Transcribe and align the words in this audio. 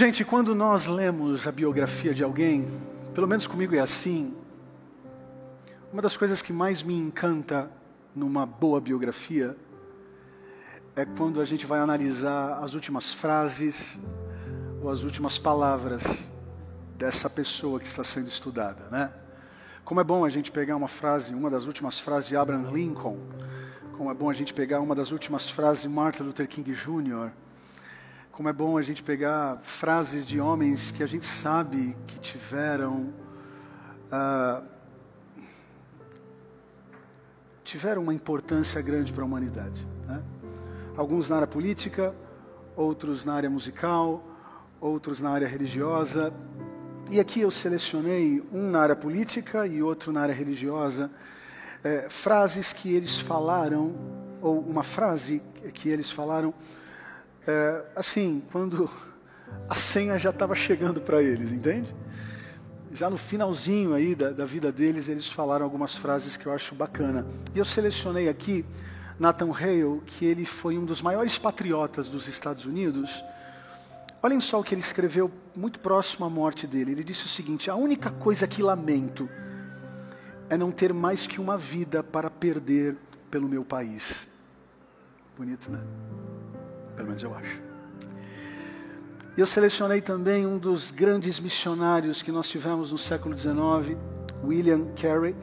Gente, 0.00 0.24
quando 0.24 0.54
nós 0.54 0.86
lemos 0.86 1.46
a 1.46 1.52
biografia 1.52 2.14
de 2.14 2.24
alguém, 2.24 2.66
pelo 3.12 3.28
menos 3.28 3.46
comigo 3.46 3.74
é 3.74 3.80
assim, 3.80 4.34
uma 5.92 6.00
das 6.00 6.16
coisas 6.16 6.40
que 6.40 6.54
mais 6.54 6.82
me 6.82 6.94
encanta 6.94 7.70
numa 8.16 8.46
boa 8.46 8.80
biografia 8.80 9.54
é 10.96 11.04
quando 11.04 11.38
a 11.38 11.44
gente 11.44 11.66
vai 11.66 11.80
analisar 11.80 12.60
as 12.64 12.72
últimas 12.72 13.12
frases 13.12 13.98
ou 14.80 14.88
as 14.88 15.02
últimas 15.02 15.38
palavras 15.38 16.32
dessa 16.96 17.28
pessoa 17.28 17.78
que 17.78 17.86
está 17.86 18.02
sendo 18.02 18.28
estudada, 18.28 18.88
né? 18.88 19.12
Como 19.84 20.00
é 20.00 20.04
bom 20.04 20.24
a 20.24 20.30
gente 20.30 20.50
pegar 20.50 20.76
uma 20.76 20.88
frase, 20.88 21.34
uma 21.34 21.50
das 21.50 21.66
últimas 21.66 21.98
frases 21.98 22.26
de 22.26 22.36
Abraham 22.38 22.70
Lincoln, 22.70 23.18
como 23.98 24.10
é 24.10 24.14
bom 24.14 24.30
a 24.30 24.32
gente 24.32 24.54
pegar 24.54 24.80
uma 24.80 24.94
das 24.94 25.10
últimas 25.12 25.50
frases 25.50 25.82
de 25.82 25.90
Martin 25.90 26.22
Luther 26.22 26.48
King 26.48 26.72
Jr., 26.72 27.32
como 28.40 28.48
é 28.48 28.54
bom 28.54 28.78
a 28.78 28.80
gente 28.80 29.02
pegar 29.02 29.58
frases 29.62 30.26
de 30.26 30.40
homens 30.40 30.90
que 30.90 31.02
a 31.02 31.06
gente 31.06 31.26
sabe 31.26 31.94
que 32.06 32.18
tiveram 32.18 33.12
uh, 34.10 34.64
tiveram 37.62 38.00
uma 38.00 38.14
importância 38.14 38.80
grande 38.80 39.12
para 39.12 39.22
a 39.24 39.26
humanidade. 39.26 39.86
Né? 40.06 40.22
Alguns 40.96 41.28
na 41.28 41.36
área 41.36 41.46
política, 41.46 42.14
outros 42.74 43.26
na 43.26 43.34
área 43.34 43.50
musical, 43.50 44.24
outros 44.80 45.20
na 45.20 45.28
área 45.28 45.46
religiosa. 45.46 46.32
E 47.10 47.20
aqui 47.20 47.42
eu 47.42 47.50
selecionei 47.50 48.42
um 48.50 48.70
na 48.70 48.80
área 48.80 48.96
política 48.96 49.66
e 49.66 49.82
outro 49.82 50.12
na 50.12 50.22
área 50.22 50.34
religiosa, 50.34 51.10
é, 51.84 52.08
frases 52.08 52.72
que 52.72 52.90
eles 52.90 53.18
falaram, 53.18 53.94
ou 54.40 54.60
uma 54.60 54.82
frase 54.82 55.42
que 55.74 55.90
eles 55.90 56.10
falaram, 56.10 56.54
é, 57.46 57.82
assim, 57.96 58.42
quando 58.52 58.90
a 59.68 59.74
senha 59.74 60.18
já 60.18 60.30
estava 60.30 60.54
chegando 60.54 61.00
para 61.00 61.22
eles, 61.22 61.52
entende? 61.52 61.94
Já 62.92 63.08
no 63.08 63.16
finalzinho 63.16 63.94
aí 63.94 64.14
da, 64.14 64.30
da 64.30 64.44
vida 64.44 64.72
deles, 64.72 65.08
eles 65.08 65.30
falaram 65.30 65.64
algumas 65.64 65.96
frases 65.96 66.36
que 66.36 66.46
eu 66.46 66.52
acho 66.52 66.74
bacana. 66.74 67.26
E 67.54 67.58
eu 67.58 67.64
selecionei 67.64 68.28
aqui 68.28 68.64
Nathan 69.18 69.50
Hale, 69.52 70.00
que 70.06 70.24
ele 70.24 70.44
foi 70.44 70.76
um 70.76 70.84
dos 70.84 71.00
maiores 71.00 71.38
patriotas 71.38 72.08
dos 72.08 72.26
Estados 72.26 72.64
Unidos. 72.64 73.24
Olhem 74.22 74.40
só 74.40 74.60
o 74.60 74.64
que 74.64 74.74
ele 74.74 74.80
escreveu 74.80 75.30
muito 75.56 75.78
próximo 75.80 76.26
à 76.26 76.30
morte 76.30 76.66
dele. 76.66 76.92
Ele 76.92 77.04
disse 77.04 77.26
o 77.26 77.28
seguinte: 77.28 77.70
A 77.70 77.74
única 77.74 78.10
coisa 78.10 78.46
que 78.46 78.62
lamento 78.62 79.28
é 80.48 80.56
não 80.56 80.72
ter 80.72 80.92
mais 80.92 81.26
que 81.26 81.40
uma 81.40 81.56
vida 81.56 82.02
para 82.02 82.28
perder 82.28 82.96
pelo 83.30 83.48
meu 83.48 83.64
país. 83.64 84.26
Bonito, 85.36 85.70
né? 85.70 85.80
Pelo 87.00 87.08
menos 87.08 87.22
eu 87.22 87.34
acho. 87.34 87.62
Eu 89.34 89.46
selecionei 89.46 90.02
também 90.02 90.46
um 90.46 90.58
dos 90.58 90.90
grandes 90.90 91.40
missionários 91.40 92.20
que 92.20 92.30
nós 92.30 92.46
tivemos 92.46 92.92
no 92.92 92.98
século 92.98 93.34
XIX, 93.34 93.96
William 94.44 94.84
Carey, 95.00 95.34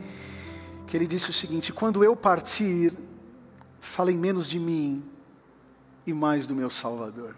que 0.85 0.95
ele 0.95 1.07
disse 1.07 1.31
o 1.31 1.33
seguinte: 1.33 1.73
Quando 1.73 2.03
eu 2.03 2.15
partir, 2.15 2.95
falem 3.79 4.15
menos 4.15 4.47
de 4.47 4.59
mim 4.59 5.03
e 6.05 6.13
mais 6.13 6.45
do 6.45 6.53
meu 6.53 6.69
Salvador. 6.69 7.35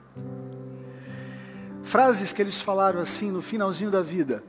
Frases 1.81 2.33
que 2.33 2.41
eles 2.41 2.59
falaram 2.59 2.99
assim 2.99 3.31
no 3.31 3.41
finalzinho 3.41 3.89
da 3.89 4.01
vida. 4.01 4.43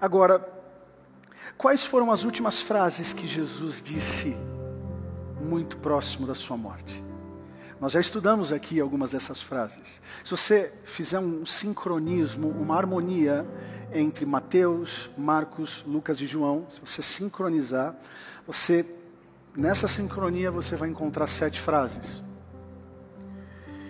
Agora, 0.00 0.48
quais 1.56 1.82
foram 1.82 2.12
as 2.12 2.22
últimas 2.22 2.60
frases 2.60 3.12
que 3.12 3.26
Jesus 3.26 3.82
disse 3.82 4.36
muito 5.40 5.76
próximo 5.78 6.24
da 6.24 6.36
sua 6.36 6.56
morte? 6.56 7.07
Nós 7.80 7.92
já 7.92 8.00
estudamos 8.00 8.52
aqui 8.52 8.80
algumas 8.80 9.12
dessas 9.12 9.40
frases. 9.40 10.00
Se 10.24 10.30
você 10.30 10.72
fizer 10.84 11.20
um 11.20 11.46
sincronismo, 11.46 12.48
uma 12.48 12.76
harmonia 12.76 13.46
entre 13.92 14.26
Mateus, 14.26 15.10
Marcos, 15.16 15.84
Lucas 15.86 16.20
e 16.20 16.26
João, 16.26 16.66
se 16.68 16.80
você 16.80 17.02
sincronizar, 17.02 17.94
você 18.46 18.84
Nessa 19.58 19.88
sincronia 19.88 20.52
você 20.52 20.76
vai 20.76 20.88
encontrar 20.88 21.26
sete 21.26 21.60
frases. 21.60 22.22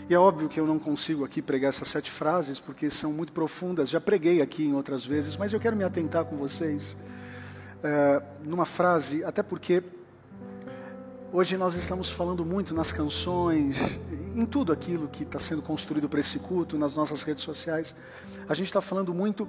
E 0.09 0.15
é 0.15 0.19
óbvio 0.19 0.49
que 0.49 0.59
eu 0.59 0.67
não 0.67 0.79
consigo 0.79 1.27
aqui 1.27 1.43
pregar 1.43 1.69
essas 1.69 1.89
sete 1.89 2.11
frases, 2.11 2.59
porque 2.59 2.91
são 2.91 3.13
muito 3.13 3.35
profundas. 3.35 3.91
Já 3.91 4.01
preguei 4.01 4.41
aqui 4.41 4.65
em 4.65 4.73
outras 4.73 5.05
vezes, 5.05 5.37
mas 5.37 5.53
eu 5.53 5.61
quero 5.61 5.77
me 5.77 5.85
atentar 5.85 6.25
com 6.25 6.39
vocês 6.39 6.97
é, 7.83 8.23
numa 8.43 8.65
frase, 8.65 9.23
até 9.25 9.43
porque 9.43 9.83
hoje 11.33 11.57
nós 11.57 11.75
estamos 11.75 12.11
falando 12.11 12.45
muito 12.45 12.75
nas 12.75 12.91
canções, 12.91 13.99
em 14.35 14.47
tudo 14.47 14.73
aquilo 14.73 15.09
que 15.09 15.23
está 15.23 15.39
sendo 15.39 15.63
construído 15.63 16.09
para 16.09 16.21
esse 16.21 16.39
culto, 16.39 16.79
nas 16.79 16.95
nossas 16.95 17.23
redes 17.23 17.43
sociais. 17.43 17.95
A 18.49 18.55
gente 18.55 18.67
está 18.67 18.81
falando 18.81 19.13
muito, 19.13 19.49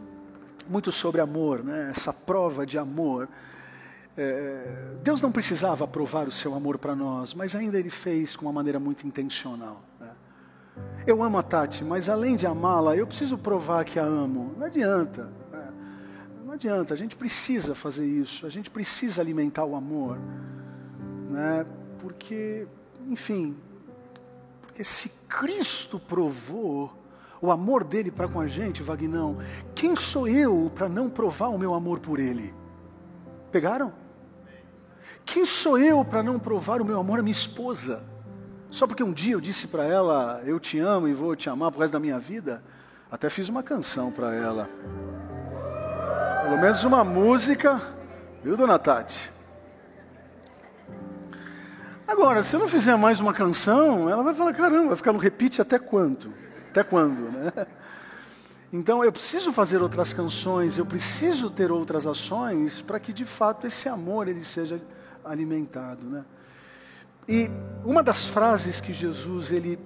muito 0.68 0.92
sobre 0.92 1.22
amor, 1.22 1.64
né? 1.64 1.92
essa 1.92 2.12
prova 2.12 2.66
de 2.66 2.78
amor. 2.78 3.30
É, 4.18 4.96
Deus 5.02 5.22
não 5.22 5.32
precisava 5.32 5.88
provar 5.88 6.28
o 6.28 6.32
seu 6.32 6.54
amor 6.54 6.78
para 6.78 6.96
nós, 6.96 7.34
mas 7.34 7.56
ainda 7.56 7.80
Ele 7.80 7.90
fez 7.90 8.36
com 8.36 8.46
uma 8.46 8.54
maneira 8.54 8.80
muito 8.80 9.08
intencional. 9.08 9.82
Né? 10.00 10.10
Eu 11.08 11.24
amo 11.24 11.38
a 11.38 11.44
Tati, 11.44 11.84
mas 11.84 12.10
além 12.10 12.36
de 12.36 12.46
amá-la, 12.46 12.96
eu 12.96 13.08
preciso 13.08 13.38
provar 13.38 13.86
que 13.86 14.00
a 14.00 14.04
amo. 14.04 14.54
Não 14.58 14.66
adianta. 14.66 15.30
Né? 15.52 15.74
Não 16.46 16.54
adianta, 16.54 16.94
a 16.94 16.98
gente 16.98 17.16
precisa 17.16 17.74
fazer 17.74 18.06
isso, 18.06 18.46
a 18.46 18.50
gente 18.50 18.70
precisa 18.70 19.22
alimentar 19.22 19.64
o 19.64 19.76
amor. 19.76 20.18
Né? 21.30 21.66
Porque, 22.00 22.68
enfim, 23.08 23.56
porque 24.62 24.84
se 24.84 25.10
Cristo 25.30 26.00
provou 26.00 26.92
o 27.42 27.52
amor 27.52 27.84
dele 27.84 28.10
para 28.10 28.28
com 28.28 28.40
a 28.40 28.48
gente, 28.48 28.82
Vagnão, 28.82 29.38
quem 29.76 29.96
sou 29.96 30.28
eu 30.28 30.72
para 30.74 30.90
não 30.90 31.10
provar 31.10 31.50
o 31.50 31.58
meu 31.58 31.74
amor 31.74 32.00
por 32.00 32.20
ele? 32.20 32.54
Pegaram? 33.52 33.94
Quem 35.24 35.46
sou 35.46 35.78
eu 35.78 36.04
para 36.04 36.24
não 36.24 36.40
provar 36.40 36.82
o 36.82 36.86
meu 36.86 37.00
amor 37.00 37.20
à 37.20 37.22
minha 37.22 37.32
esposa? 37.32 38.04
Só 38.70 38.88
porque 38.88 39.04
um 39.04 39.14
dia 39.14 39.34
eu 39.34 39.42
disse 39.42 39.68
para 39.68 39.84
ela, 39.84 40.42
eu 40.46 40.60
te 40.60 40.80
amo 40.80 41.08
e 41.08 41.14
vou 41.14 41.36
te 41.36 41.50
amar 41.50 41.72
por 41.72 41.80
resto 41.82 41.94
da 41.94 42.00
minha 42.00 42.20
vida? 42.20 42.64
Até 43.12 43.30
fiz 43.30 43.50
uma 43.50 43.64
canção 43.64 44.12
para 44.12 44.34
ela. 44.34 44.70
Pelo 46.44 46.58
menos 46.58 46.84
uma 46.84 47.04
música, 47.04 47.82
viu, 48.44 48.58
dona 48.58 48.78
Tati? 48.80 49.32
Agora, 52.10 52.42
se 52.42 52.56
eu 52.56 52.60
não 52.60 52.68
fizer 52.68 52.96
mais 52.98 53.20
uma 53.20 53.32
canção, 53.32 54.10
ela 54.10 54.24
vai 54.24 54.34
falar: 54.34 54.52
caramba, 54.52 54.88
vai 54.88 54.96
ficar 54.96 55.14
no 55.14 55.20
repeat 55.20 55.62
até 55.62 55.78
quanto? 55.78 56.34
Até 56.68 56.84
quando, 56.84 57.32
né? 57.32 57.68
Então 58.74 59.04
eu 59.04 59.12
preciso 59.12 59.54
fazer 59.54 59.80
outras 59.80 60.12
canções, 60.12 60.76
eu 60.76 60.86
preciso 60.88 61.52
ter 61.52 61.72
outras 61.72 62.08
ações 62.08 62.82
para 62.82 63.00
que 63.00 63.14
de 63.14 63.26
fato 63.26 63.68
esse 63.68 63.88
amor 63.88 64.28
ele 64.28 64.44
seja 64.44 64.82
alimentado, 65.24 66.08
né? 66.08 66.26
E 67.28 67.50
uma 67.86 68.02
das 68.02 68.28
frases 68.28 68.80
que 68.80 68.92
Jesus 68.92 69.52
ele 69.52 69.80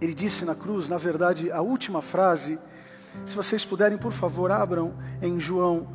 ele 0.00 0.14
disse 0.14 0.44
na 0.44 0.54
cruz, 0.54 0.88
na 0.88 0.98
verdade, 0.98 1.52
a 1.52 1.60
última 1.60 2.02
frase, 2.02 2.58
se 3.24 3.36
vocês 3.36 3.64
puderem, 3.64 3.98
por 3.98 4.12
favor, 4.12 4.50
abram 4.50 4.94
em 5.22 5.38
João, 5.38 5.88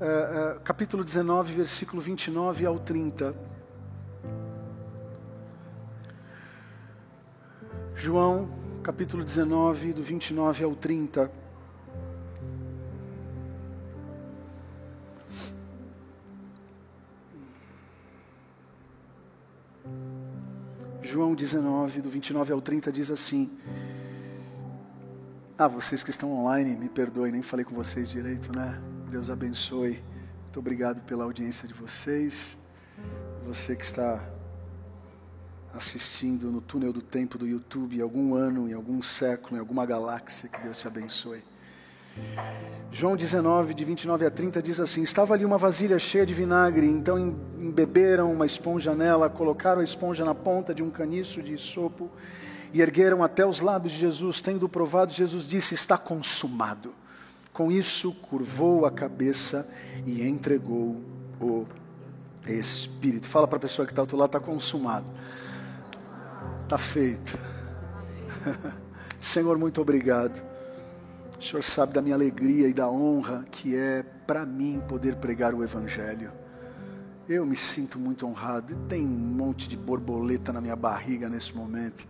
uh, 0.00 0.56
uh, 0.56 0.60
capítulo 0.60 1.02
19, 1.02 1.54
versículo 1.54 2.02
29 2.02 2.66
ao 2.66 2.78
30. 2.78 3.53
João, 7.96 8.48
capítulo 8.82 9.24
19, 9.24 9.92
do 9.92 10.02
29 10.02 10.64
ao 10.64 10.74
30. 10.74 11.30
João 21.00 21.34
19, 21.34 22.02
do 22.02 22.10
29 22.10 22.52
ao 22.52 22.60
30, 22.60 22.90
diz 22.90 23.10
assim: 23.10 23.48
Ah, 25.56 25.68
vocês 25.68 26.02
que 26.02 26.10
estão 26.10 26.32
online, 26.32 26.76
me 26.76 26.88
perdoem, 26.88 27.30
nem 27.30 27.42
falei 27.42 27.64
com 27.64 27.74
vocês 27.74 28.08
direito, 28.08 28.50
né? 28.54 28.82
Deus 29.08 29.30
abençoe. 29.30 30.02
Muito 30.42 30.58
obrigado 30.58 31.00
pela 31.02 31.24
audiência 31.24 31.68
de 31.68 31.74
vocês. 31.74 32.58
Você 33.46 33.76
que 33.76 33.84
está 33.84 34.33
assistindo 35.74 36.50
no 36.50 36.60
túnel 36.60 36.92
do 36.92 37.02
tempo 37.02 37.36
do 37.36 37.46
YouTube, 37.46 37.96
em 37.96 38.00
algum 38.00 38.34
ano, 38.34 38.68
em 38.68 38.72
algum 38.72 39.02
século, 39.02 39.56
em 39.56 39.60
alguma 39.60 39.84
galáxia, 39.84 40.48
que 40.48 40.60
Deus 40.60 40.78
te 40.78 40.86
abençoe. 40.86 41.42
João 42.92 43.16
19, 43.16 43.74
de 43.74 43.84
29 43.84 44.24
a 44.24 44.30
30 44.30 44.62
diz 44.62 44.78
assim: 44.78 45.02
Estava 45.02 45.34
ali 45.34 45.44
uma 45.44 45.58
vasilha 45.58 45.98
cheia 45.98 46.24
de 46.24 46.32
vinagre, 46.32 46.86
então 46.86 47.18
embeberam 47.58 48.32
uma 48.32 48.46
esponja 48.46 48.94
nela, 48.94 49.28
colocaram 49.28 49.80
a 49.80 49.84
esponja 49.84 50.24
na 50.24 50.34
ponta 50.34 50.72
de 50.72 50.82
um 50.82 50.90
caniço 50.90 51.42
de 51.42 51.58
sopo 51.58 52.08
e 52.72 52.80
ergueram 52.80 53.22
até 53.24 53.44
os 53.44 53.60
lábios 53.60 53.92
de 53.92 53.98
Jesus. 53.98 54.40
Tendo 54.40 54.68
provado, 54.68 55.12
Jesus 55.12 55.46
disse: 55.46 55.74
Está 55.74 55.98
consumado. 55.98 56.94
Com 57.52 57.70
isso, 57.70 58.12
curvou 58.14 58.86
a 58.86 58.92
cabeça 58.92 59.68
e 60.06 60.22
entregou 60.22 61.00
o 61.40 61.66
Espírito. 62.46 63.28
Fala 63.28 63.48
para 63.48 63.56
a 63.56 63.60
pessoa 63.60 63.86
que 63.86 63.92
está 63.92 64.02
ao 64.02 64.04
outro 64.04 64.16
lado: 64.16 64.28
está 64.28 64.40
consumado. 64.40 65.10
Está 66.64 66.78
feito. 66.78 67.38
Senhor, 69.18 69.58
muito 69.58 69.80
obrigado 69.80 70.42
O 71.38 71.42
Senhor 71.42 71.62
sabe 71.62 71.92
da 71.92 72.00
minha 72.00 72.14
alegria 72.14 72.68
e 72.68 72.72
da 72.72 72.88
honra 72.88 73.44
que 73.50 73.76
é 73.76 74.02
para 74.26 74.46
mim 74.46 74.82
poder 74.88 75.16
pregar 75.16 75.54
o 75.54 75.62
Evangelho. 75.62 76.32
Eu 77.28 77.44
me 77.44 77.54
sinto 77.54 77.98
muito 77.98 78.26
honrado. 78.26 78.72
E 78.72 78.76
tem 78.88 79.04
um 79.04 79.08
monte 79.08 79.68
de 79.68 79.76
borboleta 79.76 80.54
na 80.54 80.60
minha 80.60 80.74
barriga 80.74 81.28
nesse 81.28 81.54
momento. 81.54 82.06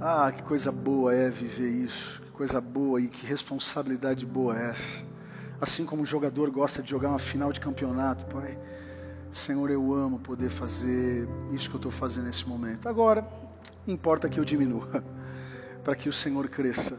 Ah, 0.00 0.32
que 0.34 0.42
coisa 0.42 0.72
boa 0.72 1.14
é 1.14 1.28
viver 1.28 1.68
isso. 1.68 2.22
Que 2.22 2.30
coisa 2.30 2.62
boa 2.62 2.98
e 2.98 3.08
que 3.08 3.26
responsabilidade 3.26 4.24
boa 4.24 4.58
é 4.58 4.70
essa. 4.70 5.04
Assim 5.60 5.84
como 5.84 6.00
um 6.00 6.06
jogador 6.06 6.50
gosta 6.50 6.82
de 6.82 6.90
jogar 6.90 7.10
uma 7.10 7.18
final 7.18 7.52
de 7.52 7.60
campeonato, 7.60 8.24
Pai. 8.26 8.58
Senhor, 9.30 9.70
eu 9.70 9.92
amo 9.94 10.18
poder 10.18 10.48
fazer 10.48 11.28
isso 11.52 11.68
que 11.68 11.76
eu 11.76 11.78
estou 11.78 11.92
fazendo 11.92 12.24
nesse 12.24 12.48
momento. 12.48 12.88
Agora, 12.88 13.26
importa 13.86 14.28
que 14.28 14.38
eu 14.38 14.44
diminua, 14.44 15.04
para 15.84 15.94
que 15.94 16.08
o 16.08 16.12
Senhor 16.12 16.48
cresça. 16.48 16.98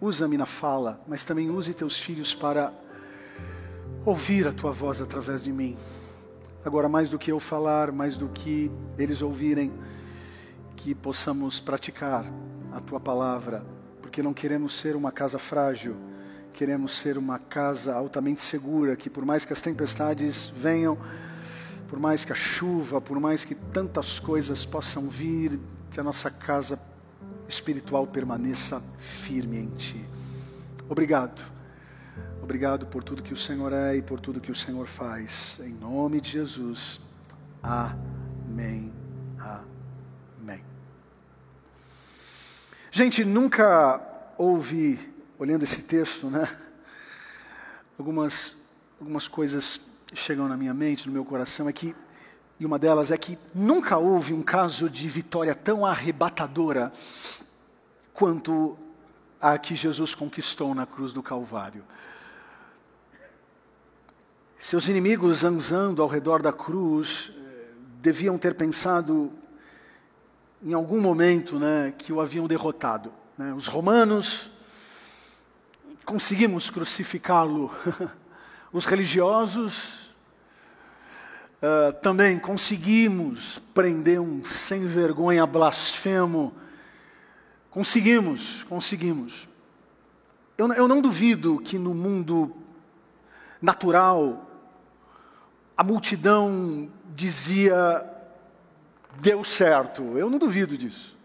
Usa-me 0.00 0.36
na 0.36 0.46
fala, 0.46 1.00
mas 1.06 1.24
também 1.24 1.50
use 1.50 1.72
teus 1.74 1.98
filhos 1.98 2.34
para 2.34 2.72
ouvir 4.04 4.46
a 4.46 4.52
tua 4.52 4.72
voz 4.72 5.00
através 5.00 5.42
de 5.42 5.52
mim. 5.52 5.76
Agora, 6.64 6.88
mais 6.88 7.08
do 7.08 7.18
que 7.18 7.30
eu 7.30 7.38
falar, 7.38 7.92
mais 7.92 8.16
do 8.16 8.28
que 8.28 8.70
eles 8.98 9.22
ouvirem, 9.22 9.72
que 10.76 10.94
possamos 10.94 11.60
praticar 11.60 12.24
a 12.72 12.80
tua 12.80 12.98
palavra, 12.98 13.64
porque 14.00 14.22
não 14.22 14.34
queremos 14.34 14.74
ser 14.74 14.96
uma 14.96 15.12
casa 15.12 15.38
frágil, 15.38 15.96
queremos 16.52 16.98
ser 16.98 17.16
uma 17.16 17.38
casa 17.38 17.94
altamente 17.94 18.42
segura, 18.42 18.96
que 18.96 19.08
por 19.08 19.24
mais 19.24 19.44
que 19.44 19.52
as 19.52 19.60
tempestades 19.60 20.48
venham, 20.48 20.98
por 21.92 22.00
mais 22.00 22.24
que 22.24 22.32
a 22.32 22.34
chuva, 22.34 23.02
por 23.02 23.20
mais 23.20 23.44
que 23.44 23.54
tantas 23.54 24.18
coisas 24.18 24.64
possam 24.64 25.10
vir, 25.10 25.60
que 25.90 26.00
a 26.00 26.02
nossa 26.02 26.30
casa 26.30 26.80
espiritual 27.46 28.06
permaneça 28.06 28.82
firme 28.98 29.58
em 29.58 29.66
Ti. 29.72 30.02
Obrigado. 30.88 31.42
Obrigado 32.42 32.86
por 32.86 33.04
tudo 33.04 33.22
que 33.22 33.34
o 33.34 33.36
Senhor 33.36 33.74
é 33.74 33.94
e 33.94 34.00
por 34.00 34.18
tudo 34.20 34.40
que 34.40 34.50
o 34.50 34.54
Senhor 34.54 34.86
faz. 34.86 35.60
Em 35.62 35.74
nome 35.74 36.18
de 36.18 36.30
Jesus. 36.30 36.98
Amém. 37.62 38.90
Amém. 39.38 40.64
Gente, 42.90 43.22
nunca 43.22 44.00
ouvi, 44.38 44.98
olhando 45.38 45.64
esse 45.64 45.82
texto, 45.82 46.30
né? 46.30 46.48
Algumas, 47.98 48.56
algumas 48.98 49.28
coisas 49.28 49.91
chegam 50.14 50.48
na 50.48 50.56
minha 50.56 50.74
mente, 50.74 51.06
no 51.06 51.12
meu 51.12 51.24
coração, 51.24 51.68
é 51.68 51.72
que 51.72 51.94
e 52.62 52.64
uma 52.64 52.78
delas 52.78 53.10
é 53.10 53.18
que 53.18 53.36
nunca 53.52 53.98
houve 53.98 54.32
um 54.32 54.40
caso 54.40 54.88
de 54.88 55.08
vitória 55.08 55.52
tão 55.52 55.84
arrebatadora 55.84 56.92
quanto 58.14 58.78
a 59.40 59.58
que 59.58 59.74
Jesus 59.74 60.14
conquistou 60.14 60.72
na 60.72 60.86
cruz 60.86 61.12
do 61.12 61.24
Calvário. 61.24 61.82
Seus 64.56 64.86
inimigos 64.86 65.38
zanzando 65.38 66.02
ao 66.02 66.08
redor 66.08 66.40
da 66.40 66.52
cruz 66.52 67.32
eh, 67.36 67.72
deviam 68.00 68.38
ter 68.38 68.54
pensado 68.54 69.32
em 70.62 70.72
algum 70.72 71.00
momento 71.00 71.58
né, 71.58 71.92
que 71.98 72.12
o 72.12 72.20
haviam 72.20 72.46
derrotado. 72.46 73.12
Né? 73.36 73.52
Os 73.52 73.66
romanos, 73.66 74.52
conseguimos 76.04 76.70
crucificá-lo. 76.70 77.74
Os 78.72 78.86
religiosos, 78.86 80.01
Uh, 81.62 81.92
também 82.02 82.40
conseguimos 82.40 83.60
prender 83.72 84.20
um 84.20 84.44
sem 84.44 84.88
vergonha 84.88 85.46
blasfemo. 85.46 86.52
Conseguimos, 87.70 88.64
conseguimos. 88.64 89.48
Eu, 90.58 90.72
eu 90.72 90.88
não 90.88 91.00
duvido 91.00 91.60
que 91.60 91.78
no 91.78 91.94
mundo 91.94 92.56
natural 93.60 94.50
a 95.76 95.84
multidão 95.84 96.90
dizia 97.14 98.10
deu 99.20 99.44
certo. 99.44 100.18
Eu 100.18 100.28
não 100.28 100.38
duvido 100.38 100.76
disso. 100.76 101.16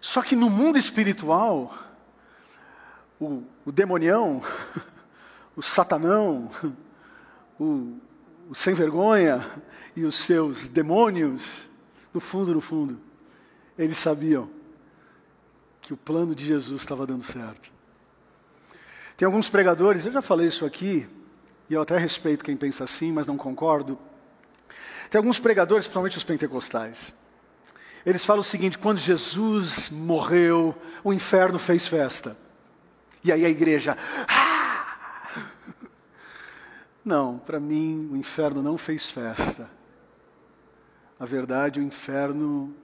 Só 0.00 0.22
que 0.22 0.36
no 0.36 0.48
mundo 0.48 0.78
espiritual, 0.78 1.76
o, 3.20 3.42
o 3.66 3.72
demonião, 3.72 4.40
o 5.56 5.62
satanão, 5.62 6.48
o 7.58 7.98
o 8.50 8.54
sem 8.54 8.74
vergonha 8.74 9.48
e 9.94 10.04
os 10.04 10.16
seus 10.16 10.68
demônios, 10.68 11.70
no 12.12 12.20
fundo, 12.20 12.52
no 12.52 12.60
fundo, 12.60 13.00
eles 13.78 13.96
sabiam 13.96 14.50
que 15.80 15.94
o 15.94 15.96
plano 15.96 16.34
de 16.34 16.44
Jesus 16.44 16.82
estava 16.82 17.06
dando 17.06 17.22
certo. 17.22 17.70
Tem 19.16 19.24
alguns 19.24 19.48
pregadores, 19.48 20.04
eu 20.04 20.10
já 20.10 20.20
falei 20.20 20.48
isso 20.48 20.66
aqui, 20.66 21.08
e 21.68 21.74
eu 21.74 21.80
até 21.80 21.96
respeito 21.96 22.44
quem 22.44 22.56
pensa 22.56 22.82
assim, 22.82 23.12
mas 23.12 23.24
não 23.24 23.36
concordo. 23.36 23.96
Tem 25.08 25.18
alguns 25.20 25.38
pregadores, 25.38 25.86
principalmente 25.86 26.18
os 26.18 26.24
pentecostais. 26.24 27.14
Eles 28.04 28.24
falam 28.24 28.40
o 28.40 28.44
seguinte: 28.44 28.78
quando 28.78 28.98
Jesus 28.98 29.90
morreu, 29.90 30.74
o 31.04 31.12
inferno 31.12 31.58
fez 31.58 31.86
festa. 31.86 32.36
E 33.22 33.30
aí 33.30 33.44
a 33.44 33.48
igreja, 33.48 33.96
ah! 34.26 34.59
Não, 37.04 37.38
para 37.38 37.58
mim 37.58 38.08
o 38.12 38.16
inferno 38.16 38.62
não 38.62 38.76
fez 38.76 39.10
festa. 39.10 39.70
Na 41.18 41.26
verdade, 41.26 41.80
o 41.80 41.82
inferno, 41.82 42.74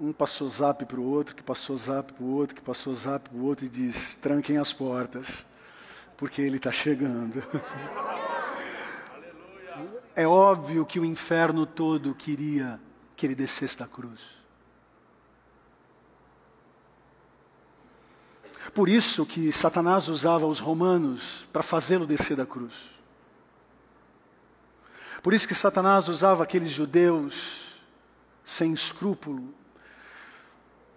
um 0.00 0.12
passou 0.12 0.48
zap 0.48 0.84
para 0.84 1.00
o 1.00 1.04
outro, 1.04 1.34
que 1.34 1.42
passou 1.42 1.76
zap 1.76 2.12
para 2.12 2.24
o 2.24 2.30
outro, 2.30 2.54
que 2.54 2.62
passou 2.62 2.94
zap 2.94 3.28
para 3.28 3.38
o 3.38 3.44
outro 3.44 3.66
e 3.66 3.68
diz: 3.68 4.14
tranquem 4.14 4.58
as 4.58 4.72
portas, 4.72 5.44
porque 6.16 6.42
ele 6.42 6.56
está 6.56 6.72
chegando. 6.72 7.42
é 10.14 10.26
óbvio 10.26 10.84
que 10.84 10.98
o 10.98 11.04
inferno 11.04 11.66
todo 11.66 12.14
queria 12.14 12.80
que 13.16 13.26
ele 13.26 13.34
descesse 13.34 13.78
da 13.78 13.86
cruz. 13.86 14.37
Por 18.74 18.88
isso 18.88 19.24
que 19.26 19.52
Satanás 19.52 20.08
usava 20.08 20.46
os 20.46 20.58
romanos 20.58 21.48
para 21.52 21.62
fazê-lo 21.62 22.06
descer 22.06 22.36
da 22.36 22.46
cruz. 22.46 22.74
Por 25.22 25.34
isso 25.34 25.48
que 25.48 25.54
Satanás 25.54 26.08
usava 26.08 26.42
aqueles 26.42 26.70
judeus 26.70 27.62
sem 28.44 28.72
escrúpulo 28.72 29.54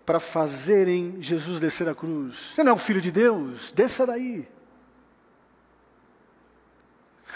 para 0.05 0.19
fazerem 0.19 1.21
Jesus 1.21 1.59
descer 1.59 1.85
da 1.85 1.95
cruz. 1.95 2.35
Você 2.53 2.63
não 2.63 2.71
é 2.71 2.75
o 2.75 2.77
filho 2.77 3.01
de 3.01 3.11
Deus? 3.11 3.71
Desça 3.71 4.05
daí. 4.05 4.47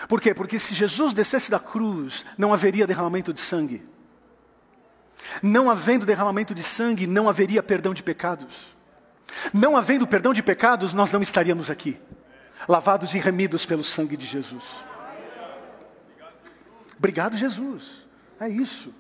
Por 0.07 0.19
quê? 0.21 0.33
Porque 0.33 0.59
se 0.59 0.75
Jesus 0.75 1.13
descesse 1.13 1.49
da 1.49 1.59
cruz, 1.59 2.25
não 2.37 2.53
haveria 2.53 2.85
derramamento 2.85 3.33
de 3.33 3.39
sangue. 3.39 3.83
Não 5.41 5.69
havendo 5.69 6.05
derramamento 6.05 6.53
de 6.53 6.61
sangue, 6.61 7.07
não 7.07 7.29
haveria 7.29 7.63
perdão 7.63 7.93
de 7.93 8.03
pecados. 8.03 8.74
Não 9.53 9.75
havendo 9.75 10.07
perdão 10.07 10.33
de 10.33 10.43
pecados, 10.43 10.93
nós 10.93 11.11
não 11.11 11.21
estaríamos 11.21 11.69
aqui, 11.69 11.99
lavados 12.67 13.13
e 13.13 13.19
remidos 13.19 13.65
pelo 13.65 13.83
sangue 13.83 14.17
de 14.17 14.25
Jesus. 14.25 14.63
Obrigado, 16.97 17.37
Jesus. 17.37 18.05
É 18.39 18.47
isso. 18.47 18.93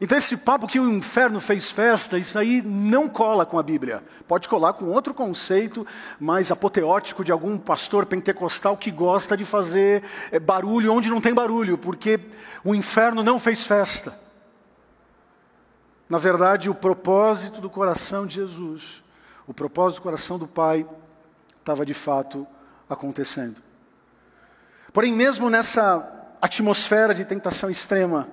Então, 0.00 0.18
esse 0.18 0.36
papo 0.36 0.66
que 0.66 0.80
o 0.80 0.90
inferno 0.90 1.38
fez 1.38 1.70
festa, 1.70 2.18
isso 2.18 2.36
aí 2.36 2.60
não 2.60 3.08
cola 3.08 3.46
com 3.46 3.56
a 3.56 3.62
Bíblia. 3.62 4.02
Pode 4.26 4.48
colar 4.48 4.72
com 4.72 4.86
outro 4.86 5.14
conceito 5.14 5.86
mais 6.18 6.50
apoteótico 6.50 7.24
de 7.24 7.30
algum 7.30 7.56
pastor 7.56 8.04
pentecostal 8.04 8.76
que 8.76 8.90
gosta 8.90 9.36
de 9.36 9.44
fazer 9.44 10.02
eh, 10.32 10.40
barulho 10.40 10.92
onde 10.92 11.08
não 11.08 11.20
tem 11.20 11.32
barulho, 11.32 11.78
porque 11.78 12.18
o 12.64 12.74
inferno 12.74 13.22
não 13.22 13.38
fez 13.38 13.64
festa. 13.64 14.12
Na 16.08 16.18
verdade, 16.18 16.68
o 16.68 16.74
propósito 16.74 17.60
do 17.60 17.70
coração 17.70 18.26
de 18.26 18.34
Jesus, 18.34 19.02
o 19.46 19.54
propósito 19.54 20.00
do 20.00 20.02
coração 20.02 20.38
do 20.38 20.46
Pai, 20.46 20.86
estava 21.58 21.86
de 21.86 21.94
fato 21.94 22.46
acontecendo. 22.88 23.62
Porém, 24.92 25.12
mesmo 25.12 25.48
nessa 25.48 26.36
atmosfera 26.40 27.14
de 27.14 27.24
tentação 27.24 27.70
extrema, 27.70 28.28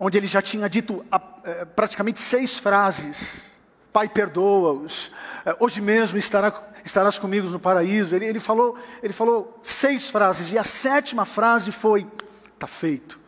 onde 0.00 0.18
ele 0.18 0.26
já 0.26 0.42
tinha 0.42 0.68
dito 0.68 1.04
é, 1.44 1.64
praticamente 1.64 2.20
seis 2.20 2.58
frases, 2.58 3.52
Pai, 3.92 4.08
perdoa-os, 4.08 5.12
é, 5.46 5.56
hoje 5.60 5.80
mesmo 5.80 6.18
estará, 6.18 6.52
estarás 6.84 7.16
comigo 7.16 7.48
no 7.48 7.60
paraíso. 7.60 8.16
Ele, 8.16 8.26
ele, 8.26 8.40
falou, 8.40 8.76
ele 9.00 9.12
falou 9.12 9.56
seis 9.62 10.08
frases, 10.08 10.50
e 10.50 10.58
a 10.58 10.64
sétima 10.64 11.24
frase 11.24 11.70
foi: 11.70 12.04
está 12.52 12.66
feito, 12.66 13.20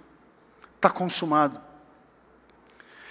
está 0.74 0.90
consumado. 0.90 1.60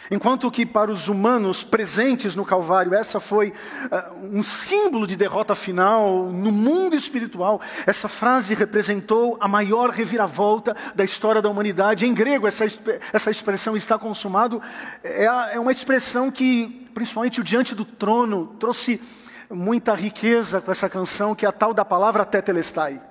Enquanto 0.09 0.51
que 0.51 0.65
para 0.65 0.91
os 0.91 1.07
humanos 1.07 1.63
presentes 1.63 2.35
no 2.35 2.45
Calvário, 2.45 2.93
essa 2.93 3.19
foi 3.19 3.49
uh, 3.49 4.37
um 4.37 4.43
símbolo 4.43 5.07
de 5.07 5.15
derrota 5.15 5.55
final, 5.55 6.25
no 6.25 6.51
mundo 6.51 6.95
espiritual, 6.95 7.59
essa 7.87 8.07
frase 8.07 8.53
representou 8.53 9.35
a 9.39 9.47
maior 9.47 9.89
reviravolta 9.89 10.75
da 10.93 11.03
história 11.03 11.41
da 11.41 11.49
humanidade. 11.49 12.05
Em 12.05 12.13
grego, 12.13 12.47
essa, 12.47 12.65
essa 13.11 13.31
expressão 13.31 13.75
está 13.75 13.97
consumado, 13.97 14.61
é, 15.03 15.25
é 15.53 15.59
uma 15.59 15.71
expressão 15.71 16.29
que, 16.29 16.87
principalmente 16.93 17.41
o 17.41 17.43
diante 17.43 17.73
do 17.73 17.83
trono, 17.83 18.55
trouxe 18.59 19.01
muita 19.49 19.95
riqueza 19.95 20.61
com 20.61 20.71
essa 20.71 20.87
canção, 20.87 21.33
que 21.33 21.47
é 21.47 21.49
a 21.49 21.51
tal 21.51 21.73
da 21.73 21.83
palavra 21.83 22.23
tetelestai. 22.23 23.01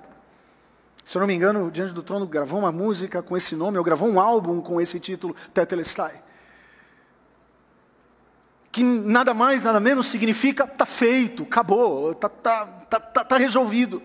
Se 1.03 1.17
eu 1.17 1.19
não 1.19 1.27
me 1.27 1.35
engano, 1.35 1.69
Diante 1.69 1.93
do 1.93 2.01
Trono 2.01 2.25
gravou 2.25 2.57
uma 2.57 2.71
música 2.71 3.21
com 3.21 3.37
esse 3.37 3.55
nome, 3.55 3.77
ou 3.77 3.83
gravou 3.83 4.09
um 4.09 4.19
álbum 4.19 4.59
com 4.59 4.81
esse 4.81 4.99
título, 4.99 5.35
Tetelestai 5.53 6.24
que 8.75 8.83
nada 8.83 9.33
mais, 9.33 9.63
nada 9.63 9.79
menos 9.79 10.07
significa 10.07 10.65
está 10.65 10.85
feito, 10.85 11.43
acabou, 11.43 12.11
está 12.11 12.27
tá, 12.27 12.65
tá, 12.65 12.99
tá, 12.99 13.23
tá 13.23 13.37
resolvido. 13.37 14.03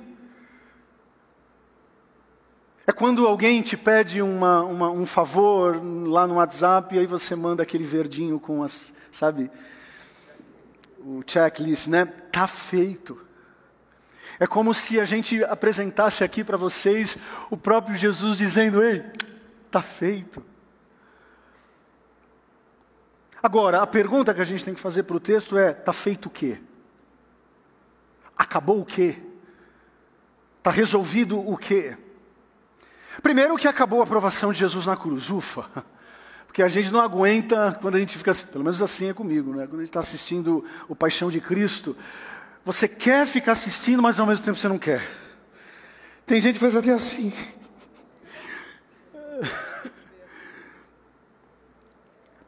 É 2.87 2.93
quando 2.93 3.27
alguém 3.27 3.63
te 3.63 3.77
pede 3.77 4.23
uma, 4.23 4.63
uma, 4.63 4.89
um 4.89 5.05
favor 5.05 5.75
lá 6.07 6.25
no 6.25 6.35
WhatsApp 6.35 6.95
e 6.95 7.01
aí 7.01 7.07
você 7.07 7.35
manda 7.35 7.65
aquele 7.65 7.83
verdinho 7.83 8.39
com 8.39 8.63
as, 8.63 8.93
sabe, 9.11 9.51
o 11.01 11.21
checklist, 11.27 11.89
né? 11.89 12.05
Tá 12.05 12.47
feito. 12.47 13.21
É 14.39 14.47
como 14.47 14.73
se 14.73 15.01
a 15.01 15.05
gente 15.05 15.43
apresentasse 15.43 16.23
aqui 16.23 16.45
para 16.45 16.57
vocês 16.57 17.19
o 17.51 17.57
próprio 17.57 17.97
Jesus 17.97 18.39
dizendo: 18.39 18.81
"Ei, 18.81 19.03
tá 19.69 19.83
feito". 19.83 20.45
Agora, 23.43 23.83
a 23.83 23.87
pergunta 23.87 24.35
que 24.35 24.41
a 24.41 24.45
gente 24.45 24.65
tem 24.65 24.75
que 24.75 24.81
fazer 24.81 25.05
para 25.05 25.17
o 25.17 25.21
texto 25.21 25.57
é: 25.57 25.71
está 25.71 25.93
feito 25.93 26.27
o 26.27 26.31
quê? 26.31 26.61
Acabou 28.37 28.81
o 28.81 28.85
quê? 28.85 29.23
Está 30.59 30.71
resolvido 30.71 31.39
o 31.39 31.57
quê? 31.57 31.97
Primeiro 33.23 33.57
que 33.57 33.67
acabou 33.67 34.01
a 34.01 34.05
aprovação 34.05 34.53
de 34.53 34.59
Jesus 34.59 34.87
na 34.87 34.97
cruz, 34.97 35.31
ufa. 35.31 35.69
Porque 36.47 36.63
a 36.63 36.69
gente 36.69 36.91
não 36.91 37.01
aguenta 37.01 37.79
quando 37.81 37.95
a 37.95 37.99
gente 37.99 38.19
fica, 38.19 38.33
pelo 38.51 38.65
menos 38.65 38.83
assim 38.83 39.09
é 39.09 39.15
comigo, 39.15 39.55
né? 39.55 39.67
quando 39.67 39.77
a 39.77 39.85
gente 39.85 39.91
está 39.91 40.01
assistindo 40.01 40.65
o 40.89 40.97
Paixão 40.97 41.31
de 41.31 41.41
Cristo, 41.41 41.97
você 42.65 42.89
quer 42.89 43.27
ficar 43.27 43.53
assistindo, 43.53 44.03
mas 44.03 44.19
ao 44.19 44.27
mesmo 44.27 44.45
tempo 44.45 44.59
você 44.59 44.69
não 44.69 44.79
quer. 44.79 45.01
Tem 46.27 46.41
gente 46.41 46.55
que 46.55 46.61
faz 46.61 46.75
até 46.75 46.93
assim. 46.93 47.33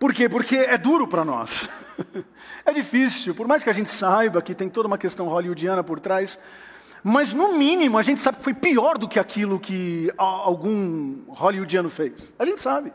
Por 0.02 0.12
quê? 0.12 0.28
Porque 0.28 0.56
é 0.56 0.76
duro 0.76 1.06
para 1.06 1.25
nós. 1.25 1.68
é 2.66 2.73
difícil, 2.73 3.37
por 3.37 3.47
mais 3.47 3.62
que 3.62 3.71
a 3.71 3.73
gente 3.73 3.88
saiba 3.88 4.42
que 4.42 4.52
tem 4.52 4.68
toda 4.68 4.88
uma 4.88 4.99
questão 4.99 5.28
hollywoodiana 5.28 5.85
por 5.85 6.00
trás, 6.00 6.40
mas 7.04 7.32
no 7.32 7.52
mínimo 7.52 7.97
a 7.97 8.02
gente 8.02 8.21
sabe 8.21 8.38
que 8.38 8.42
foi 8.42 8.52
pior 8.52 8.99
do 8.99 9.09
que 9.09 9.21
aquilo 9.21 9.61
que 9.61 10.12
algum 10.18 11.23
hollywoodiano 11.28 11.88
fez. 11.88 12.35
A 12.37 12.44
gente 12.44 12.61
sabe. 12.61 12.92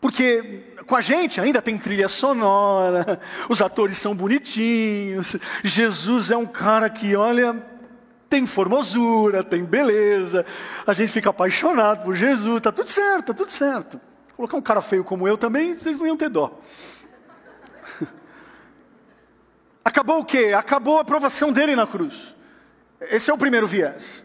Porque 0.00 0.74
com 0.88 0.96
a 0.96 1.00
gente 1.00 1.40
ainda 1.40 1.62
tem 1.62 1.78
trilha 1.78 2.08
sonora, 2.08 3.20
os 3.48 3.62
atores 3.62 3.98
são 3.98 4.16
bonitinhos, 4.16 5.36
Jesus 5.62 6.32
é 6.32 6.36
um 6.36 6.46
cara 6.46 6.90
que, 6.90 7.14
olha, 7.14 7.64
tem 8.28 8.44
formosura, 8.44 9.44
tem 9.44 9.64
beleza, 9.64 10.44
a 10.84 10.92
gente 10.92 11.12
fica 11.12 11.30
apaixonado 11.30 12.02
por 12.02 12.16
Jesus, 12.16 12.56
está 12.56 12.72
tudo 12.72 12.90
certo, 12.90 13.20
está 13.20 13.34
tudo 13.34 13.52
certo. 13.52 14.00
Colocar 14.42 14.56
um 14.56 14.62
cara 14.62 14.80
feio 14.80 15.04
como 15.04 15.28
eu 15.28 15.38
também, 15.38 15.76
vocês 15.76 15.96
não 15.96 16.04
iam 16.04 16.16
ter 16.16 16.28
dó. 16.28 16.58
Acabou 19.84 20.18
o 20.18 20.24
quê? 20.24 20.52
Acabou 20.52 20.98
a 20.98 21.02
aprovação 21.02 21.52
dele 21.52 21.76
na 21.76 21.86
cruz. 21.86 22.34
Esse 23.02 23.30
é 23.30 23.32
o 23.32 23.38
primeiro 23.38 23.68
viés. 23.68 24.24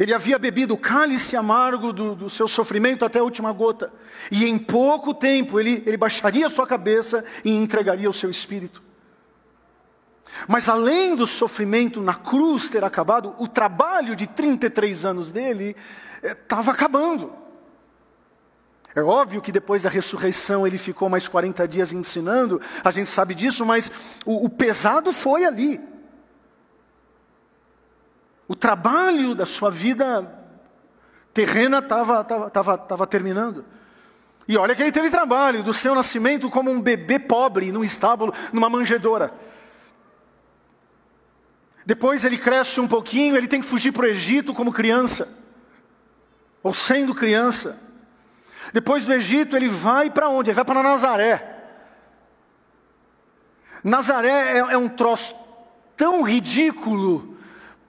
Ele 0.00 0.12
havia 0.12 0.36
bebido 0.36 0.74
o 0.74 0.76
cálice 0.76 1.36
amargo 1.36 1.92
do, 1.92 2.16
do, 2.16 2.28
seu 2.28 2.48
sofrimento 2.48 3.04
até 3.04 3.20
a 3.20 3.22
última 3.22 3.52
gota. 3.52 3.92
E 4.32 4.44
em 4.46 4.58
pouco 4.58 5.14
tempo 5.14 5.60
ele, 5.60 5.80
ele 5.86 5.96
baixaria 5.96 6.50
sua 6.50 6.66
cabeça 6.66 7.24
e 7.44 7.54
entregaria 7.54 8.10
o 8.10 8.12
seu 8.14 8.28
espírito. 8.28 8.82
Mas 10.48 10.68
além 10.68 11.14
do 11.14 11.24
sofrimento 11.24 12.00
na 12.00 12.14
cruz 12.14 12.68
ter 12.68 12.82
acabado, 12.82 13.36
o 13.38 13.46
trabalho 13.46 14.16
de 14.16 14.26
33 14.26 15.04
anos 15.04 15.30
dele 15.30 15.76
estava 16.20 16.72
eh, 16.72 16.74
acabando. 16.74 17.46
É 18.94 19.02
óbvio 19.02 19.42
que 19.42 19.52
depois 19.52 19.82
da 19.82 19.90
ressurreição 19.90 20.66
ele 20.66 20.78
ficou 20.78 21.08
mais 21.08 21.28
40 21.28 21.68
dias 21.68 21.92
ensinando, 21.92 22.60
a 22.82 22.90
gente 22.90 23.08
sabe 23.10 23.34
disso, 23.34 23.64
mas 23.64 23.90
o, 24.24 24.46
o 24.46 24.48
pesado 24.48 25.12
foi 25.12 25.44
ali. 25.44 25.80
O 28.48 28.56
trabalho 28.56 29.34
da 29.34 29.44
sua 29.44 29.70
vida 29.70 30.34
terrena 31.34 31.78
estava 31.78 32.24
tava, 32.24 32.50
tava, 32.50 32.78
tava 32.78 33.06
terminando. 33.06 33.64
E 34.48 34.56
olha 34.56 34.74
que 34.74 34.82
ele 34.82 34.90
teve 34.90 35.10
trabalho, 35.10 35.62
do 35.62 35.74
seu 35.74 35.94
nascimento 35.94 36.48
como 36.48 36.70
um 36.70 36.80
bebê 36.80 37.18
pobre 37.18 37.70
num 37.70 37.84
estábulo, 37.84 38.32
numa 38.50 38.70
manjedoura. 38.70 39.30
Depois 41.84 42.24
ele 42.24 42.38
cresce 42.38 42.80
um 42.80 42.88
pouquinho, 42.88 43.36
ele 43.36 43.46
tem 43.46 43.60
que 43.60 43.66
fugir 43.66 43.92
para 43.92 44.04
o 44.04 44.08
Egito 44.08 44.54
como 44.54 44.72
criança, 44.72 45.28
ou 46.62 46.72
sendo 46.72 47.14
criança. 47.14 47.78
Depois 48.72 49.04
do 49.04 49.12
Egito, 49.12 49.56
ele 49.56 49.68
vai 49.68 50.10
para 50.10 50.28
onde? 50.28 50.50
Ele 50.50 50.56
vai 50.56 50.64
para 50.64 50.82
Nazaré. 50.82 51.56
Nazaré 53.82 54.28
é, 54.28 54.58
é 54.58 54.78
um 54.78 54.88
troço 54.88 55.34
tão 55.96 56.22
ridículo 56.22 57.36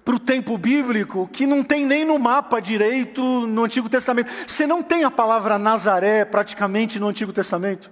para 0.04 0.16
o 0.16 0.20
tempo 0.20 0.58
bíblico 0.58 1.30
que 1.32 1.46
não 1.46 1.64
tem 1.64 1.86
nem 1.86 2.04
no 2.04 2.18
mapa 2.18 2.60
direito 2.60 3.22
no 3.22 3.64
Antigo 3.64 3.90
Testamento. 3.90 4.32
Você 4.48 4.66
não 4.66 4.82
tem 4.82 5.04
a 5.04 5.12
palavra 5.12 5.58
Nazaré 5.58 6.26
praticamente 6.26 7.00
no 7.00 7.08
Antigo 7.08 7.32
Testamento. 7.32 7.92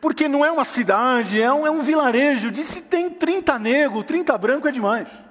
Porque 0.00 0.28
não 0.28 0.44
é 0.44 0.50
uma 0.50 0.64
cidade, 0.64 1.40
é 1.40 1.52
um, 1.52 1.66
é 1.66 1.70
um 1.70 1.80
vilarejo. 1.80 2.50
De 2.50 2.64
se 2.64 2.82
tem 2.82 3.10
30 3.10 3.58
negro, 3.58 4.02
30 4.02 4.36
branco 4.36 4.68
é 4.68 4.72
demais. 4.72 5.24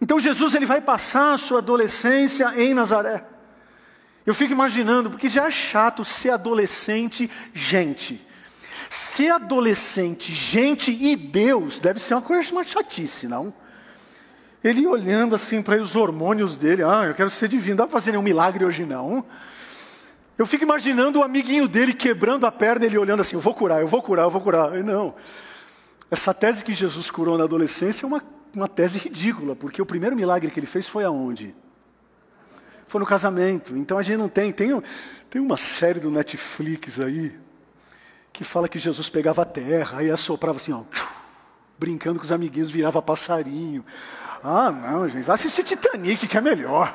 Então 0.00 0.18
Jesus 0.18 0.54
ele 0.54 0.66
vai 0.66 0.80
passar 0.80 1.34
a 1.34 1.38
sua 1.38 1.58
adolescência 1.58 2.52
em 2.56 2.74
Nazaré. 2.74 3.24
Eu 4.26 4.34
fico 4.34 4.52
imaginando, 4.52 5.10
porque 5.10 5.28
já 5.28 5.46
é 5.46 5.50
chato 5.50 6.04
ser 6.04 6.30
adolescente, 6.30 7.30
gente. 7.52 8.26
Ser 8.88 9.30
adolescente, 9.30 10.32
gente 10.32 10.92
e 10.92 11.14
Deus 11.14 11.78
deve 11.78 12.00
ser 12.00 12.14
uma 12.14 12.22
coisa 12.22 12.52
mais 12.54 12.68
chatice, 12.68 13.28
não? 13.28 13.52
Ele 14.62 14.86
olhando 14.86 15.34
assim 15.34 15.60
para 15.60 15.80
os 15.80 15.94
hormônios 15.94 16.56
dele, 16.56 16.82
ah, 16.82 17.04
eu 17.06 17.14
quero 17.14 17.28
ser 17.28 17.48
divino, 17.48 17.76
dá 17.76 17.84
para 17.84 17.92
fazer 17.92 18.12
nenhum 18.12 18.22
milagre 18.22 18.64
hoje 18.64 18.86
não. 18.86 19.24
Eu 20.38 20.46
fico 20.46 20.64
imaginando 20.64 21.20
o 21.20 21.22
amiguinho 21.22 21.68
dele 21.68 21.92
quebrando 21.92 22.46
a 22.46 22.52
perna, 22.52 22.86
ele 22.86 22.96
olhando 22.96 23.20
assim, 23.20 23.36
eu 23.36 23.40
vou 23.40 23.54
curar, 23.54 23.82
eu 23.82 23.88
vou 23.88 24.02
curar, 24.02 24.22
eu 24.22 24.30
vou 24.30 24.40
curar. 24.40 24.70
não. 24.82 25.14
Essa 26.10 26.32
tese 26.32 26.64
que 26.64 26.72
Jesus 26.72 27.10
curou 27.10 27.36
na 27.36 27.44
adolescência 27.44 28.06
é 28.06 28.08
uma, 28.08 28.22
uma 28.54 28.68
tese 28.68 28.98
ridícula, 28.98 29.54
porque 29.54 29.82
o 29.82 29.86
primeiro 29.86 30.16
milagre 30.16 30.50
que 30.50 30.58
ele 30.58 30.66
fez 30.66 30.88
foi 30.88 31.04
aonde? 31.04 31.54
Foi 32.86 33.00
no 33.00 33.06
casamento. 33.06 33.76
Então 33.76 33.98
a 33.98 34.02
gente 34.02 34.18
não 34.18 34.28
tem. 34.28 34.52
Tem, 34.52 34.82
tem 35.30 35.40
uma 35.40 35.56
série 35.56 36.00
do 36.00 36.10
Netflix 36.10 37.00
aí 37.00 37.38
que 38.32 38.42
fala 38.42 38.68
que 38.68 38.78
Jesus 38.78 39.08
pegava 39.08 39.42
a 39.42 39.44
terra 39.44 40.02
e 40.02 40.10
assoprava 40.10 40.56
assim, 40.56 40.72
ó, 40.72 40.82
brincando 41.78 42.18
com 42.18 42.24
os 42.24 42.32
amiguinhos, 42.32 42.70
virava 42.70 43.00
passarinho. 43.00 43.84
Ah, 44.42 44.70
não, 44.70 45.08
gente, 45.08 45.22
vai 45.22 45.34
assistir 45.34 45.62
Titanic, 45.62 46.26
que 46.26 46.36
é 46.36 46.40
melhor. 46.40 46.94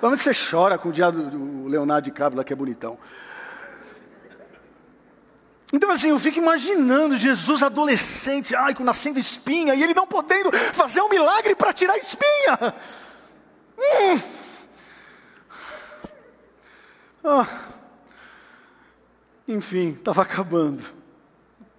Vamos 0.00 0.20
você 0.20 0.32
chora 0.32 0.78
com 0.78 0.88
o 0.88 0.92
dia 0.92 1.10
do, 1.10 1.30
do 1.30 1.68
Leonardo 1.68 2.04
DiCaprio 2.04 2.38
lá, 2.38 2.44
que 2.44 2.52
é 2.52 2.56
bonitão. 2.56 2.98
Então, 5.72 5.90
assim, 5.90 6.10
eu 6.10 6.18
fico 6.18 6.38
imaginando 6.38 7.16
Jesus 7.16 7.62
adolescente, 7.62 8.54
ai, 8.54 8.74
com 8.74 8.84
nascendo 8.84 9.18
espinha, 9.18 9.74
e 9.74 9.82
ele 9.82 9.94
não 9.94 10.06
podendo 10.06 10.52
fazer 10.72 11.00
um 11.00 11.08
milagre 11.08 11.54
para 11.54 11.72
tirar 11.72 11.94
a 11.94 11.98
espinha. 11.98 12.74
Hum. 13.78 14.41
Ah, 17.24 17.46
enfim, 19.46 19.90
estava 19.90 20.22
acabando. 20.22 20.82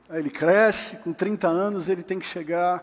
Aí 0.08 0.20
ele 0.20 0.30
cresce, 0.30 1.04
com 1.04 1.12
30 1.12 1.48
anos 1.50 1.90
ele 1.90 2.02
tem 2.02 2.18
que 2.18 2.26
chegar, 2.26 2.82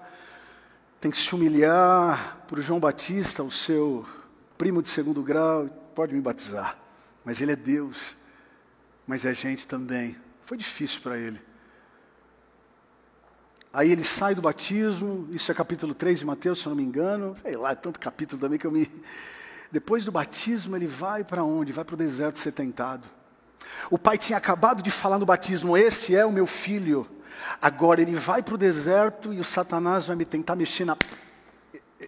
tem 1.00 1.10
que 1.10 1.16
se 1.16 1.34
humilhar 1.34 2.44
para 2.46 2.58
o 2.58 2.62
João 2.62 2.78
Batista, 2.78 3.42
o 3.42 3.50
seu 3.50 4.06
primo 4.58 4.82
de 4.82 4.90
segundo 4.90 5.22
grau, 5.22 5.68
pode 5.94 6.14
me 6.14 6.20
batizar. 6.20 6.76
Mas 7.24 7.40
ele 7.40 7.52
é 7.52 7.56
Deus, 7.56 8.14
mas 9.06 9.24
é 9.24 9.32
gente 9.32 9.66
também. 9.66 10.16
Foi 10.42 10.58
difícil 10.58 11.00
para 11.00 11.16
ele. 11.16 11.40
Aí 13.72 13.90
ele 13.90 14.04
sai 14.04 14.34
do 14.34 14.42
batismo, 14.42 15.28
isso 15.30 15.50
é 15.50 15.54
capítulo 15.54 15.94
3 15.94 16.18
de 16.18 16.26
Mateus, 16.26 16.58
se 16.58 16.66
eu 16.66 16.70
não 16.70 16.76
me 16.76 16.82
engano. 16.82 17.34
Sei 17.40 17.56
lá, 17.56 17.70
é 17.70 17.74
tanto 17.74 17.98
capítulo 17.98 18.38
também 18.38 18.58
que 18.58 18.66
eu 18.66 18.72
me 18.72 18.90
depois 19.70 20.04
do 20.04 20.12
batismo, 20.12 20.76
ele 20.76 20.86
vai 20.86 21.22
para 21.22 21.44
onde? 21.44 21.72
Vai 21.72 21.84
para 21.84 21.94
o 21.94 21.98
deserto 21.98 22.38
ser 22.38 22.52
tentado. 22.52 23.08
O 23.90 23.98
pai 23.98 24.18
tinha 24.18 24.36
acabado 24.36 24.82
de 24.82 24.90
falar 24.90 25.18
no 25.18 25.26
batismo: 25.26 25.76
Este 25.76 26.16
é 26.16 26.24
o 26.24 26.32
meu 26.32 26.46
filho. 26.46 27.06
Agora 27.60 28.02
ele 28.02 28.14
vai 28.16 28.42
para 28.42 28.54
o 28.54 28.58
deserto 28.58 29.32
e 29.32 29.40
o 29.40 29.44
Satanás 29.44 30.06
vai 30.06 30.16
me 30.16 30.24
tentar 30.24 30.56
mexer 30.56 30.84
na, 30.84 30.96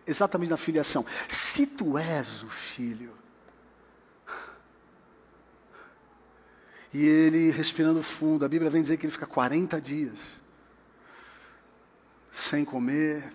exatamente 0.07 0.51
na 0.51 0.57
filiação. 0.57 1.05
Se 1.29 1.67
tu 1.67 1.97
és 1.97 2.43
o 2.43 2.49
filho. 2.49 3.13
E 6.93 7.07
ele 7.07 7.51
respirando 7.51 8.03
fundo, 8.03 8.45
a 8.45 8.49
Bíblia 8.49 8.71
vem 8.71 8.83
dizer 8.83 8.99
que 8.99 9.07
ele 9.07 9.13
fica 9.13 9.27
40 9.27 9.81
dias 9.81 10.43
sem 12.31 12.65
comer. 12.65 13.33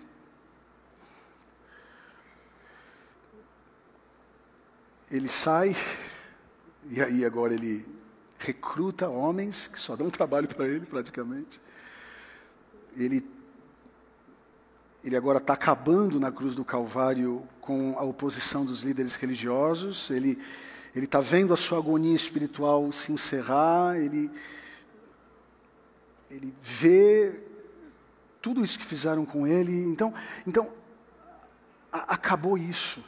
Ele 5.10 5.28
sai, 5.28 5.74
e 6.90 7.00
aí 7.00 7.24
agora 7.24 7.54
ele 7.54 7.86
recruta 8.38 9.08
homens 9.08 9.66
que 9.66 9.80
só 9.80 9.96
dão 9.96 10.10
trabalho 10.10 10.46
para 10.46 10.68
ele 10.68 10.84
praticamente. 10.84 11.60
Ele, 12.96 13.26
ele 15.02 15.16
agora 15.16 15.38
está 15.38 15.54
acabando 15.54 16.20
na 16.20 16.30
cruz 16.30 16.54
do 16.54 16.64
Calvário 16.64 17.46
com 17.60 17.98
a 17.98 18.02
oposição 18.02 18.64
dos 18.64 18.82
líderes 18.82 19.14
religiosos. 19.14 20.10
Ele 20.10 20.38
ele 20.94 21.04
está 21.04 21.20
vendo 21.20 21.54
a 21.54 21.56
sua 21.56 21.78
agonia 21.78 22.14
espiritual 22.14 22.90
se 22.92 23.12
encerrar. 23.12 23.96
Ele 23.96 24.30
ele 26.30 26.54
vê 26.62 27.42
tudo 28.42 28.64
isso 28.64 28.78
que 28.78 28.84
fizeram 28.84 29.24
com 29.24 29.46
ele. 29.46 29.72
Então, 29.84 30.12
então 30.46 30.70
a, 31.90 32.14
acabou 32.14 32.58
isso. 32.58 33.02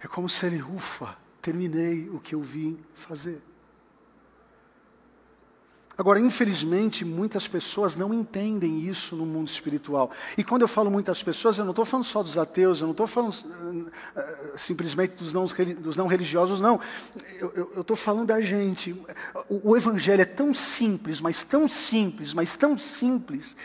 É 0.00 0.06
como 0.06 0.28
se 0.28 0.46
ele, 0.46 0.62
ufa, 0.62 1.16
terminei 1.40 2.08
o 2.08 2.20
que 2.20 2.34
eu 2.34 2.40
vim 2.40 2.78
fazer. 2.94 3.42
Agora, 5.98 6.20
infelizmente, 6.20 7.06
muitas 7.06 7.48
pessoas 7.48 7.96
não 7.96 8.12
entendem 8.12 8.80
isso 8.80 9.16
no 9.16 9.24
mundo 9.24 9.48
espiritual. 9.48 10.10
E 10.36 10.44
quando 10.44 10.60
eu 10.60 10.68
falo 10.68 10.90
muitas 10.90 11.22
pessoas, 11.22 11.56
eu 11.56 11.64
não 11.64 11.72
estou 11.72 11.86
falando 11.86 12.04
só 12.04 12.22
dos 12.22 12.36
ateus, 12.36 12.80
eu 12.80 12.86
não 12.86 12.92
estou 12.92 13.06
falando 13.06 13.32
uh, 13.32 13.90
simplesmente 14.56 15.14
dos 15.14 15.32
não, 15.32 15.46
dos 15.78 15.96
não, 15.96 16.06
religiosos, 16.06 16.60
não. 16.60 16.78
Eu 17.40 17.80
estou 17.80 17.96
falando 17.96 18.26
da 18.26 18.42
gente. 18.42 18.92
O, 19.48 19.70
o, 19.70 19.76
Evangelho 19.76 20.20
é 20.20 20.26
tão 20.26 20.52
simples, 20.52 21.18
mas 21.18 21.42
tão 21.42 21.66
simples, 21.66 22.34
mas 22.34 22.56
tão 22.56 22.76
simples, 22.76 23.56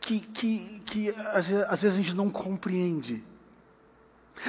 que, 0.00 0.20
que, 0.20 0.82
que 0.86 1.10
às, 1.10 1.52
às 1.68 1.82
vezes 1.82 1.98
a 1.98 2.02
gente 2.02 2.16
não 2.16 2.30
compreende. 2.30 3.22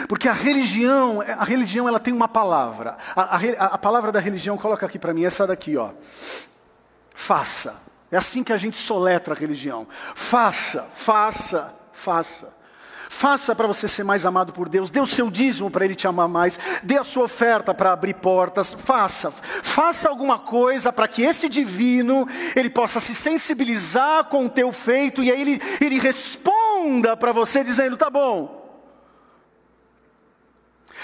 Porque 0.07 0.27
a 0.27 0.33
religião, 0.33 1.21
a 1.21 1.43
religião 1.43 1.87
ela 1.87 1.99
tem 1.99 2.13
uma 2.13 2.27
palavra. 2.27 2.97
A, 3.15 3.35
a, 3.35 3.65
a 3.65 3.77
palavra 3.77 4.11
da 4.11 4.19
religião, 4.19 4.57
coloca 4.57 4.85
aqui 4.85 4.97
para 4.97 5.13
mim, 5.13 5.25
essa 5.25 5.45
daqui, 5.45 5.75
ó. 5.75 5.91
Faça. 7.13 7.81
É 8.11 8.17
assim 8.17 8.43
que 8.43 8.51
a 8.51 8.57
gente 8.57 8.77
soletra 8.77 9.33
a 9.33 9.37
religião. 9.37 9.87
Faça, 10.15 10.87
faça, 10.93 11.73
faça. 11.93 12.61
Faça 13.09 13.53
para 13.53 13.67
você 13.67 13.89
ser 13.89 14.03
mais 14.03 14.25
amado 14.25 14.53
por 14.53 14.69
Deus. 14.69 14.89
Dê 14.89 15.01
o 15.01 15.05
seu 15.05 15.29
dízimo 15.29 15.69
para 15.69 15.83
Ele 15.83 15.95
te 15.95 16.07
amar 16.07 16.29
mais. 16.29 16.57
Dê 16.81 16.97
a 16.97 17.03
sua 17.03 17.25
oferta 17.25 17.73
para 17.73 17.91
abrir 17.91 18.15
portas. 18.15 18.73
Faça. 18.73 19.31
Faça 19.31 20.09
alguma 20.09 20.39
coisa 20.39 20.93
para 20.93 21.07
que 21.09 21.21
esse 21.21 21.49
divino 21.49 22.25
ele 22.55 22.69
possa 22.69 23.01
se 23.01 23.13
sensibilizar 23.13 24.23
com 24.25 24.45
o 24.45 24.49
teu 24.49 24.71
feito 24.71 25.21
e 25.21 25.29
aí 25.29 25.41
ele, 25.41 25.61
ele 25.81 25.99
responda 25.99 27.15
para 27.17 27.33
você 27.33 27.63
dizendo: 27.63 27.97
tá 27.97 28.09
bom, 28.09 28.60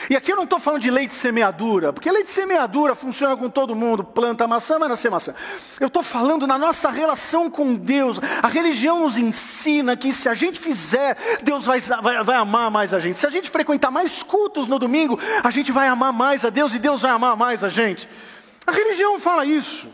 e 0.10 0.16
aqui 0.16 0.32
eu 0.32 0.36
não 0.36 0.46
estou 0.46 0.60
falando 0.60 0.82
de 0.82 0.90
lei 0.90 1.08
de 1.08 1.14
semeadura, 1.14 1.92
porque 1.92 2.10
lei 2.10 2.24
de 2.24 2.32
semeadura 2.32 2.96
funciona 2.96 3.36
com 3.36 3.50
todo 3.50 3.76
mundo, 3.76 4.04
planta 4.04 4.48
maçã, 4.48 4.80
vai 4.80 4.88
nascer 4.88 5.12
maçã. 5.12 5.34
Eu 5.80 5.88
estou 5.88 6.02
falando 6.02 6.48
na 6.48 6.58
nossa 6.58 6.90
relação 6.90 7.50
com 7.50 7.76
Deus. 7.76 8.20
A 8.42 8.48
religião 8.48 9.02
nos 9.02 9.18
ensina 9.18 9.98
que 9.98 10.14
se 10.14 10.30
a 10.30 10.34
gente 10.34 10.60
fizer, 10.60 11.18
Deus 11.44 11.66
vai, 11.66 11.80
vai, 11.80 12.24
vai 12.24 12.36
amar 12.38 12.72
mais 12.72 12.94
a 12.94 13.00
gente. 13.00 13.20
Se 13.20 13.28
a 13.28 13.30
gente 13.30 13.50
frequentar 13.50 13.92
mais 13.92 14.24
cultos 14.24 14.68
no 14.68 14.80
domingo, 14.80 15.20
a 15.44 15.50
gente 15.50 15.72
vai 15.72 15.88
amar 15.88 16.14
mais 16.14 16.46
a 16.46 16.50
Deus 16.50 16.74
e 16.74 16.80
Deus 16.80 17.02
vai 17.02 17.12
amar 17.12 17.36
mais 17.36 17.64
a 17.64 17.70
gente. 17.70 18.08
A 18.66 18.72
religião 18.72 19.20
fala 19.20 19.46
isso. 19.46 19.90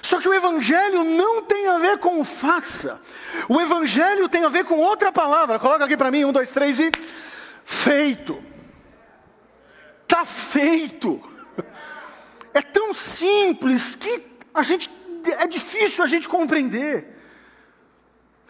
Só 0.00 0.20
que 0.20 0.28
o 0.28 0.34
Evangelho 0.34 1.02
não 1.02 1.42
tem 1.42 1.66
a 1.66 1.78
ver 1.78 1.98
com 1.98 2.20
o 2.20 2.24
faça. 2.24 3.00
O 3.48 3.58
Evangelho 3.58 4.28
tem 4.28 4.44
a 4.44 4.50
ver 4.50 4.64
com 4.64 4.78
outra 4.78 5.10
palavra. 5.10 5.58
Coloca 5.58 5.84
aqui 5.84 5.96
para 5.96 6.10
mim, 6.10 6.26
um, 6.26 6.32
dois, 6.32 6.50
três 6.50 6.78
e 6.78 6.92
feito. 7.64 8.42
Está 10.02 10.24
feito. 10.24 11.20
É 12.52 12.62
tão 12.62 12.94
simples 12.94 13.94
que 13.96 14.22
a 14.54 14.62
gente 14.62 14.90
é 15.38 15.46
difícil 15.46 16.04
a 16.04 16.06
gente 16.06 16.28
compreender. 16.28 17.12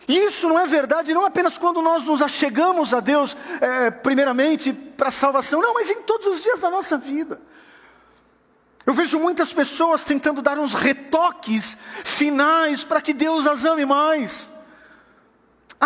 Isso 0.06 0.48
não 0.48 0.58
é 0.58 0.66
verdade 0.66 1.14
não 1.14 1.24
apenas 1.24 1.56
quando 1.56 1.80
nós 1.80 2.04
nos 2.04 2.20
achegamos 2.20 2.92
a 2.92 3.00
Deus, 3.00 3.34
é, 3.60 3.90
primeiramente 3.90 4.72
para 4.72 5.08
a 5.08 5.10
salvação, 5.10 5.62
não, 5.62 5.72
mas 5.72 5.88
em 5.88 6.02
todos 6.02 6.26
os 6.26 6.42
dias 6.42 6.60
da 6.60 6.68
nossa 6.68 6.98
vida. 6.98 7.40
Eu 8.84 8.92
vejo 8.92 9.18
muitas 9.18 9.54
pessoas 9.54 10.04
tentando 10.04 10.42
dar 10.42 10.58
uns 10.58 10.74
retoques 10.74 11.78
finais 12.04 12.84
para 12.84 13.00
que 13.00 13.14
Deus 13.14 13.46
as 13.46 13.64
ame 13.64 13.86
mais 13.86 14.52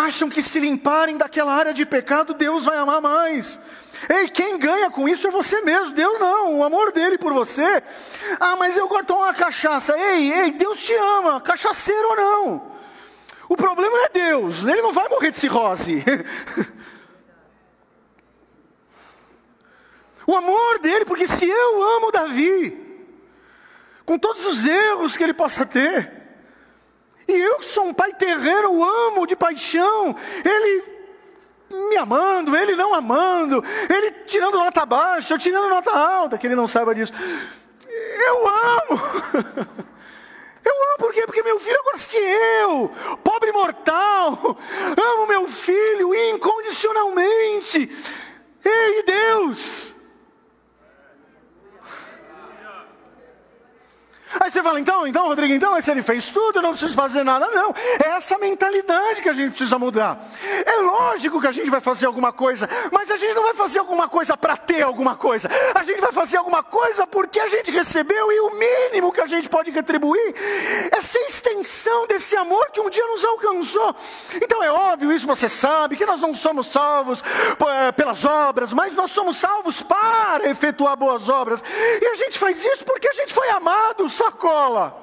acham 0.05 0.29
que 0.29 0.41
se 0.41 0.59
limparem 0.59 1.17
daquela 1.17 1.53
área 1.53 1.73
de 1.73 1.85
pecado, 1.85 2.33
Deus 2.33 2.65
vai 2.65 2.77
amar 2.77 3.01
mais. 3.01 3.59
Ei, 4.07 4.29
quem 4.29 4.57
ganha 4.57 4.89
com 4.89 5.09
isso 5.09 5.27
é 5.27 5.31
você 5.31 5.59
mesmo, 5.61 5.91
Deus 5.91 6.17
não, 6.19 6.59
o 6.59 6.63
amor 6.63 6.93
dele 6.93 7.17
por 7.17 7.33
você. 7.33 7.83
Ah, 8.39 8.55
mas 8.55 8.77
eu 8.77 8.87
gosto 8.87 9.13
uma 9.13 9.33
cachaça. 9.33 9.93
Ei, 9.97 10.31
ei, 10.31 10.51
Deus 10.53 10.81
te 10.81 10.93
ama, 10.93 11.41
cachaceiro 11.41 12.07
ou 12.09 12.15
não. 12.15 12.71
O 13.49 13.57
problema 13.57 14.05
é 14.05 14.09
Deus, 14.09 14.63
ele 14.63 14.81
não 14.81 14.93
vai 14.93 15.09
morrer 15.09 15.31
de 15.31 15.37
cirrose. 15.37 16.01
o 20.25 20.35
amor 20.35 20.79
dele, 20.79 21.03
porque 21.03 21.27
se 21.27 21.45
eu 21.45 21.83
amo 21.83 22.11
Davi, 22.11 22.87
com 24.05 24.17
todos 24.17 24.45
os 24.45 24.65
erros 24.65 25.17
que 25.17 25.23
ele 25.23 25.33
possa 25.33 25.65
ter, 25.65 26.18
e 27.29 27.41
eu 27.41 27.59
que 27.59 27.65
sou 27.65 27.85
um 27.85 27.93
pai 27.93 28.11
terreno, 28.13 28.71
o 28.71 28.83
amo 28.83 29.27
de 29.27 29.35
paixão. 29.35 30.15
Ele 30.43 30.83
me 31.69 31.97
amando, 31.97 32.55
ele 32.55 32.75
não 32.75 32.95
amando, 32.95 33.63
ele 33.87 34.11
tirando 34.25 34.57
nota 34.57 34.85
baixa, 34.85 35.37
tirando 35.37 35.69
nota 35.69 35.91
alta, 35.91 36.37
que 36.37 36.47
ele 36.47 36.55
não 36.55 36.67
saiba 36.67 36.95
disso. 36.95 37.13
Eu 37.87 38.47
amo. 38.47 39.01
Eu 40.61 40.73
amo 40.89 40.97
por 40.99 41.13
quê? 41.13 41.25
Porque 41.25 41.41
meu 41.41 41.57
filho 41.57 41.79
agora 41.79 41.97
se 41.97 42.17
eu, 42.17 42.91
pobre 43.23 43.51
mortal, 43.51 44.37
amo 45.01 45.25
meu 45.25 45.47
filho 45.47 46.13
incondicionalmente. 46.13 47.89
Ei, 48.63 49.03
Deus! 49.03 49.98
Aí 54.39 54.51
você 54.51 54.61
fala, 54.61 54.79
então, 54.79 55.07
então, 55.07 55.27
Rodrigo, 55.27 55.53
então, 55.53 55.79
se 55.81 55.89
ele 55.89 56.01
fez 56.01 56.29
tudo, 56.29 56.59
eu 56.59 56.61
não 56.61 56.71
preciso 56.71 56.93
fazer 56.93 57.23
nada. 57.23 57.47
Não, 57.47 57.73
é 58.03 58.09
essa 58.09 58.37
mentalidade 58.37 59.21
que 59.21 59.29
a 59.29 59.33
gente 59.33 59.51
precisa 59.51 59.79
mudar. 59.79 60.19
É 60.65 60.81
lógico 60.81 61.41
que 61.41 61.47
a 61.47 61.51
gente 61.51 61.69
vai 61.69 61.79
fazer 61.79 62.05
alguma 62.05 62.31
coisa, 62.31 62.69
mas 62.91 63.09
a 63.09 63.17
gente 63.17 63.33
não 63.33 63.43
vai 63.43 63.53
fazer 63.53 63.79
alguma 63.79 64.07
coisa 64.07 64.37
para 64.37 64.57
ter 64.57 64.81
alguma 64.81 65.15
coisa. 65.15 65.49
A 65.73 65.83
gente 65.83 66.01
vai 66.01 66.11
fazer 66.11 66.37
alguma 66.37 66.61
coisa 66.61 67.07
porque 67.07 67.39
a 67.39 67.47
gente 67.47 67.71
recebeu 67.71 68.31
e 68.31 68.39
o 68.41 68.51
mínimo 68.55 69.11
que 69.11 69.21
a 69.21 69.27
gente 69.27 69.49
pode 69.49 69.71
retribuir 69.71 70.35
é 70.91 71.01
ser 71.01 71.19
extensão 71.25 72.07
desse 72.07 72.35
amor 72.35 72.69
que 72.71 72.81
um 72.81 72.89
dia 72.89 73.05
nos 73.07 73.23
alcançou. 73.25 73.95
Então 74.35 74.63
é 74.63 74.71
óbvio, 74.71 75.11
isso 75.11 75.25
você 75.25 75.49
sabe, 75.49 75.95
que 75.95 76.05
nós 76.05 76.21
não 76.21 76.35
somos 76.35 76.67
salvos 76.67 77.23
é, 77.85 77.91
pelas 77.91 78.25
obras, 78.25 78.73
mas 78.73 78.93
nós 78.93 79.11
somos 79.11 79.37
salvos 79.37 79.81
para 79.81 80.49
efetuar 80.49 80.95
boas 80.97 81.29
obras. 81.29 81.63
E 82.01 82.05
a 82.05 82.15
gente 82.15 82.37
faz 82.37 82.63
isso 82.63 82.83
porque 82.85 83.07
a 83.07 83.13
gente 83.13 83.33
foi 83.33 83.49
amado, 83.49 84.09
sacola. 84.19 84.95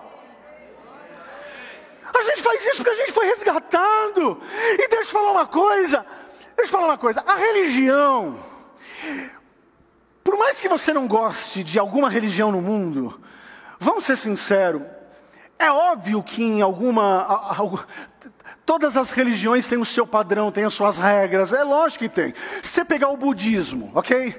A 2.14 2.22
gente 2.22 2.42
faz 2.42 2.64
isso 2.64 2.76
porque 2.76 2.90
a 2.90 2.94
gente 2.94 3.12
foi 3.12 3.26
resgatado. 3.26 4.40
E 4.78 4.88
deixa 4.88 5.10
eu 5.10 5.12
falar 5.12 5.32
uma 5.32 5.46
coisa. 5.46 6.06
Deixa 6.56 6.70
eu 6.70 6.78
falar 6.78 6.86
uma 6.86 6.98
coisa. 6.98 7.22
A 7.26 7.34
religião, 7.34 8.38
por 10.24 10.38
mais 10.38 10.60
que 10.60 10.68
você 10.68 10.92
não 10.92 11.06
goste 11.06 11.62
de 11.62 11.78
alguma 11.78 12.08
religião 12.08 12.50
no 12.50 12.62
mundo, 12.62 13.20
vamos 13.78 14.04
ser 14.04 14.16
sinceros, 14.16 14.82
é 15.58 15.70
óbvio 15.70 16.22
que 16.22 16.42
em 16.42 16.62
alguma. 16.62 17.26
Todas 18.66 18.96
as 18.96 19.12
religiões 19.12 19.68
têm 19.68 19.78
o 19.78 19.84
seu 19.84 20.04
padrão, 20.04 20.50
têm 20.50 20.64
as 20.64 20.74
suas 20.74 20.98
regras, 20.98 21.52
é 21.52 21.62
lógico 21.62 22.02
que 22.02 22.08
tem. 22.08 22.34
Se 22.60 22.72
você 22.72 22.84
pegar 22.84 23.10
o 23.10 23.16
budismo, 23.16 23.92
ok? 23.94 24.34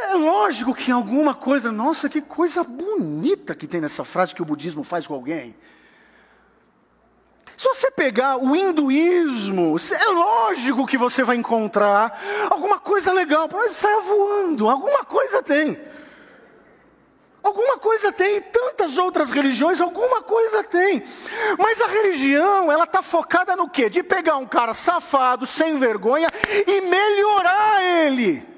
É 0.00 0.14
lógico 0.14 0.72
que 0.72 0.92
alguma 0.92 1.34
coisa, 1.34 1.72
nossa, 1.72 2.08
que 2.08 2.20
coisa 2.20 2.62
bonita 2.62 3.52
que 3.52 3.66
tem 3.66 3.80
nessa 3.80 4.04
frase 4.04 4.32
que 4.32 4.40
o 4.40 4.44
budismo 4.44 4.84
faz 4.84 5.08
com 5.08 5.14
alguém. 5.14 5.56
Se 7.56 7.66
você 7.66 7.90
pegar 7.90 8.36
o 8.36 8.54
hinduísmo, 8.54 9.76
é 9.92 10.08
lógico 10.08 10.86
que 10.86 10.96
você 10.96 11.24
vai 11.24 11.34
encontrar 11.34 12.16
alguma 12.50 12.78
coisa 12.78 13.12
legal, 13.12 13.48
mas 13.52 13.72
saia 13.72 14.00
voando, 14.02 14.70
alguma 14.70 15.04
coisa 15.04 15.42
tem. 15.42 15.80
Alguma 17.44 17.76
coisa 17.76 18.10
tem, 18.10 18.36
e 18.36 18.40
tantas 18.40 18.96
outras 18.96 19.30
religiões, 19.30 19.78
alguma 19.78 20.22
coisa 20.22 20.64
tem. 20.64 21.02
Mas 21.58 21.78
a 21.78 21.86
religião, 21.86 22.72
ela 22.72 22.84
está 22.84 23.02
focada 23.02 23.54
no 23.54 23.68
quê? 23.68 23.90
De 23.90 24.02
pegar 24.02 24.38
um 24.38 24.46
cara 24.46 24.72
safado, 24.72 25.46
sem 25.46 25.78
vergonha, 25.78 26.26
e 26.66 26.80
melhorar 26.80 27.84
ele. 27.84 28.48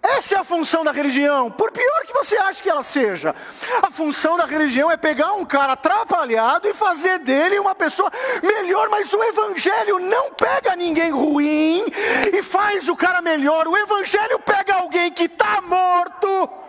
Essa 0.00 0.36
é 0.36 0.38
a 0.38 0.44
função 0.44 0.84
da 0.84 0.92
religião, 0.92 1.50
por 1.50 1.72
pior 1.72 2.02
que 2.06 2.12
você 2.12 2.36
ache 2.36 2.62
que 2.62 2.70
ela 2.70 2.82
seja. 2.82 3.34
A 3.82 3.90
função 3.90 4.36
da 4.36 4.44
religião 4.44 4.88
é 4.88 4.96
pegar 4.96 5.32
um 5.32 5.44
cara 5.44 5.72
atrapalhado 5.72 6.68
e 6.68 6.74
fazer 6.74 7.18
dele 7.18 7.58
uma 7.58 7.74
pessoa 7.74 8.08
melhor, 8.40 8.88
mas 8.88 9.12
o 9.12 9.24
evangelho 9.24 9.98
não 9.98 10.30
pega 10.30 10.76
ninguém 10.76 11.10
ruim 11.10 11.86
e 12.32 12.40
faz 12.40 12.88
o 12.88 12.94
cara 12.94 13.20
melhor. 13.20 13.66
O 13.66 13.76
evangelho 13.76 14.38
pega 14.38 14.76
alguém 14.76 15.10
que 15.10 15.24
está 15.24 15.60
morto 15.60 16.62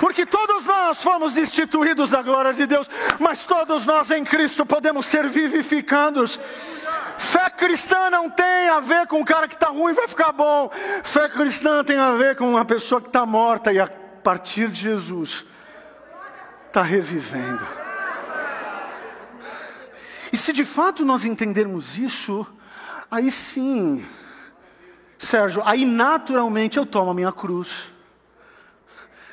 Porque 0.00 0.24
todos 0.24 0.64
nós 0.64 1.02
fomos 1.02 1.34
destituídos 1.34 2.08
da 2.08 2.22
glória 2.22 2.54
de 2.54 2.66
Deus, 2.66 2.88
mas 3.18 3.44
todos 3.44 3.84
nós 3.84 4.10
em 4.10 4.24
Cristo 4.24 4.64
podemos 4.64 5.04
ser 5.04 5.28
vivificados. 5.28 6.40
Fé 7.18 7.50
cristã 7.50 8.08
não 8.08 8.30
tem 8.30 8.70
a 8.70 8.80
ver 8.80 9.06
com 9.06 9.20
o 9.20 9.24
cara 9.26 9.46
que 9.46 9.54
está 9.54 9.68
ruim 9.68 9.92
vai 9.92 10.08
ficar 10.08 10.32
bom. 10.32 10.70
Fé 11.04 11.28
cristã 11.28 11.84
tem 11.84 11.98
a 11.98 12.12
ver 12.12 12.34
com 12.34 12.48
uma 12.48 12.64
pessoa 12.64 12.98
que 12.98 13.08
está 13.08 13.26
morta 13.26 13.74
e 13.74 13.78
a 13.78 13.86
partir 13.86 14.70
de 14.70 14.80
Jesus 14.80 15.44
está 16.66 16.80
revivendo. 16.80 17.66
E 20.32 20.36
se 20.38 20.50
de 20.50 20.64
fato 20.64 21.04
nós 21.04 21.26
entendermos 21.26 21.98
isso, 21.98 22.46
aí 23.10 23.30
sim, 23.30 24.02
Sérgio, 25.18 25.62
aí 25.66 25.84
naturalmente 25.84 26.78
eu 26.78 26.86
tomo 26.86 27.10
a 27.10 27.14
minha 27.14 27.32
cruz 27.32 27.99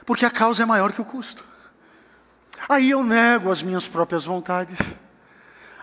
porque 0.07 0.25
a 0.25 0.31
causa 0.31 0.63
é 0.63 0.65
maior 0.65 0.93
que 0.93 1.01
o 1.01 1.05
custo. 1.05 1.43
Aí 2.69 2.91
eu 2.91 3.03
nego 3.03 3.51
as 3.51 3.61
minhas 3.61 3.89
próprias 3.89 4.23
vontades. 4.23 4.79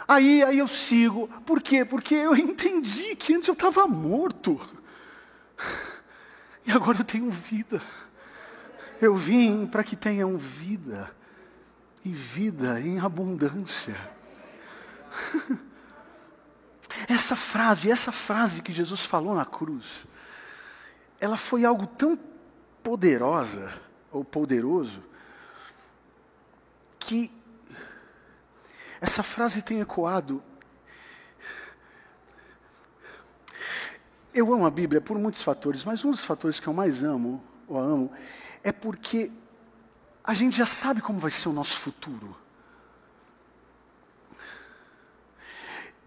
Aí, 0.09 0.43
aí 0.43 0.59
eu 0.59 0.67
sigo. 0.67 1.29
Por 1.45 1.61
quê? 1.61 1.85
Porque 1.85 2.15
eu 2.15 2.35
entendi 2.35 3.15
que 3.17 3.35
antes 3.35 3.49
eu 3.49 3.53
estava 3.53 3.87
morto. 3.87 4.59
E 6.67 6.73
agora 6.73 7.01
eu 7.01 7.05
tenho 7.05 7.31
vida. 7.31 7.83
Eu 8.99 9.15
vim 9.15 9.67
para 9.67 9.85
que 9.85 9.95
tenham 9.95 10.39
vida. 10.39 11.15
E 12.03 12.09
vida 12.09 12.81
em 12.81 12.99
abundância. 12.99 13.95
Essa 17.07 17.37
frase, 17.37 17.91
essa 17.91 18.13
frase 18.13 18.63
que 18.63 18.73
Jesus 18.73 19.03
falou 19.03 19.35
na 19.35 19.45
cruz, 19.45 20.07
ela 21.21 21.37
foi 21.37 21.65
algo 21.65 21.87
tão 21.87 22.17
poderosa 22.83 23.69
ou 24.15 24.25
poderoso, 24.25 25.03
que 27.01 27.33
essa 29.01 29.23
frase 29.23 29.61
tem 29.61 29.81
ecoado. 29.81 30.43
Eu 34.33 34.53
amo 34.55 34.67
a 34.67 34.71
Bíblia 34.71 35.01
por 35.01 35.19
muitos 35.19 35.43
fatores, 35.43 35.85
mas 35.85 36.05
um 36.05 36.13
dos 36.13 36.25
fatores 36.25 36.61
que 36.61 36.67
eu 36.67 36.73
mais 36.73 37.03
amo, 37.03 37.43
ou 37.67 37.79
amo, 37.79 38.13
é 38.63 38.73
porque 38.73 39.33
a 40.23 40.33
gente 40.33 40.57
já 40.57 40.67
sabe 40.67 41.03
como 41.03 41.19
vai 41.19 41.31
ser 41.31 41.49
o 41.49 41.53
nosso 41.53 41.79
futuro. 41.79 42.37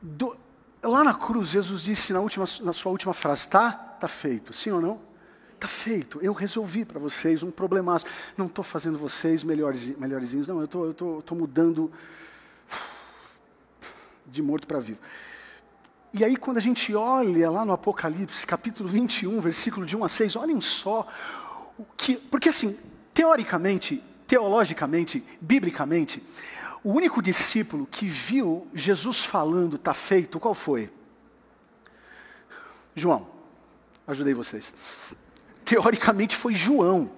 Do, 0.01 0.37
lá 0.81 1.03
na 1.03 1.13
cruz, 1.13 1.49
Jesus 1.49 1.81
disse 1.81 2.13
na, 2.13 2.21
última, 2.21 2.45
na 2.61 2.71
sua 2.71 2.91
última 2.91 3.13
frase: 3.13 3.49
tá? 3.49 3.71
Tá 3.71 4.07
feito, 4.07 4.53
sim 4.53 4.71
ou 4.71 4.81
não? 4.81 5.06
Está 5.57 5.67
feito, 5.67 6.19
eu 6.21 6.33
resolvi 6.33 6.85
para 6.85 6.99
vocês 6.99 7.41
um 7.41 7.49
problemaço. 7.49 8.05
Não 8.37 8.45
estou 8.45 8.63
fazendo 8.63 8.95
vocês 8.95 9.43
melhores, 9.43 9.97
melhorzinhos, 9.97 10.47
não, 10.47 10.59
eu 10.59 10.65
estou 10.65 10.93
tô, 10.93 11.21
tô 11.23 11.33
mudando 11.33 11.91
de 14.23 14.39
morto 14.39 14.67
para 14.67 14.79
vivo. 14.79 14.99
E 16.13 16.23
aí, 16.23 16.35
quando 16.35 16.57
a 16.57 16.61
gente 16.61 16.93
olha 16.93 17.49
lá 17.49 17.65
no 17.65 17.73
Apocalipse, 17.73 18.45
capítulo 18.45 18.87
21, 18.87 19.41
versículo 19.41 19.83
de 19.83 19.97
1 19.97 20.03
a 20.03 20.09
6, 20.09 20.35
olhem 20.35 20.61
só, 20.61 21.07
o 21.75 21.85
que, 21.97 22.17
porque 22.17 22.49
assim, 22.49 22.77
teoricamente, 23.11 24.03
teologicamente, 24.27 25.25
biblicamente, 25.41 26.21
o 26.83 26.91
único 26.91 27.19
discípulo 27.19 27.87
que 27.87 28.05
viu 28.05 28.67
Jesus 28.75 29.23
falando, 29.23 29.75
está 29.75 29.95
feito, 29.95 30.39
qual 30.39 30.53
foi? 30.53 30.87
João, 32.93 33.27
ajudei 34.05 34.35
vocês 34.35 34.71
teoricamente 35.67 36.33
foi 36.35 36.55
João. 36.55 37.11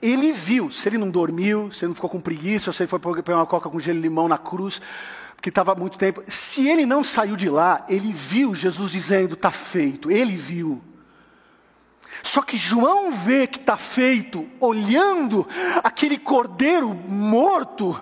Ele 0.00 0.32
viu, 0.32 0.70
se 0.70 0.88
ele 0.88 0.96
não 0.96 1.10
dormiu, 1.10 1.70
se 1.70 1.84
ele 1.84 1.88
não 1.88 1.94
ficou 1.94 2.08
com 2.08 2.20
preguiça, 2.20 2.72
se 2.72 2.82
ele 2.82 2.88
foi 2.88 2.98
pegar 2.98 3.36
uma 3.36 3.46
coca 3.46 3.68
com 3.68 3.78
gelo 3.78 3.98
e 3.98 4.02
limão 4.02 4.26
na 4.26 4.38
cruz, 4.38 4.80
porque 5.34 5.50
estava 5.50 5.74
muito 5.74 5.98
tempo. 5.98 6.22
Se 6.26 6.66
ele 6.66 6.86
não 6.86 7.04
saiu 7.04 7.36
de 7.36 7.50
lá, 7.50 7.84
ele 7.88 8.12
viu 8.12 8.54
Jesus 8.54 8.92
dizendo: 8.92 9.34
está 9.34 9.50
feito. 9.50 10.10
Ele 10.10 10.36
viu. 10.36 10.82
Só 12.22 12.40
que 12.40 12.56
João 12.56 13.12
vê 13.12 13.46
que 13.46 13.58
está 13.58 13.76
feito, 13.76 14.48
olhando 14.58 15.46
aquele 15.84 16.18
cordeiro 16.18 16.94
morto, 16.94 18.00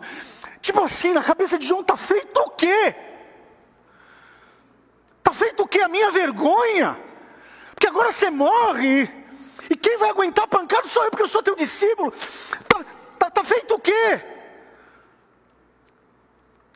tipo 0.63 0.81
assim, 0.83 1.13
na 1.13 1.23
cabeça 1.23 1.59
de 1.59 1.67
João: 1.67 1.81
está 1.81 1.97
feito 1.97 2.39
o 2.39 2.51
quê? 2.51 2.95
Está 5.19 5.33
feito 5.33 5.65
o 5.65 5.67
quê? 5.67 5.81
A 5.81 5.89
minha 5.89 6.13
vergonha. 6.13 6.97
Porque 7.75 7.89
agora 7.89 8.13
você 8.13 8.31
morre. 8.31 9.24
E 9.71 9.77
quem 9.77 9.97
vai 9.97 10.11
aguentar 10.11 10.47
pancada 10.47 10.89
sou 10.89 11.03
eu, 11.05 11.11
porque 11.11 11.23
eu 11.23 11.29
sou 11.29 11.43
teu 11.43 11.57
discípulo. 11.57 12.13
Está 12.13 12.85
tá, 13.19 13.31
tá 13.31 13.45
feito 13.45 13.75
o 13.75 13.81
quê? 13.81 14.21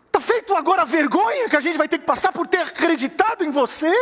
Está 0.07 0.20
feito 0.20 0.55
agora 0.55 0.83
a 0.83 0.85
vergonha 0.85 1.48
que 1.48 1.57
a 1.57 1.61
gente 1.61 1.79
vai 1.79 1.87
ter 1.87 1.98
que 1.98 2.05
passar 2.05 2.33
por 2.33 2.46
ter 2.46 2.61
acreditado 2.61 3.44
em 3.44 3.51
você? 3.51 3.92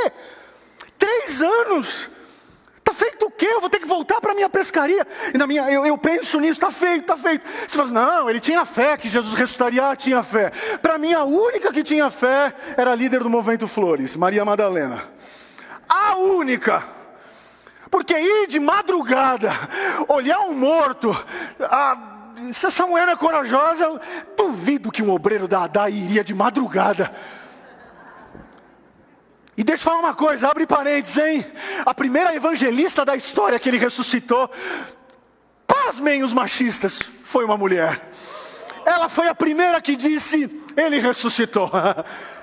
Três 0.99 1.42
anos. 1.42 2.09
Está 2.79 2.94
feito 2.94 3.27
o 3.27 3.31
quê? 3.31 3.46
Eu 3.46 3.61
vou 3.61 3.68
ter 3.68 3.81
que 3.81 3.87
voltar 3.87 4.20
para 4.20 4.31
a 4.31 4.35
minha 4.35 4.49
pescaria. 4.49 5.05
E 5.35 5.37
na 5.37 5.46
minha, 5.46 5.68
eu, 5.70 5.85
eu 5.85 5.99
penso 5.99 6.38
nisso, 6.38 6.53
está 6.53 6.70
feito, 6.70 7.03
está 7.03 7.16
feito. 7.16 7.44
Você 7.46 7.77
fala 7.77 7.85
assim, 7.85 7.94
não, 7.94 8.31
ele 8.31 8.38
tinha 8.38 8.64
fé 8.64 8.96
que 8.96 9.11
Jesus 9.11 9.35
ressuscitaria, 9.35 9.96
tinha 9.96 10.22
fé. 10.22 10.51
Para 10.81 10.96
mim, 10.96 11.12
a 11.12 11.25
única 11.25 11.72
que 11.72 11.83
tinha 11.83 12.09
fé 12.09 12.55
era 12.77 12.92
a 12.92 12.94
líder 12.94 13.25
do 13.25 13.29
movimento 13.29 13.66
Flores, 13.66 14.14
Maria 14.14 14.44
Madalena. 14.44 15.03
A 15.88 16.16
única. 16.16 16.96
Porque 17.97 18.13
ir 18.13 18.47
de 18.47 18.61
madrugada, 18.61 19.51
olhar 20.07 20.41
um 20.41 20.53
morto, 20.53 21.17
ah, 21.63 22.35
se 22.53 22.67
essa 22.67 22.87
mulher 22.87 23.09
é 23.09 23.17
corajosa, 23.17 23.99
duvido 24.37 24.93
que 24.93 25.03
um 25.03 25.11
obreiro 25.11 25.49
da 25.49 25.63
Adá 25.63 25.89
iria 25.89 26.23
de 26.23 26.35
madrugada. 26.35 27.11
E 29.57 29.65
deixa 29.65 29.81
eu 29.81 29.85
falar 29.87 30.01
uma 30.01 30.15
coisa, 30.15 30.51
abre 30.51 30.67
parênteses, 30.67 31.17
hein? 31.17 31.47
A 31.87 31.95
primeira 31.95 32.37
evangelista 32.37 33.03
da 33.03 33.17
história 33.17 33.59
que 33.59 33.67
ele 33.67 33.79
ressuscitou, 33.79 34.51
pasmem 35.67 36.23
os 36.23 36.35
machistas, 36.35 36.99
foi 36.99 37.47
uma 37.47 37.57
mulher. 37.57 38.11
Ela 38.85 39.09
foi 39.09 39.27
a 39.27 39.35
primeira 39.35 39.81
que 39.81 39.97
disse, 39.97 40.63
ele 40.77 40.99
ressuscitou. 40.99 41.71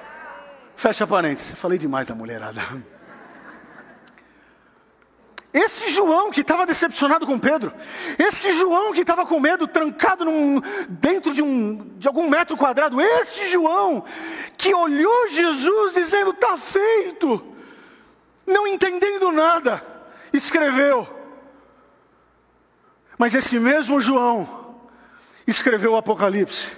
Fecha 0.75 1.05
parênteses, 1.05 1.51
falei 1.51 1.77
demais 1.77 2.07
da 2.07 2.15
mulherada. 2.15 2.59
Esse 5.53 5.89
João 5.89 6.31
que 6.31 6.41
estava 6.41 6.65
decepcionado 6.65 7.27
com 7.27 7.37
Pedro, 7.37 7.71
esse 8.17 8.51
João 8.53 8.91
que 8.91 9.01
estava 9.01 9.23
com 9.23 9.39
medo, 9.39 9.67
trancado 9.67 10.25
num, 10.25 10.59
dentro 10.89 11.31
de, 11.31 11.43
um, 11.43 11.93
de 11.99 12.07
algum 12.07 12.27
metro 12.27 12.57
quadrado, 12.57 12.99
esse 12.99 13.47
João 13.49 14.03
que 14.57 14.73
olhou 14.73 15.29
Jesus 15.29 15.93
dizendo: 15.93 16.31
está 16.31 16.57
feito, 16.57 17.45
não 18.47 18.65
entendendo 18.65 19.31
nada, 19.31 19.79
escreveu. 20.33 21.07
Mas 23.15 23.35
esse 23.35 23.59
mesmo 23.59 24.01
João 24.01 24.79
escreveu 25.45 25.91
o 25.91 25.97
Apocalipse, 25.97 26.75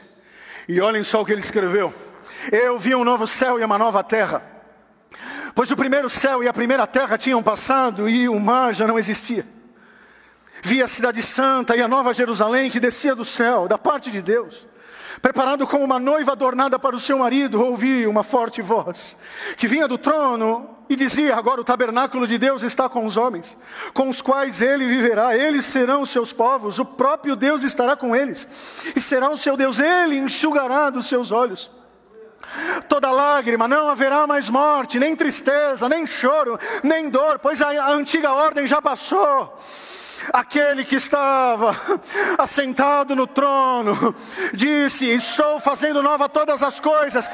e 0.67 0.81
olhem 0.81 1.03
só 1.03 1.21
o 1.21 1.25
que 1.25 1.31
ele 1.31 1.39
escreveu: 1.39 1.93
Eu 2.51 2.77
vi 2.77 2.93
um 2.93 3.05
novo 3.05 3.25
céu 3.25 3.57
e 3.57 3.63
uma 3.63 3.77
nova 3.77 4.03
terra 4.03 4.54
Pois 5.55 5.71
o 5.71 5.75
primeiro 5.77 6.09
céu 6.09 6.43
e 6.43 6.49
a 6.49 6.53
primeira 6.53 6.85
terra 6.85 7.17
tinham 7.17 7.41
passado 7.41 8.09
e 8.09 8.27
o 8.27 8.37
mar 8.37 8.75
já 8.75 8.85
não 8.85 8.99
existia. 8.99 9.47
Vi 10.61 10.83
a 10.83 10.87
cidade 10.87 11.23
santa 11.23 11.77
e 11.77 11.81
a 11.81 11.87
nova 11.87 12.13
Jerusalém 12.13 12.69
que 12.69 12.77
descia 12.77 13.15
do 13.15 13.23
céu, 13.23 13.65
da 13.65 13.77
parte 13.77 14.11
de 14.11 14.21
Deus. 14.21 14.67
Preparado 15.21 15.65
como 15.65 15.85
uma 15.85 15.97
noiva 15.97 16.33
adornada 16.33 16.77
para 16.77 16.93
o 16.93 16.99
seu 16.99 17.19
marido, 17.19 17.61
ouvi 17.61 18.05
uma 18.05 18.21
forte 18.21 18.61
voz 18.61 19.17
que 19.55 19.65
vinha 19.65 19.87
do 19.87 19.97
trono 19.97 20.69
e 20.89 20.95
dizia: 20.95 21.37
Agora 21.37 21.61
o 21.61 21.63
tabernáculo 21.63 22.27
de 22.27 22.37
Deus 22.37 22.61
está 22.61 22.89
com 22.89 23.05
os 23.05 23.15
homens, 23.15 23.55
com 23.93 24.09
os 24.09 24.21
quais 24.21 24.61
ele 24.61 24.85
viverá, 24.85 25.37
eles 25.37 25.65
serão 25.65 26.01
os 26.01 26.09
seus 26.09 26.33
povos, 26.33 26.79
o 26.79 26.85
próprio 26.85 27.33
Deus 27.33 27.63
estará 27.63 27.95
com 27.95 28.13
eles, 28.13 28.45
e 28.93 28.99
será 28.99 29.29
o 29.29 29.37
seu 29.37 29.55
Deus, 29.55 29.79
ele 29.79 30.17
enxugará 30.17 30.89
dos 30.89 31.07
seus 31.07 31.31
olhos 31.31 31.71
toda 32.87 33.11
lágrima, 33.11 33.67
não 33.67 33.89
haverá 33.89 34.25
mais 34.27 34.49
morte, 34.49 34.99
nem 34.99 35.15
tristeza, 35.15 35.89
nem 35.89 36.05
choro, 36.05 36.59
nem 36.83 37.09
dor, 37.09 37.39
pois 37.39 37.61
a, 37.61 37.89
antiga 37.91 38.31
ordem 38.31 38.67
já 38.67 38.81
passou. 38.81 39.57
Aquele 40.31 40.83
que 40.83 40.95
estava 40.95 41.75
assentado 42.37 43.15
no 43.15 43.27
trono 43.27 44.15
disse: 44.53 45.05
Estou 45.05 45.59
fazendo 45.59 46.01
nova 46.01 46.27
todas 46.29 46.63
as 46.63 46.79
coisas. 46.79 47.29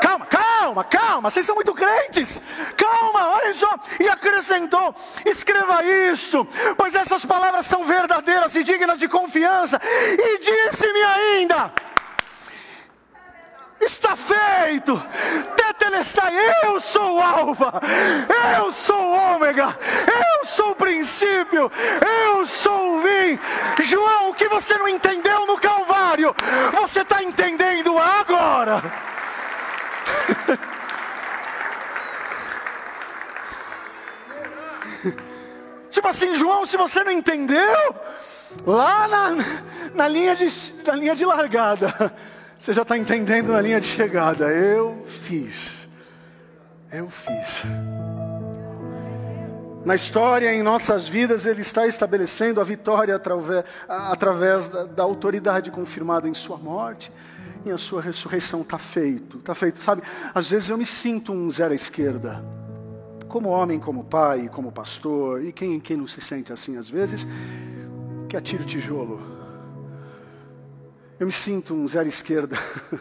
Calma, 0.00 0.26
calma, 0.26 0.84
calma, 0.84 1.30
vocês 1.30 1.46
são 1.46 1.54
muito 1.54 1.74
crentes. 1.74 2.40
Calma, 2.76 3.34
olha 3.34 3.54
só. 3.54 3.68
E 4.00 4.08
acrescentou: 4.08 4.94
Escreva 5.24 5.84
isto, 5.84 6.46
pois 6.76 6.94
essas 6.94 7.24
palavras 7.24 7.66
são 7.66 7.84
verdadeiras 7.84 8.54
e 8.56 8.64
dignas 8.64 8.98
de 8.98 9.08
confiança. 9.08 9.80
E 10.18 10.38
disse-me 10.38 11.02
ainda: 11.02 11.72
está 13.84 14.16
feito. 14.16 15.00
Tetelestai, 15.56 16.34
eu 16.64 16.80
sou 16.80 17.16
o 17.16 17.20
Alfa, 17.20 17.80
eu 18.56 18.72
sou 18.72 18.96
o 18.96 19.34
Ômega, 19.34 19.76
eu 20.40 20.46
sou 20.46 20.70
o 20.70 20.76
princípio, 20.76 21.70
eu 22.26 22.46
sou 22.46 22.98
o 22.98 23.02
fim. 23.02 23.38
João, 23.82 24.30
o 24.30 24.34
que 24.34 24.48
você 24.48 24.76
não 24.78 24.88
entendeu 24.88 25.46
no 25.46 25.58
Calvário, 25.58 26.34
você 26.72 27.02
está 27.02 27.22
entendendo 27.22 27.98
agora. 27.98 28.82
tipo 35.90 36.08
assim, 36.08 36.34
João, 36.34 36.64
se 36.66 36.76
você 36.76 37.04
não 37.04 37.12
entendeu, 37.12 37.94
lá 38.66 39.08
na, 39.08 39.30
na, 39.94 40.08
linha, 40.08 40.34
de, 40.36 40.46
na 40.84 40.94
linha 40.94 41.14
de 41.14 41.24
largada, 41.24 42.12
você 42.62 42.72
já 42.72 42.82
está 42.82 42.96
entendendo 42.96 43.50
na 43.50 43.60
linha 43.60 43.80
de 43.80 43.88
chegada. 43.88 44.44
Eu 44.48 45.02
fiz. 45.04 45.88
Eu 46.92 47.10
fiz. 47.10 47.64
Na 49.84 49.96
história, 49.96 50.54
em 50.54 50.62
nossas 50.62 51.08
vidas, 51.08 51.44
Ele 51.44 51.60
está 51.60 51.88
estabelecendo 51.88 52.60
a 52.60 52.64
vitória 52.64 53.16
através, 53.16 53.64
através 53.88 54.68
da, 54.68 54.84
da, 54.84 55.02
autoridade 55.02 55.72
confirmada 55.72 56.28
em 56.28 56.34
Sua 56.34 56.56
morte 56.56 57.12
e 57.64 57.70
a 57.72 57.76
Sua 57.76 58.00
ressurreição. 58.00 58.60
Está 58.60 58.78
feito, 58.78 59.38
está 59.38 59.56
feito. 59.56 59.80
Sabe, 59.80 60.02
às 60.32 60.48
vezes 60.48 60.68
eu 60.68 60.78
me 60.78 60.86
sinto 60.86 61.32
um 61.32 61.50
zero 61.50 61.72
à 61.72 61.74
esquerda. 61.74 62.44
Como 63.26 63.48
homem, 63.48 63.80
como 63.80 64.04
pai, 64.04 64.48
como 64.48 64.70
pastor, 64.70 65.44
e 65.44 65.50
quem, 65.50 65.80
quem 65.80 65.96
não 65.96 66.06
se 66.06 66.20
sente 66.20 66.52
assim 66.52 66.76
às 66.76 66.88
vezes, 66.88 67.26
que 68.28 68.36
atira 68.36 68.62
o 68.62 68.66
tijolo 68.66 69.41
eu 71.22 71.26
me 71.26 71.32
sinto 71.32 71.72
um 71.72 71.86
zero 71.86 72.08
esquerda. 72.08 72.56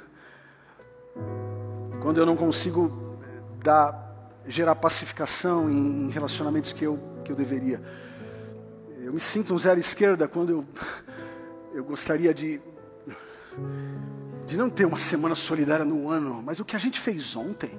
Quando 2.04 2.20
eu 2.20 2.26
não 2.26 2.38
consigo 2.38 3.18
eh, 3.24 3.42
dar, 3.64 4.40
gerar 4.46 4.76
pacificação 4.76 5.68
em, 5.72 6.08
relacionamentos 6.12 6.72
que 6.72 6.84
eu, 6.84 7.00
que 7.26 7.32
eu 7.32 7.36
deveria. 7.36 7.82
Eu 9.00 9.12
me 9.12 9.20
sinto 9.20 9.56
um 9.56 9.58
zero 9.58 9.80
esquerda 9.80 10.28
quando 10.28 10.52
eu, 10.52 10.66
eu 11.74 11.84
gostaria 11.84 12.32
de, 12.32 12.62
de 14.46 14.56
não 14.56 14.70
ter 14.70 14.86
uma 14.86 14.98
semana 14.98 15.34
solidária 15.34 15.84
no 15.84 16.08
ano, 16.08 16.44
mas 16.44 16.60
o 16.60 16.66
que 16.66 16.76
a 16.76 16.80
gente 16.80 17.00
fez 17.00 17.36
ontem, 17.36 17.72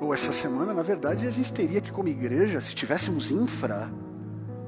ou 0.00 0.14
essa 0.14 0.32
semana, 0.32 0.72
na 0.72 0.82
verdade, 0.82 1.26
a 1.26 1.30
gente 1.30 1.52
teria 1.52 1.82
que, 1.82 1.92
como 1.92 2.08
igreja, 2.08 2.62
se 2.62 2.74
tivéssemos 2.74 3.30
infra, 3.30 3.92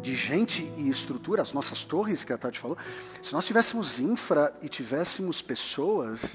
de 0.03 0.17
gente 0.17 0.65
e 0.77 0.91
estrutura, 0.91 1.41
as 1.41 1.53
nossas 1.53 1.85
torres 1.85 2.25
que 2.25 2.33
a 2.33 2.39
Tati 2.39 2.59
falou, 2.59 2.77
se 3.23 3.33
nós 3.33 3.47
tivéssemos 3.47 4.01
infra 4.01 4.53
e 4.61 4.69
tivéssemos 4.69 5.41
pessoas, 5.41 6.35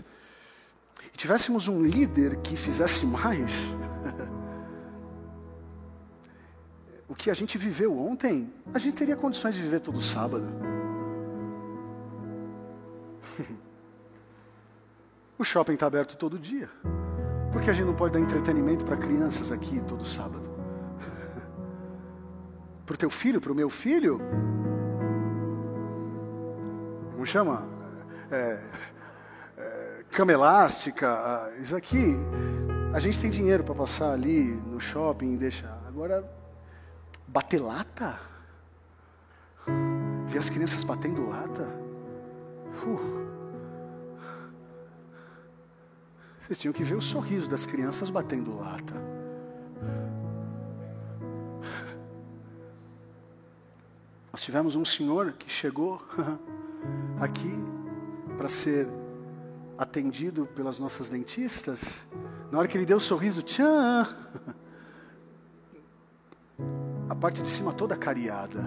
e 1.13 1.17
tivéssemos 1.17 1.67
um 1.67 1.83
líder 1.83 2.37
que 2.37 2.55
fizesse 2.55 3.05
mais, 3.05 3.51
o 7.09 7.13
que 7.13 7.29
a 7.29 7.33
gente 7.33 7.57
viveu 7.57 7.99
ontem, 7.99 8.49
a 8.73 8.79
gente 8.79 8.95
teria 8.95 9.17
condições 9.17 9.53
de 9.53 9.61
viver 9.61 9.81
todo 9.81 10.01
sábado. 10.01 10.47
o 15.37 15.43
shopping 15.43 15.73
está 15.73 15.87
aberto 15.87 16.15
todo 16.15 16.39
dia. 16.39 16.69
Por 17.51 17.61
que 17.61 17.69
a 17.69 17.73
gente 17.73 17.85
não 17.85 17.95
pode 17.95 18.13
dar 18.13 18.19
entretenimento 18.19 18.85
para 18.85 18.95
crianças 18.95 19.51
aqui 19.51 19.81
todo 19.81 20.05
sábado? 20.05 20.46
Para 22.87 22.93
o 22.93 22.97
teu 22.97 23.09
filho, 23.09 23.41
para 23.41 23.51
o 23.51 23.55
meu 23.55 23.69
filho. 23.69 24.17
Como 27.11 27.25
chama? 27.25 27.67
É, 28.31 28.63
é, 29.57 30.05
cama 30.09 30.31
elástica. 30.31 31.51
Isso 31.59 31.75
aqui. 31.75 32.15
A 32.93 32.99
gente 32.99 33.19
tem 33.19 33.29
dinheiro 33.29 33.61
para 33.61 33.75
passar 33.75 34.13
ali 34.13 34.41
no 34.41 34.79
shopping 34.79 35.33
e 35.33 35.37
deixar. 35.37 35.77
Agora, 35.85 36.23
bater 37.27 37.59
lata? 37.59 38.17
Ver 40.25 40.37
as 40.37 40.49
crianças 40.49 40.85
batendo 40.85 41.27
lata? 41.27 41.67
Uh. 42.85 43.27
Vocês 46.39 46.57
tinham 46.57 46.71
que 46.71 46.85
ver 46.85 46.95
o 46.95 47.01
sorriso 47.01 47.49
das 47.49 47.65
crianças 47.65 48.09
batendo 48.09 48.55
lata. 48.55 49.16
Nós 54.37 54.43
tivemos 54.43 54.75
um 54.75 54.85
senhor 54.85 55.31
que 55.31 55.49
chegou 55.51 55.99
aqui 57.19 57.51
para 58.37 58.47
ser 58.47 58.87
atendido 59.75 60.45
pelas 60.45 60.77
nossas 60.77 61.09
dentistas. 61.09 62.05
Na 62.51 62.59
hora 62.59 62.67
que 62.67 62.77
ele 62.77 62.85
deu 62.85 62.97
o 62.97 62.99
sorriso, 62.99 63.41
tchan, 63.41 64.15
a 67.09 67.15
parte 67.15 67.41
de 67.41 67.47
cima 67.47 67.73
toda 67.73 67.95
cariada. 67.95 68.63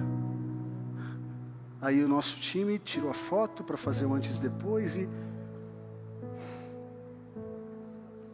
Aí 1.80 2.02
o 2.02 2.09
nosso 2.09 2.40
time 2.40 2.76
tirou 2.76 3.09
a 3.09 3.14
foto 3.14 3.62
para 3.62 3.76
fazer 3.76 4.06
o 4.06 4.12
antes 4.12 4.38
e 4.38 4.40
depois 4.40 4.96
e 4.96 5.09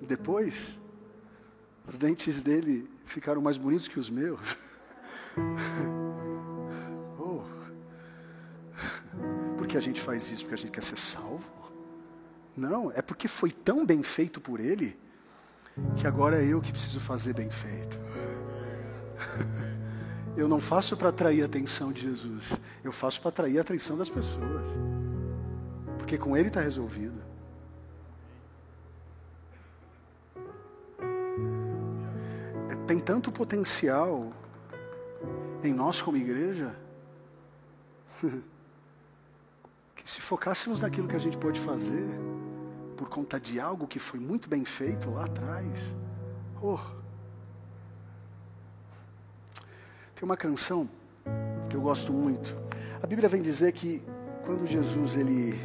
depois 0.01 0.81
os 1.87 1.99
dentes 1.99 2.43
dele 2.43 2.91
ficaram 3.05 3.43
mais 3.43 3.59
bonitos 3.59 3.89
que 3.89 4.01
os 4.01 4.09
meus. 4.09 4.57
que 9.77 9.79
a 9.79 9.83
gente 9.83 10.01
faz 10.01 10.33
isso? 10.33 10.45
Porque 10.45 10.55
a 10.55 10.59
gente 10.59 10.71
quer 10.71 10.83
ser 10.83 10.97
salvo? 10.97 11.45
Não, 12.57 12.91
é 12.93 13.03
porque 13.03 13.29
foi 13.29 13.51
tão 13.51 13.85
bem 13.85 14.03
feito 14.03 14.41
por 14.41 14.59
Ele 14.59 14.99
que 15.97 16.07
agora 16.07 16.43
é 16.43 16.47
eu 16.47 16.63
que 16.63 16.73
preciso 16.73 16.99
fazer 16.99 17.35
bem 17.35 17.51
feito. 17.51 18.01
Eu 20.35 20.49
não 20.49 20.61
faço 20.61 20.95
para 20.99 21.09
atrair 21.09 21.43
a 21.43 21.47
atenção 21.47 21.91
de 21.91 22.03
Jesus, 22.03 22.61
eu 22.85 22.93
faço 22.93 23.23
para 23.23 23.31
atrair 23.31 23.57
a 23.57 23.63
atenção 23.63 23.97
das 23.97 24.11
pessoas, 24.11 24.69
porque 25.97 26.19
com 26.19 26.37
Ele 26.37 26.49
está 26.49 26.61
resolvido. 26.61 27.19
É, 32.69 32.75
tem 32.87 32.99
tanto 32.99 33.33
potencial 33.33 34.31
em 35.65 35.73
nós 35.73 36.03
como 36.03 36.19
igreja. 36.19 36.77
se 40.07 40.21
focássemos 40.21 40.81
naquilo 40.81 41.09
que 41.09 41.17
a 41.17 41.19
gente 41.19 41.37
pode 41.37 41.59
fazer, 41.59 42.09
por 42.97 43.09
conta 43.09 43.41
de 43.41 43.59
algo 43.59 43.89
que 43.89 43.99
foi 43.99 44.21
muito 44.21 44.49
bem 44.49 44.65
feito 44.65 45.11
lá 45.11 45.25
atrás, 45.25 45.97
oh. 46.63 46.79
Tem 50.15 50.25
uma 50.25 50.37
canção 50.37 50.89
que 51.69 51.77
eu 51.77 51.81
gosto 51.81 52.13
muito. 52.13 52.57
A 53.03 53.07
Bíblia 53.07 53.29
vem 53.29 53.43
dizer 53.43 53.73
que 53.73 54.03
quando 54.45 54.65
Jesus 54.65 55.17
ele 55.17 55.59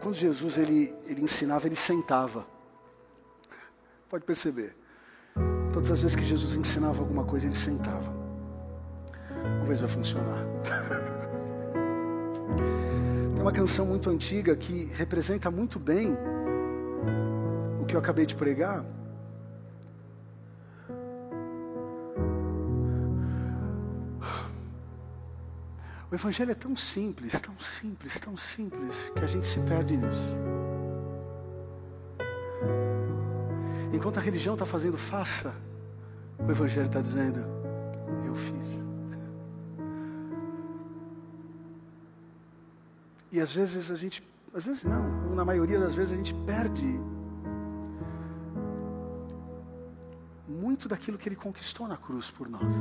quando 0.00 0.14
Jesus 0.14 0.56
ele, 0.56 0.94
ele 1.04 1.22
ensinava, 1.22 1.66
ele 1.66 1.76
sentava. 1.76 2.46
Pode 4.08 4.24
perceber. 4.24 4.74
Todas 5.72 5.90
as 5.90 6.00
vezes 6.00 6.16
que 6.16 6.24
Jesus 6.24 6.54
ensinava 6.54 7.00
alguma 7.00 7.24
coisa, 7.24 7.46
ele 7.46 7.54
sentava. 7.54 8.10
Ver 9.66 9.74
se 9.74 9.82
vai 9.82 9.90
funcionar. 9.90 10.38
Tem 13.38 13.44
uma 13.44 13.52
canção 13.52 13.86
muito 13.86 14.10
antiga 14.10 14.56
que 14.56 14.86
representa 14.96 15.48
muito 15.48 15.78
bem 15.78 16.12
o 17.80 17.84
que 17.86 17.94
eu 17.94 18.00
acabei 18.00 18.26
de 18.26 18.34
pregar. 18.34 18.84
O 26.10 26.14
Evangelho 26.16 26.50
é 26.50 26.54
tão 26.54 26.74
simples, 26.74 27.40
tão 27.40 27.56
simples, 27.60 28.18
tão 28.18 28.36
simples, 28.36 28.92
que 29.14 29.20
a 29.20 29.26
gente 29.28 29.46
se 29.46 29.60
perde 29.60 29.96
nisso. 29.96 30.36
Enquanto 33.92 34.18
a 34.18 34.20
religião 34.20 34.56
está 34.56 34.66
fazendo 34.66 34.98
faça, 34.98 35.54
o 36.40 36.50
Evangelho 36.50 36.86
está 36.86 37.00
dizendo, 37.00 37.38
eu 38.26 38.34
fiz. 38.34 38.87
E 43.30 43.40
às 43.40 43.54
vezes 43.54 43.90
a 43.90 43.96
gente, 43.96 44.22
Às 44.54 44.66
vezes 44.66 44.84
não, 44.84 45.28
ou 45.28 45.34
na 45.34 45.44
maioria 45.44 45.78
das 45.78 45.94
vezes 45.94 46.12
a 46.12 46.16
gente 46.16 46.34
perde 46.46 46.98
muito 50.48 50.88
daquilo 50.88 51.18
que 51.18 51.28
ele 51.28 51.36
conquistou 51.36 51.86
na 51.86 51.96
cruz 51.96 52.30
por 52.30 52.48
nós. 52.48 52.74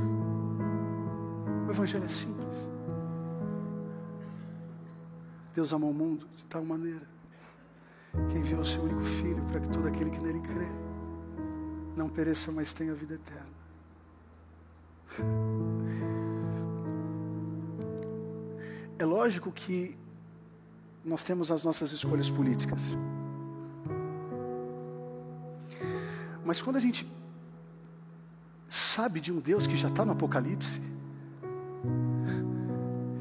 O 1.68 1.70
Evangelho 1.70 2.06
é 2.06 2.08
simples. 2.08 2.70
Deus 5.54 5.74
amou 5.74 5.90
o 5.90 5.94
mundo 5.94 6.28
de 6.38 6.46
tal 6.46 6.64
maneira 6.64 7.06
que 8.30 8.38
enviou 8.38 8.62
o 8.62 8.66
seu 8.66 8.82
único 8.84 9.04
filho 9.04 9.44
para 9.46 9.60
que 9.60 9.70
todo 9.70 9.88
aquele 9.88 10.10
que 10.10 10.20
nele 10.20 10.40
crê 10.40 10.68
não 11.96 12.08
pereça, 12.08 12.52
mas 12.52 12.74
tenha 12.74 12.94
vida 12.94 13.16
eterna. 13.16 13.58
É 19.00 19.06
lógico 19.06 19.52
que 19.52 19.98
nós 21.08 21.24
temos 21.24 21.52
as 21.52 21.64
nossas 21.64 21.94
escolhas 21.94 22.30
políticas. 22.30 22.82
Mas 26.44 26.62
quando 26.62 26.76
a 26.76 26.82
gente 26.82 27.10
sabe 28.68 29.22
de 29.22 29.32
um 29.32 29.40
Deus 29.40 29.66
que 29.66 29.78
já 29.78 29.88
está 29.88 30.04
no 30.04 30.12
Apocalipse, 30.12 30.82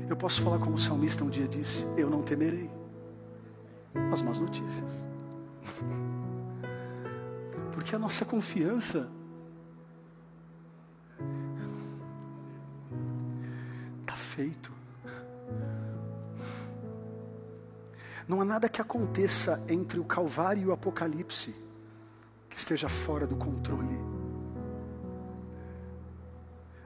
eu 0.08 0.16
posso 0.16 0.42
falar 0.42 0.58
como 0.58 0.74
o 0.74 0.78
salmista 0.78 1.22
um 1.22 1.30
dia 1.30 1.46
disse: 1.46 1.86
Eu 1.96 2.10
não 2.10 2.22
temerei 2.22 2.68
as 4.12 4.20
más 4.20 4.40
notícias. 4.40 5.04
Porque 7.72 7.94
a 7.94 7.98
nossa 7.98 8.24
confiança 8.24 9.08
está 14.00 14.16
feito. 14.16 14.75
Não 18.28 18.40
há 18.40 18.44
nada 18.44 18.68
que 18.68 18.80
aconteça 18.80 19.64
entre 19.68 20.00
o 20.00 20.04
Calvário 20.04 20.62
e 20.62 20.66
o 20.66 20.72
Apocalipse 20.72 21.54
que 22.48 22.56
esteja 22.56 22.88
fora 22.88 23.26
do 23.26 23.36
controle 23.36 23.98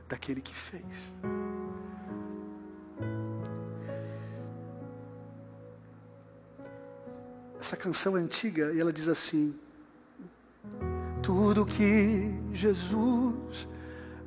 daquele 0.09 0.41
que 0.41 0.55
fez. 0.55 1.13
Essa 7.59 7.77
canção 7.77 8.17
é 8.17 8.21
antiga 8.21 8.73
e 8.73 8.81
ela 8.81 8.93
diz 8.93 9.09
assim: 9.09 9.55
Tudo 11.23 11.65
que 11.65 12.35
Jesus 12.53 13.69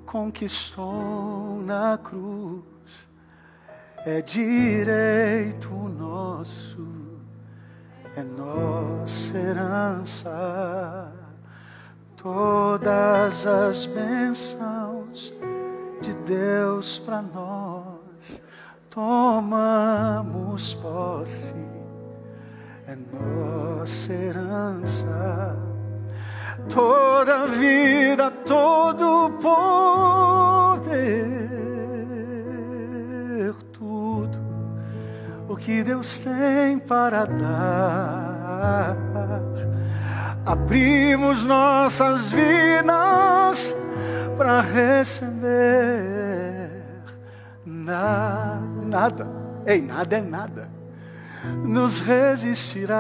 conquistou 0.06 1.62
na 1.62 1.97
cruz 1.97 2.63
é 4.06 4.21
direito 4.21 5.69
nosso, 5.69 6.88
é 8.15 8.23
nossa 8.23 9.38
herança. 9.38 11.12
Todas 12.15 13.45
as 13.45 13.86
bênçãos 13.86 15.34
de 16.02 16.13
Deus 16.26 16.99
para 16.99 17.21
nós, 17.21 18.41
tomamos 18.89 20.73
posse 20.76 21.54
é 22.88 22.95
nossa 22.95 24.13
herança. 24.13 25.58
Toda 26.69 27.47
vida, 27.47 28.32
todo 28.32 29.32
poder, 29.41 31.42
que 35.63 35.84
Deus 35.84 36.19
tem 36.19 36.78
para 36.80 37.26
dar. 37.26 38.97
Abrimos 40.45 41.43
nossas 41.43 42.32
vidas 42.32 43.73
para 44.38 44.62
receber 44.62 45.43
nada, 47.65 48.62
nada. 48.86 49.28
Ei, 49.65 49.82
nada 49.82 50.17
é 50.17 50.21
nada 50.21 50.73
nos 51.63 51.99
resistirá. 51.99 52.99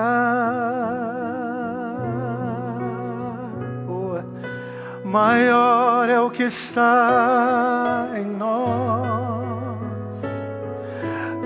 Maior 5.05 6.09
é 6.09 6.19
o 6.19 6.31
que 6.31 6.43
está 6.43 8.09
em 8.15 8.25
nós 8.25 9.79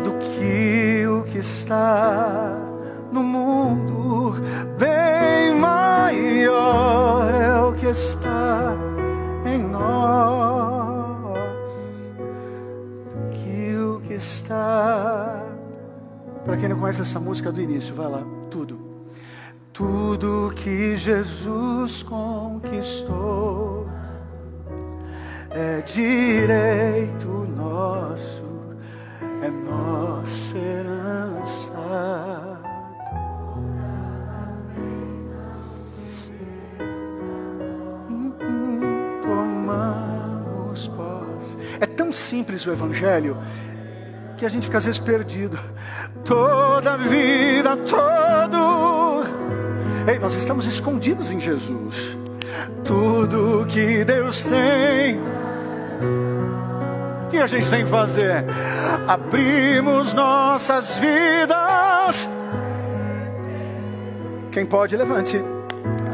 do 0.05 0.13
que 0.13 0.96
que 1.37 1.41
está 1.41 2.57
no 3.11 3.21
mundo. 3.21 4.33
Bem 4.79 5.53
maior 5.59 7.31
é 7.31 7.61
o 7.61 7.73
que 7.73 7.85
está 7.85 8.75
em 9.45 9.59
nós 9.59 11.37
do 13.13 13.29
que 13.29 13.75
o 13.75 14.01
que 14.01 14.13
está 14.15 15.43
para 16.43 16.57
quem 16.57 16.69
não 16.69 16.79
conhece 16.79 17.01
essa 17.01 17.19
música 17.19 17.51
do 17.51 17.61
início, 17.61 17.93
vai 17.93 18.09
lá. 18.09 18.23
Tudo. 18.49 18.79
Tudo 19.71 20.51
que 20.55 20.97
Jesus 20.97 22.01
conquistou 22.01 23.85
é 25.51 25.81
direito 25.81 27.27
nosso, 27.55 28.46
é 29.41 29.49
nossa 29.49 30.57
herança. 30.57 31.71
Tomamos 39.21 40.87
posse. 40.87 41.57
É 41.79 41.85
tão 41.85 42.11
simples 42.11 42.65
o 42.65 42.71
Evangelho 42.71 43.37
que 44.37 44.45
a 44.45 44.49
gente 44.49 44.65
fica 44.65 44.77
às 44.77 44.85
vezes 44.85 44.99
perdido. 44.99 45.57
Toda 46.23 46.97
vida, 46.97 47.75
todo. 47.77 49.25
Ei, 50.07 50.19
nós 50.19 50.35
estamos 50.35 50.65
escondidos 50.65 51.31
em 51.31 51.39
Jesus. 51.39 52.17
Tudo 52.83 53.65
que 53.67 54.05
Deus 54.05 54.45
tem. 54.45 55.36
O 57.27 57.29
que 57.29 57.39
a 57.39 57.45
gente 57.45 57.69
tem 57.69 57.83
que 57.83 57.91
fazer? 57.91 58.45
Abrimos 59.05 60.13
nossas 60.13 60.95
vidas. 60.95 62.29
Quem 64.49 64.65
pode, 64.65 64.95
levante 64.95 65.43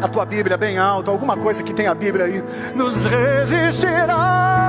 a 0.01 0.07
tua 0.07 0.25
Bíblia 0.25 0.57
bem 0.57 0.79
alto, 0.79 1.11
alguma 1.11 1.37
coisa 1.37 1.61
que 1.61 1.71
tem 1.71 1.85
a 1.85 1.93
Bíblia 1.93 2.25
aí, 2.25 2.43
nos 2.73 3.05
resistirá. 3.05 4.63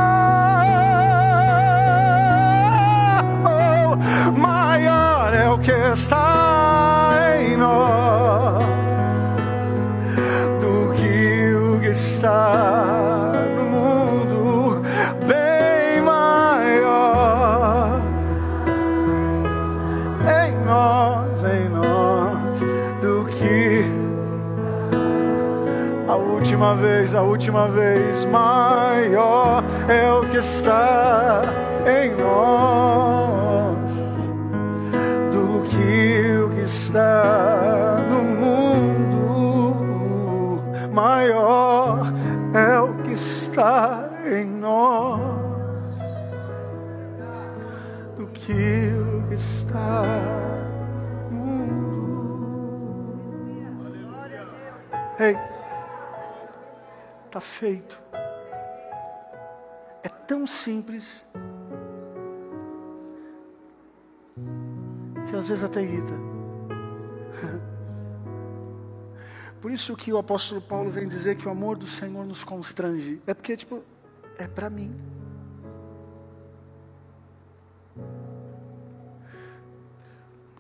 maior 4.36 5.34
é 5.34 5.48
o 5.48 5.58
que 5.58 5.72
está 5.72 7.38
em 7.40 7.56
nós 7.56 8.64
do 10.60 10.92
que 10.92 11.54
o 11.54 11.80
que 11.80 11.88
está 11.88 13.13
última 26.54 26.74
vez, 26.76 27.14
a 27.14 27.22
última 27.22 27.68
vez, 27.68 28.24
maior 28.26 29.64
é 29.88 30.12
o 30.12 30.28
que 30.28 30.36
está 30.36 31.42
em 31.84 32.14
nós 32.14 32.94
está 36.64 38.02
no 38.08 38.22
mundo, 38.24 39.34
maior 40.92 42.00
é 42.54 42.80
o 42.80 42.94
que 43.02 43.12
está 43.12 44.08
em 44.24 44.46
nós 44.46 45.20
do 48.16 48.26
que 48.28 48.90
o 48.96 49.28
que 49.28 49.34
está 49.34 50.04
no 51.30 51.36
mundo. 51.36 52.24
Ei, 55.20 55.36
está 57.34 57.40
feito. 57.40 58.00
É 60.04 60.08
tão 60.08 60.46
simples 60.46 61.24
que 65.28 65.34
às 65.34 65.48
vezes 65.48 65.64
até 65.64 65.82
irrita. 65.82 66.14
Por 69.60 69.72
isso 69.72 69.96
que 69.96 70.12
o 70.12 70.18
apóstolo 70.18 70.60
Paulo 70.60 70.90
vem 70.90 71.08
dizer 71.08 71.36
que 71.36 71.48
o 71.48 71.50
amor 71.50 71.76
do 71.76 71.88
Senhor 71.88 72.24
nos 72.24 72.44
constrange. 72.44 73.20
É 73.26 73.34
porque, 73.34 73.56
tipo, 73.56 73.82
é 74.38 74.46
para 74.46 74.70
mim. 74.70 74.94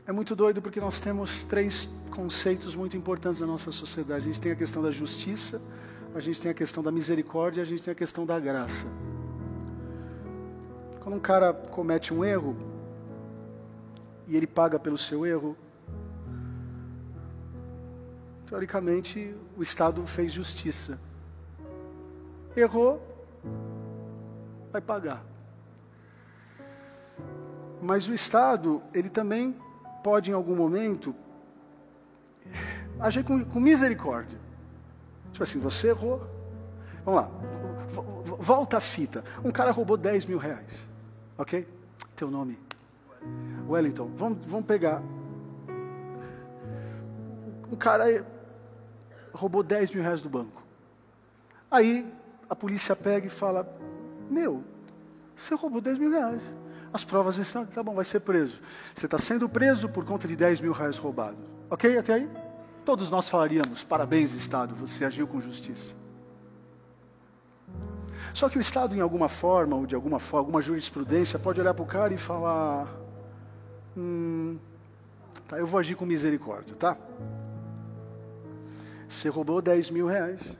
É 0.06 0.12
muito 0.12 0.34
doido 0.34 0.60
porque 0.60 0.80
nós 0.80 0.98
temos 0.98 1.44
três 1.44 1.88
conceitos 2.10 2.74
muito 2.74 2.96
importantes 2.96 3.40
na 3.42 3.46
nossa 3.46 3.70
sociedade. 3.70 4.24
A 4.28 4.32
gente 4.32 4.40
tem 4.40 4.52
a 4.52 4.56
questão 4.56 4.82
da 4.82 4.90
justiça, 4.90 5.62
a 6.14 6.20
gente 6.20 6.40
tem 6.40 6.50
a 6.50 6.54
questão 6.54 6.80
da 6.80 6.92
misericórdia, 6.92 7.60
a 7.60 7.66
gente 7.66 7.82
tem 7.82 7.90
a 7.90 7.94
questão 7.94 8.24
da 8.24 8.38
graça. 8.38 8.86
Quando 11.00 11.16
um 11.16 11.20
cara 11.20 11.52
comete 11.52 12.14
um 12.14 12.24
erro 12.24 12.56
e 14.28 14.36
ele 14.36 14.46
paga 14.46 14.78
pelo 14.78 14.96
seu 14.96 15.26
erro, 15.26 15.56
teoricamente 18.46 19.34
o 19.56 19.62
Estado 19.62 20.06
fez 20.06 20.32
justiça. 20.32 21.00
Errou, 22.56 23.02
vai 24.70 24.80
pagar. 24.80 25.24
Mas 27.82 28.08
o 28.08 28.14
Estado, 28.14 28.80
ele 28.94 29.10
também 29.10 29.56
pode 30.04 30.30
em 30.30 30.34
algum 30.34 30.54
momento 30.54 31.12
agir 33.00 33.24
com, 33.24 33.44
com 33.44 33.58
misericórdia. 33.58 34.43
Tipo 35.34 35.42
assim, 35.42 35.58
você 35.58 35.88
errou. 35.88 36.24
Vamos 37.04 37.22
lá. 37.22 37.30
Volta 38.38 38.76
a 38.76 38.80
fita. 38.80 39.24
Um 39.44 39.50
cara 39.50 39.72
roubou 39.72 39.96
10 39.96 40.26
mil 40.26 40.38
reais. 40.38 40.86
Ok? 41.36 41.66
Teu 42.14 42.30
nome. 42.30 42.56
Wellington. 43.68 44.12
Vamos, 44.16 44.38
vamos 44.46 44.64
pegar. 44.64 45.02
Um 47.70 47.74
cara 47.74 48.24
roubou 49.32 49.64
10 49.64 49.90
mil 49.90 50.04
reais 50.04 50.22
do 50.22 50.28
banco. 50.28 50.62
Aí 51.68 52.06
a 52.48 52.54
polícia 52.54 52.94
pega 52.94 53.26
e 53.26 53.30
fala: 53.30 53.68
Meu, 54.30 54.62
você 55.34 55.56
roubou 55.56 55.80
10 55.80 55.98
mil 55.98 56.12
reais. 56.12 56.54
As 56.92 57.04
provas 57.04 57.38
estão, 57.38 57.66
tá 57.66 57.82
bom, 57.82 57.92
vai 57.92 58.04
ser 58.04 58.20
preso. 58.20 58.60
Você 58.94 59.06
está 59.06 59.18
sendo 59.18 59.48
preso 59.48 59.88
por 59.88 60.04
conta 60.04 60.28
de 60.28 60.36
10 60.36 60.60
mil 60.60 60.70
reais 60.70 60.96
roubados. 60.96 61.40
Ok? 61.68 61.98
Até 61.98 62.14
aí? 62.14 62.43
Todos 62.84 63.10
nós 63.10 63.28
falaríamos: 63.28 63.82
parabéns, 63.82 64.32
Estado, 64.34 64.74
você 64.74 65.04
agiu 65.04 65.26
com 65.26 65.40
justiça. 65.40 65.94
Só 68.32 68.48
que 68.48 68.58
o 68.58 68.60
Estado, 68.60 68.94
em 68.94 69.00
alguma 69.00 69.28
forma, 69.28 69.76
ou 69.76 69.86
de 69.86 69.94
alguma 69.94 70.18
forma, 70.18 70.40
alguma 70.40 70.60
jurisprudência, 70.60 71.38
pode 71.38 71.60
olhar 71.60 71.74
para 71.74 71.82
o 71.82 71.86
cara 71.86 72.12
e 72.12 72.18
falar: 72.18 72.88
hum, 73.96 74.58
tá, 75.48 75.58
eu 75.58 75.66
vou 75.66 75.78
agir 75.80 75.94
com 75.94 76.04
misericórdia, 76.04 76.76
tá? 76.76 76.96
Você 79.08 79.28
roubou 79.28 79.62
10 79.62 79.90
mil 79.90 80.06
reais, 80.06 80.56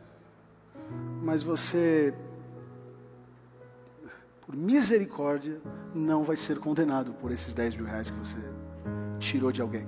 mas 1.22 1.42
você, 1.42 2.14
por 4.46 4.54
misericórdia, 4.54 5.60
não 5.94 6.22
vai 6.22 6.36
ser 6.36 6.58
condenado 6.58 7.12
por 7.14 7.32
esses 7.32 7.54
10 7.54 7.76
mil 7.76 7.86
reais 7.86 8.10
que 8.10 8.18
você 8.18 8.38
tirou 9.18 9.50
de 9.50 9.60
alguém. 9.60 9.86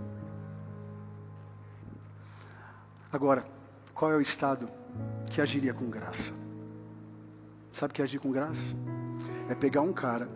Agora, 3.13 3.47
qual 3.95 4.13
é 4.13 4.17
o 4.17 4.21
Estado 4.21 4.69
que 5.31 5.41
agiria 5.41 5.73
com 5.73 5.89
graça? 5.89 6.33
Sabe 7.73 7.93
o 7.93 7.95
que 7.95 8.03
é 8.03 8.05
agir 8.05 8.19
com 8.19 8.33
graça? 8.33 8.75
É 9.49 9.55
pegar 9.55 9.83
um 9.83 9.93
cara 9.93 10.29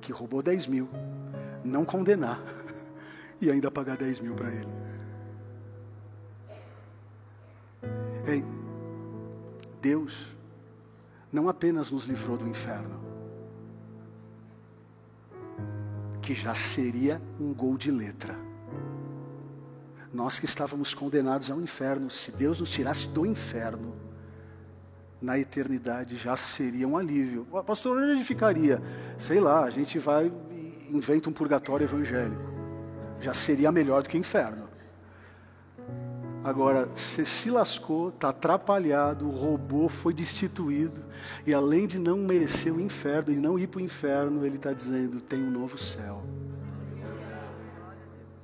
que 0.00 0.12
roubou 0.12 0.42
10 0.42 0.66
mil, 0.68 0.88
não 1.64 1.84
condenar 1.84 2.40
e 3.40 3.50
ainda 3.50 3.70
pagar 3.70 3.96
10 3.96 4.20
mil 4.20 4.34
para 4.34 4.52
ele. 4.52 4.70
Ei, 8.26 8.44
Deus 9.80 10.28
não 11.32 11.48
apenas 11.48 11.90
nos 11.90 12.04
livrou 12.04 12.36
do 12.36 12.46
inferno, 12.46 13.00
que 16.22 16.34
já 16.34 16.54
seria 16.54 17.20
um 17.38 17.52
gol 17.52 17.76
de 17.76 17.90
letra 17.90 18.45
nós 20.12 20.38
que 20.38 20.44
estávamos 20.44 20.94
condenados 20.94 21.50
ao 21.50 21.60
inferno, 21.60 22.10
se 22.10 22.32
Deus 22.32 22.60
nos 22.60 22.70
tirasse 22.70 23.08
do 23.08 23.26
inferno, 23.26 23.94
na 25.20 25.38
eternidade 25.38 26.16
já 26.16 26.36
seria 26.36 26.86
um 26.86 26.96
alívio. 26.96 27.46
O 27.50 27.62
pastor, 27.62 27.96
onde 27.96 28.22
ficaria? 28.22 28.82
Sei 29.16 29.40
lá, 29.40 29.64
a 29.64 29.70
gente 29.70 29.98
vai 29.98 30.32
e 30.50 30.88
inventa 30.90 31.28
um 31.28 31.32
purgatório 31.32 31.84
evangélico. 31.84 32.42
Já 33.20 33.34
seria 33.34 33.72
melhor 33.72 34.02
do 34.02 34.08
que 34.08 34.18
inferno. 34.18 34.66
Agora, 36.44 36.86
você 36.86 37.24
se 37.24 37.50
lascou, 37.50 38.10
está 38.10 38.28
atrapalhado, 38.28 39.28
roubou, 39.28 39.88
foi 39.88 40.14
destituído, 40.14 41.04
e 41.44 41.52
além 41.52 41.88
de 41.88 41.98
não 41.98 42.18
merecer 42.18 42.72
o 42.72 42.80
inferno 42.80 43.32
e 43.32 43.36
não 43.36 43.58
ir 43.58 43.66
para 43.66 43.78
o 43.78 43.82
inferno, 43.82 44.46
ele 44.46 44.54
está 44.54 44.72
dizendo: 44.72 45.20
tem 45.20 45.42
um 45.42 45.50
novo 45.50 45.76
céu 45.76 46.22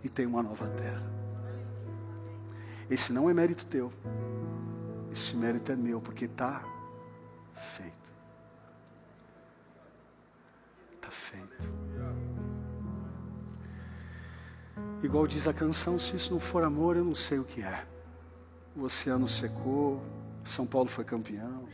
e 0.03 0.09
tem 0.09 0.27
uma 0.27 0.43
nova 0.43 0.67
terra. 0.67 1.22
Esse 2.91 3.13
não 3.13 3.29
é 3.29 3.35
mérito 3.35 3.65
teu. 3.67 3.93
Esse 5.13 5.37
mérito 5.37 5.73
é 5.73 5.77
meu, 5.77 6.01
porque 6.01 6.25
está 6.25 6.65
feito. 7.55 8.13
Está 10.95 11.11
feito. 11.11 11.69
Igual 15.03 15.27
diz 15.27 15.49
a 15.49 15.53
canção, 15.53 15.99
se 15.99 16.17
isso 16.17 16.33
não 16.33 16.41
for 16.41 16.63
amor, 16.63 16.97
eu 16.97 17.05
não 17.05 17.15
sei 17.15 17.39
o 17.39 17.45
que 17.45 17.63
é. 17.63 17.87
O 18.75 18.85
oceano 18.85 19.29
secou, 19.29 20.03
São 20.45 20.67
Paulo 20.67 20.89
foi 20.89 21.05
campeão. 21.05 21.69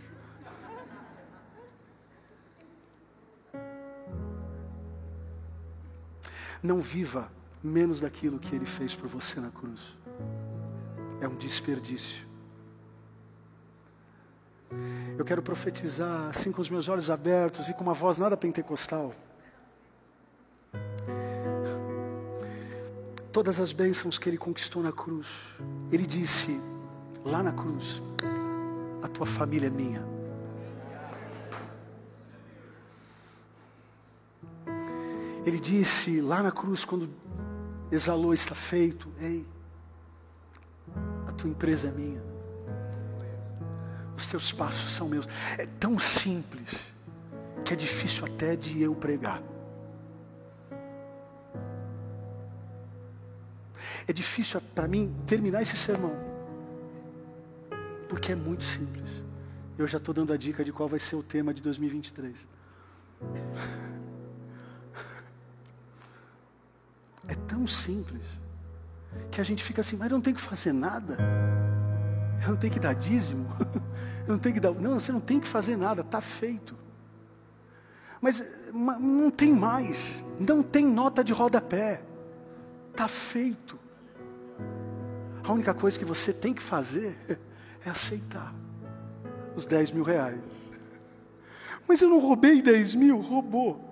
Não 6.61 6.81
viva 6.81 7.31
menos 7.63 8.01
daquilo 8.01 8.39
que 8.39 8.57
ele 8.57 8.67
fez 8.67 8.95
por 8.95 9.07
você 9.07 9.39
na 9.41 9.51
cruz 9.51 9.97
é 11.21 11.29
um 11.29 11.35
desperdício. 11.35 12.27
Eu 15.17 15.25
quero 15.25 15.43
profetizar 15.43 16.29
assim 16.29 16.53
com 16.53 16.61
os 16.61 16.71
meus 16.71 16.89
olhos 16.89 17.11
abertos 17.11 17.69
e 17.69 17.75
com 17.75 17.83
uma 17.83 17.95
voz 17.95 18.19
nada 18.19 18.37
pentecostal. 18.37 19.15
Todas 23.33 23.61
as 23.61 23.73
bênçãos 23.73 24.19
que 24.19 24.29
ele 24.29 24.39
conquistou 24.39 24.83
na 24.83 24.93
cruz, 24.93 25.27
ele 25.91 26.07
disse 26.07 26.61
lá 27.25 27.43
na 27.43 27.53
cruz: 27.53 28.03
A 29.03 29.09
tua 29.09 29.27
família 29.27 29.67
é 29.67 29.71
minha. 29.71 30.19
Ele 35.47 35.59
disse 35.59 36.21
lá 36.21 36.43
na 36.43 36.53
cruz, 36.53 36.85
quando 36.85 37.09
exalou, 37.91 38.35
está 38.35 38.55
feito, 38.55 39.09
ei, 39.19 39.47
tua 41.39 41.49
empresa 41.49 41.89
é 41.89 41.93
minha. 41.93 42.23
Os 44.17 44.27
teus 44.27 44.53
passos 44.53 44.91
são 44.91 45.09
meus. 45.09 45.27
É 45.57 45.65
tão 45.65 45.99
simples 45.99 46.93
que 47.65 47.73
é 47.73 47.77
difícil 47.77 48.25
até 48.25 48.57
de 48.57 48.83
eu 48.83 48.95
pregar. 48.95 49.41
É 54.07 54.13
difícil 54.13 54.61
para 54.75 54.89
mim 54.89 55.15
terminar 55.27 55.63
esse 55.63 55.77
sermão. 55.77 56.13
Porque 58.09 58.33
é 58.33 58.35
muito 58.35 58.65
simples. 58.65 59.09
Eu 59.77 59.87
já 59.87 59.99
estou 59.99 60.13
dando 60.13 60.33
a 60.33 60.37
dica 60.37 60.65
de 60.65 60.73
qual 60.73 60.89
vai 60.89 60.99
ser 60.99 61.15
o 61.15 61.23
tema 61.23 61.55
de 61.55 61.63
2023. 61.63 62.49
É 67.31 67.35
tão 67.35 67.67
simples 67.67 68.25
que 69.31 69.41
a 69.41 69.45
gente 69.45 69.63
fica 69.63 69.81
assim, 69.81 69.97
mas 69.97 70.11
eu 70.11 70.15
não 70.15 70.23
tenho 70.23 70.37
que 70.37 70.43
fazer 70.43 70.73
nada. 70.73 71.17
Eu 72.43 72.51
não 72.51 72.57
tenho 72.57 72.73
que 72.73 72.81
dar 72.81 72.95
dízimo. 72.95 73.49
Eu 74.27 74.33
não 74.33 74.39
tenho 74.39 74.55
que 74.55 74.61
dar. 74.61 74.73
Não, 74.73 75.01
você 75.01 75.11
não 75.11 75.21
tem 75.21 75.41
que 75.41 75.47
fazer 75.47 75.75
nada, 75.77 76.03
está 76.03 76.21
feito. 76.21 76.77
Mas 78.21 78.45
não 79.01 79.31
tem 79.31 79.53
mais. 79.53 80.23
Não 80.39 80.63
tem 80.63 80.85
nota 80.87 81.25
de 81.25 81.33
rodapé. 81.33 82.03
Está 82.91 83.09
feito. 83.09 83.79
A 85.43 85.53
única 85.53 85.73
coisa 85.73 85.99
que 85.99 86.05
você 86.05 86.33
tem 86.33 86.53
que 86.53 86.63
fazer 86.63 87.19
é 87.85 87.89
aceitar 87.89 88.55
os 89.57 89.65
10 89.65 89.93
mil 89.93 90.05
reais. 90.05 90.39
Mas 91.89 92.03
eu 92.03 92.11
não 92.11 92.19
roubei 92.19 92.61
10 92.61 92.95
mil, 92.97 93.19
roubou. 93.19 93.88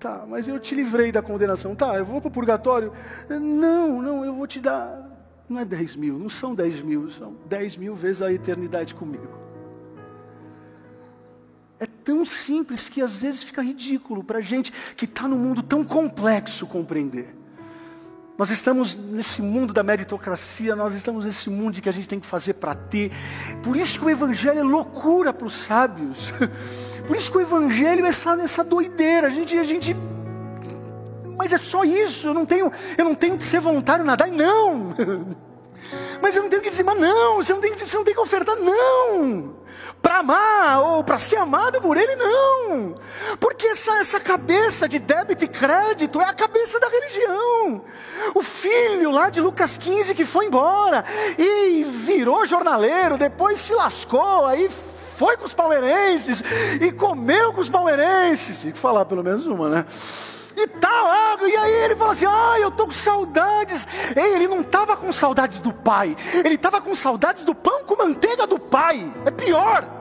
Tá, 0.00 0.24
mas 0.26 0.48
eu 0.48 0.58
te 0.58 0.74
livrei 0.74 1.12
da 1.12 1.20
condenação. 1.20 1.74
Tá, 1.76 1.94
eu 1.94 2.06
vou 2.06 2.22
para 2.22 2.28
o 2.28 2.30
purgatório. 2.30 2.90
Não, 3.28 4.00
não, 4.00 4.24
eu 4.24 4.34
vou 4.34 4.46
te 4.46 4.58
dar. 4.58 5.08
Não 5.46 5.60
é 5.60 5.64
10 5.64 5.96
mil, 5.96 6.18
não 6.18 6.30
são 6.30 6.54
10 6.54 6.80
mil, 6.80 7.10
são 7.10 7.36
10 7.46 7.76
mil 7.76 7.94
vezes 7.94 8.22
a 8.22 8.32
eternidade 8.32 8.94
comigo. 8.94 9.28
É 11.78 11.86
tão 11.86 12.24
simples 12.24 12.88
que 12.88 13.02
às 13.02 13.16
vezes 13.16 13.42
fica 13.42 13.60
ridículo 13.60 14.24
para 14.24 14.38
a 14.38 14.40
gente 14.40 14.72
que 14.96 15.04
está 15.04 15.28
num 15.28 15.38
mundo 15.38 15.62
tão 15.62 15.84
complexo 15.84 16.66
compreender. 16.66 17.36
Nós 18.38 18.50
estamos 18.50 18.94
nesse 18.94 19.42
mundo 19.42 19.74
da 19.74 19.82
meritocracia, 19.82 20.74
nós 20.74 20.94
estamos 20.94 21.26
nesse 21.26 21.50
mundo 21.50 21.74
de 21.74 21.82
que 21.82 21.90
a 21.90 21.92
gente 21.92 22.08
tem 22.08 22.18
que 22.18 22.26
fazer 22.26 22.54
para 22.54 22.74
ter. 22.74 23.10
Por 23.62 23.76
isso 23.76 23.98
que 23.98 24.04
o 24.06 24.08
Evangelho 24.08 24.60
é 24.60 24.62
loucura 24.62 25.30
para 25.30 25.46
os 25.46 25.54
sábios. 25.56 26.32
Por 27.10 27.16
isso 27.16 27.32
que 27.32 27.38
o 27.38 27.40
Evangelho 27.40 28.06
é 28.06 28.08
essa, 28.10 28.40
essa 28.40 28.62
doideira. 28.62 29.26
A 29.26 29.30
gente, 29.30 29.58
a 29.58 29.64
gente 29.64 29.96
Mas 31.36 31.52
é 31.52 31.58
só 31.58 31.82
isso, 31.82 32.28
eu 32.28 32.34
não 32.34 32.46
tenho, 32.46 32.70
eu 32.96 33.04
não 33.04 33.16
tenho 33.16 33.36
que 33.36 33.42
ser 33.42 33.58
voluntário 33.58 34.04
nadar, 34.04 34.28
não. 34.28 34.94
Mas 36.22 36.36
eu 36.36 36.42
não 36.44 36.48
tenho 36.48 36.62
que 36.62 36.70
dizer, 36.70 36.84
mas 36.84 37.00
não, 37.00 37.36
você 37.36 37.52
não 37.52 37.60
tem, 37.60 37.72
você 37.72 37.96
não 37.96 38.04
tem 38.04 38.14
que 38.14 38.20
ofertar, 38.20 38.54
não. 38.54 39.56
Para 40.00 40.18
amar 40.18 40.80
ou 40.82 41.02
para 41.02 41.18
ser 41.18 41.36
amado 41.36 41.80
por 41.80 41.96
ele, 41.96 42.14
não. 42.14 42.94
Porque 43.40 43.66
essa, 43.66 43.98
essa 43.98 44.20
cabeça 44.20 44.88
de 44.88 45.00
débito 45.00 45.44
e 45.44 45.48
crédito 45.48 46.20
é 46.20 46.26
a 46.26 46.34
cabeça 46.34 46.78
da 46.78 46.88
religião. 46.88 47.82
O 48.34 48.42
filho 48.42 49.10
lá 49.10 49.30
de 49.30 49.40
Lucas 49.40 49.76
15 49.76 50.14
que 50.14 50.24
foi 50.24 50.46
embora 50.46 51.04
e 51.36 51.82
virou 51.84 52.46
jornaleiro, 52.46 53.18
depois 53.18 53.58
se 53.58 53.74
lascou, 53.74 54.46
aí 54.46 54.70
foi 55.20 55.36
com 55.36 55.44
os 55.44 55.54
palmeirenses 55.54 56.42
e 56.80 56.90
comeu 56.90 57.52
com 57.52 57.60
os 57.60 57.68
palmeirenses. 57.68 58.62
Tinha 58.62 58.72
que 58.72 58.78
falar 58.78 59.04
pelo 59.04 59.22
menos 59.22 59.44
uma, 59.46 59.68
né? 59.68 59.84
e 60.56 60.66
tal. 60.66 61.46
E 61.46 61.56
aí 61.56 61.84
ele 61.84 61.94
fala 61.94 62.12
assim: 62.12 62.24
Ah, 62.26 62.56
eu 62.58 62.70
estou 62.70 62.86
com 62.86 62.92
saudades. 62.92 63.86
Ei, 64.16 64.34
ele 64.34 64.48
não 64.48 64.62
estava 64.62 64.96
com 64.96 65.12
saudades 65.12 65.60
do 65.60 65.74
pai, 65.74 66.16
ele 66.42 66.54
estava 66.54 66.80
com 66.80 66.94
saudades 66.94 67.44
do 67.44 67.54
pão 67.54 67.84
com 67.84 67.96
manteiga 67.96 68.46
do 68.46 68.58
pai. 68.58 69.12
É 69.26 69.30
pior. 69.30 69.99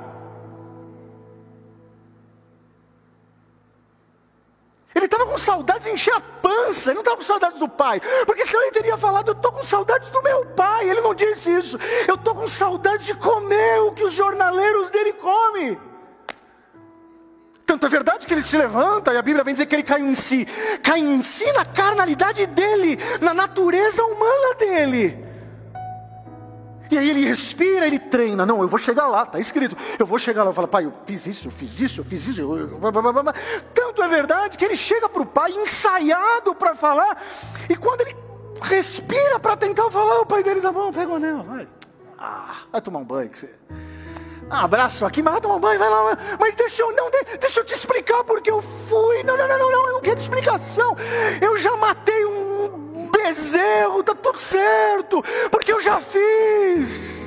Ele 5.00 5.06
estava 5.06 5.26
com 5.26 5.38
saudades 5.38 5.86
de 5.86 5.92
encher 5.92 6.14
a 6.14 6.20
pança, 6.20 6.90
ele 6.90 6.96
não 6.96 7.02
estava 7.02 7.16
com 7.16 7.24
saudades 7.24 7.58
do 7.58 7.70
pai, 7.70 8.02
porque 8.26 8.46
senão 8.46 8.64
ele 8.64 8.72
teria 8.72 8.98
falado: 8.98 9.30
Eu 9.30 9.34
estou 9.34 9.50
com 9.54 9.64
saudades 9.64 10.10
do 10.10 10.22
meu 10.22 10.46
pai. 10.48 10.90
Ele 10.90 11.00
não 11.00 11.16
disse 11.16 11.50
isso, 11.52 11.80
eu 12.06 12.16
estou 12.16 12.36
com 12.36 12.50
saudades 12.50 13.06
de 13.06 13.14
comer 13.14 13.80
o 13.80 13.94
que 13.94 14.04
os 14.04 14.12
jornaleiros 14.12 14.92
dele 14.92 15.14
comem. 15.14 15.80
Tanto 17.66 17.86
é 17.86 17.90
verdade 17.90 18.28
que 18.28 18.34
ele 18.34 18.42
se 18.42 18.58
levanta, 18.58 19.14
e 19.14 19.18
a 19.18 19.22
Bíblia 19.22 19.42
vem 19.42 19.54
dizer 19.54 19.68
que 19.68 19.76
ele 19.76 19.84
cai 19.84 20.02
em 20.02 20.16
si. 20.16 20.46
Cai 20.84 21.00
em 21.00 21.22
si 21.22 21.50
na 21.54 21.64
carnalidade 21.64 22.46
dele, 22.48 23.00
na 23.22 23.34
natureza 23.34 24.04
humana 24.04 24.56
dele. 24.56 25.29
E 26.92 26.98
aí 26.98 27.10
ele 27.10 27.26
respira, 27.26 27.86
ele 27.86 28.00
treina. 28.00 28.46
Não, 28.46 28.62
eu 28.62 28.68
vou 28.68 28.80
chegar 28.80 29.08
lá, 29.08 29.24
está 29.24 29.40
escrito. 29.40 29.76
Eu 29.98 30.06
vou 30.06 30.18
chegar 30.18 30.44
lá. 30.44 30.52
Fala, 30.52 30.68
pai, 30.68 30.86
eu 30.86 30.94
fiz 31.06 31.28
isso, 31.28 31.48
eu 31.48 31.52
fiz 31.52 31.80
isso, 31.80 32.02
eu 32.02 32.06
fiz 32.06 32.28
isso. 32.28 32.42
Tanto 33.74 34.04
é 34.04 34.08
verdade 34.08 34.58
que 34.58 34.66
ele 34.66 34.76
chega 34.76 35.08
para 35.08 35.22
o 35.22 35.26
pai 35.26 35.52
ensaiado 35.52 36.56
para 36.56 36.76
falar. 36.76 37.22
E 37.70 37.76
quando 37.76 38.02
ele 38.02 38.16
respira 38.62 39.40
para 39.40 39.56
tentar 39.56 39.90
falar, 39.90 40.22
o 40.22 40.26
pai 40.26 40.44
dele 40.44 40.62
dá 40.62 40.72
bom, 40.72 40.92
pega 40.92 41.12
o 41.12 41.16
anel, 41.16 41.44
vai. 41.44 41.68
Ah, 42.18 42.56
vai 42.72 42.82
tomar 42.82 43.00
um 43.00 43.06
banho 43.06 43.30
que 43.30 43.40
você 43.40 43.50
abraço 44.50 45.06
aqui, 45.06 45.22
mas 45.22 45.34
vai 45.34 45.42
tomar 45.42 45.60
banho, 45.60 45.80
vai 45.80 45.90
lá. 45.90 46.18
Mas 46.40 46.56
deixa 46.56 46.82
eu, 46.82 46.92
não, 46.96 47.10
deixa 47.40 47.60
eu 47.60 47.64
te 47.64 47.74
explicar 47.74 48.24
porque 48.24 48.50
eu 48.50 48.62
fui. 48.62 49.24
Não, 49.24 49.38
não, 49.38 49.48
não, 49.48 49.60
não, 49.60 49.72
não, 49.72 49.88
eu 49.88 49.94
não 49.94 50.02
quero 50.02 50.20
explicação. 50.20 50.96
Eu 51.42 51.58
já 51.58 51.76
matei 51.78 52.26
um 52.26 52.49
bezerro, 53.12 54.04
tá 54.04 54.16
tudo 54.16 54.40
certo, 54.40 55.24
porque 55.52 55.72
eu 55.72 55.82
já 55.82 56.00
fiz. 56.00 57.19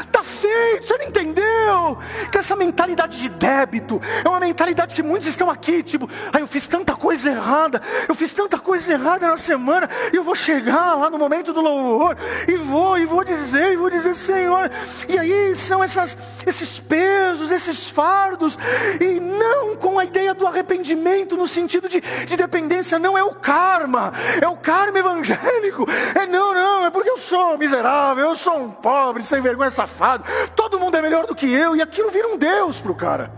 Está 0.00 0.22
feito, 0.22 0.86
você 0.86 0.98
não 0.98 1.06
entendeu? 1.06 1.98
Então, 2.28 2.40
essa 2.40 2.56
mentalidade 2.56 3.18
de 3.18 3.28
débito 3.28 4.00
é 4.24 4.28
uma 4.28 4.40
mentalidade 4.40 4.94
que 4.94 5.02
muitos 5.02 5.28
estão 5.28 5.50
aqui, 5.50 5.82
tipo, 5.82 6.08
ah, 6.32 6.40
eu 6.40 6.46
fiz 6.46 6.66
tanta 6.66 6.94
coisa 6.94 7.30
errada, 7.30 7.80
eu 8.08 8.14
fiz 8.14 8.32
tanta 8.32 8.58
coisa 8.58 8.92
errada 8.92 9.26
na 9.26 9.36
semana, 9.36 9.88
e 10.12 10.16
eu 10.16 10.24
vou 10.24 10.34
chegar 10.34 10.94
lá 10.94 11.10
no 11.10 11.18
momento 11.18 11.52
do 11.52 11.60
louvor, 11.60 12.16
e 12.48 12.56
vou, 12.56 12.98
e 12.98 13.06
vou 13.06 13.24
dizer, 13.24 13.72
e 13.72 13.76
vou 13.76 13.90
dizer, 13.90 14.14
Senhor, 14.14 14.70
e 15.08 15.18
aí 15.18 15.54
são 15.54 15.82
essas, 15.82 16.18
esses 16.46 16.80
pesos, 16.80 17.50
esses 17.50 17.88
fardos, 17.88 18.58
e 19.00 19.20
não 19.20 19.76
com 19.76 19.98
a 19.98 20.04
ideia 20.04 20.34
do 20.34 20.46
arrependimento 20.46 21.36
no 21.36 21.48
sentido 21.48 21.88
de, 21.88 22.00
de 22.00 22.36
dependência, 22.36 22.98
não 22.98 23.16
é 23.16 23.22
o 23.22 23.34
karma, 23.34 24.12
é 24.40 24.48
o 24.48 24.56
karma 24.56 24.98
evangélico, 24.98 25.86
é 26.14 26.26
não, 26.26 26.54
não, 26.54 26.86
é 26.86 26.90
porque 26.90 27.10
eu 27.10 27.18
sou 27.18 27.56
miserável, 27.58 28.26
eu 28.26 28.36
sou 28.36 28.56
um 28.58 28.70
pobre, 28.70 29.24
sem 29.24 29.40
vergonha 29.40 29.70
safado 29.86 30.24
todo 30.54 30.78
mundo 30.78 30.96
é 30.96 31.02
melhor 31.02 31.26
do 31.26 31.34
que 31.34 31.50
eu, 31.50 31.76
e 31.76 31.80
aquilo 31.80 32.10
vira 32.10 32.28
um 32.28 32.36
Deus 32.36 32.80
para 32.80 32.92
o 32.92 32.94
cara. 32.94 33.32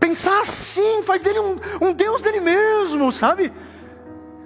Pensar 0.00 0.40
assim 0.40 1.02
faz 1.02 1.22
dele 1.22 1.38
um, 1.38 1.60
um 1.80 1.92
Deus 1.92 2.22
dele 2.22 2.40
mesmo, 2.40 3.12
sabe? 3.12 3.52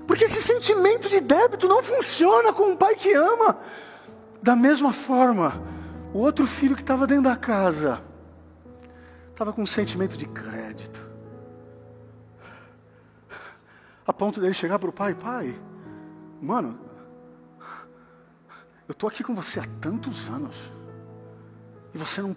Porque 0.06 0.24
esse 0.24 0.42
sentimento 0.42 1.08
de 1.08 1.20
débito 1.20 1.68
não 1.68 1.82
funciona 1.82 2.52
com 2.52 2.70
um 2.70 2.76
pai 2.76 2.94
que 2.94 3.12
ama. 3.12 3.58
Da 4.42 4.56
mesma 4.56 4.92
forma, 4.92 5.62
o 6.14 6.18
outro 6.18 6.46
filho 6.46 6.74
que 6.74 6.82
estava 6.82 7.06
dentro 7.06 7.24
da 7.24 7.36
casa 7.36 8.02
estava 9.30 9.52
com 9.52 9.62
um 9.62 9.66
sentimento 9.66 10.16
de 10.16 10.26
crédito. 10.26 11.06
A 14.06 14.12
ponto 14.12 14.40
dele 14.40 14.54
chegar 14.54 14.78
para 14.78 14.88
o 14.88 14.92
pai: 14.92 15.14
Pai, 15.14 15.54
mano, 16.40 16.87
eu 18.88 18.92
estou 18.92 19.08
aqui 19.08 19.22
com 19.22 19.34
você 19.34 19.60
há 19.60 19.66
tantos 19.82 20.30
anos. 20.30 20.56
E 21.92 21.98
você 21.98 22.22
não. 22.22 22.34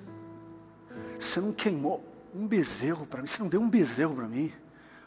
Você 1.17 1.39
não 1.39 1.53
queimou 1.53 2.05
um 2.35 2.45
bezerro 2.45 3.07
para 3.07 3.21
mim. 3.21 3.27
Você 3.27 3.41
não 3.41 3.47
deu 3.47 3.61
um 3.61 3.69
bezerro 3.69 4.13
para 4.13 4.27
mim. 4.27 4.51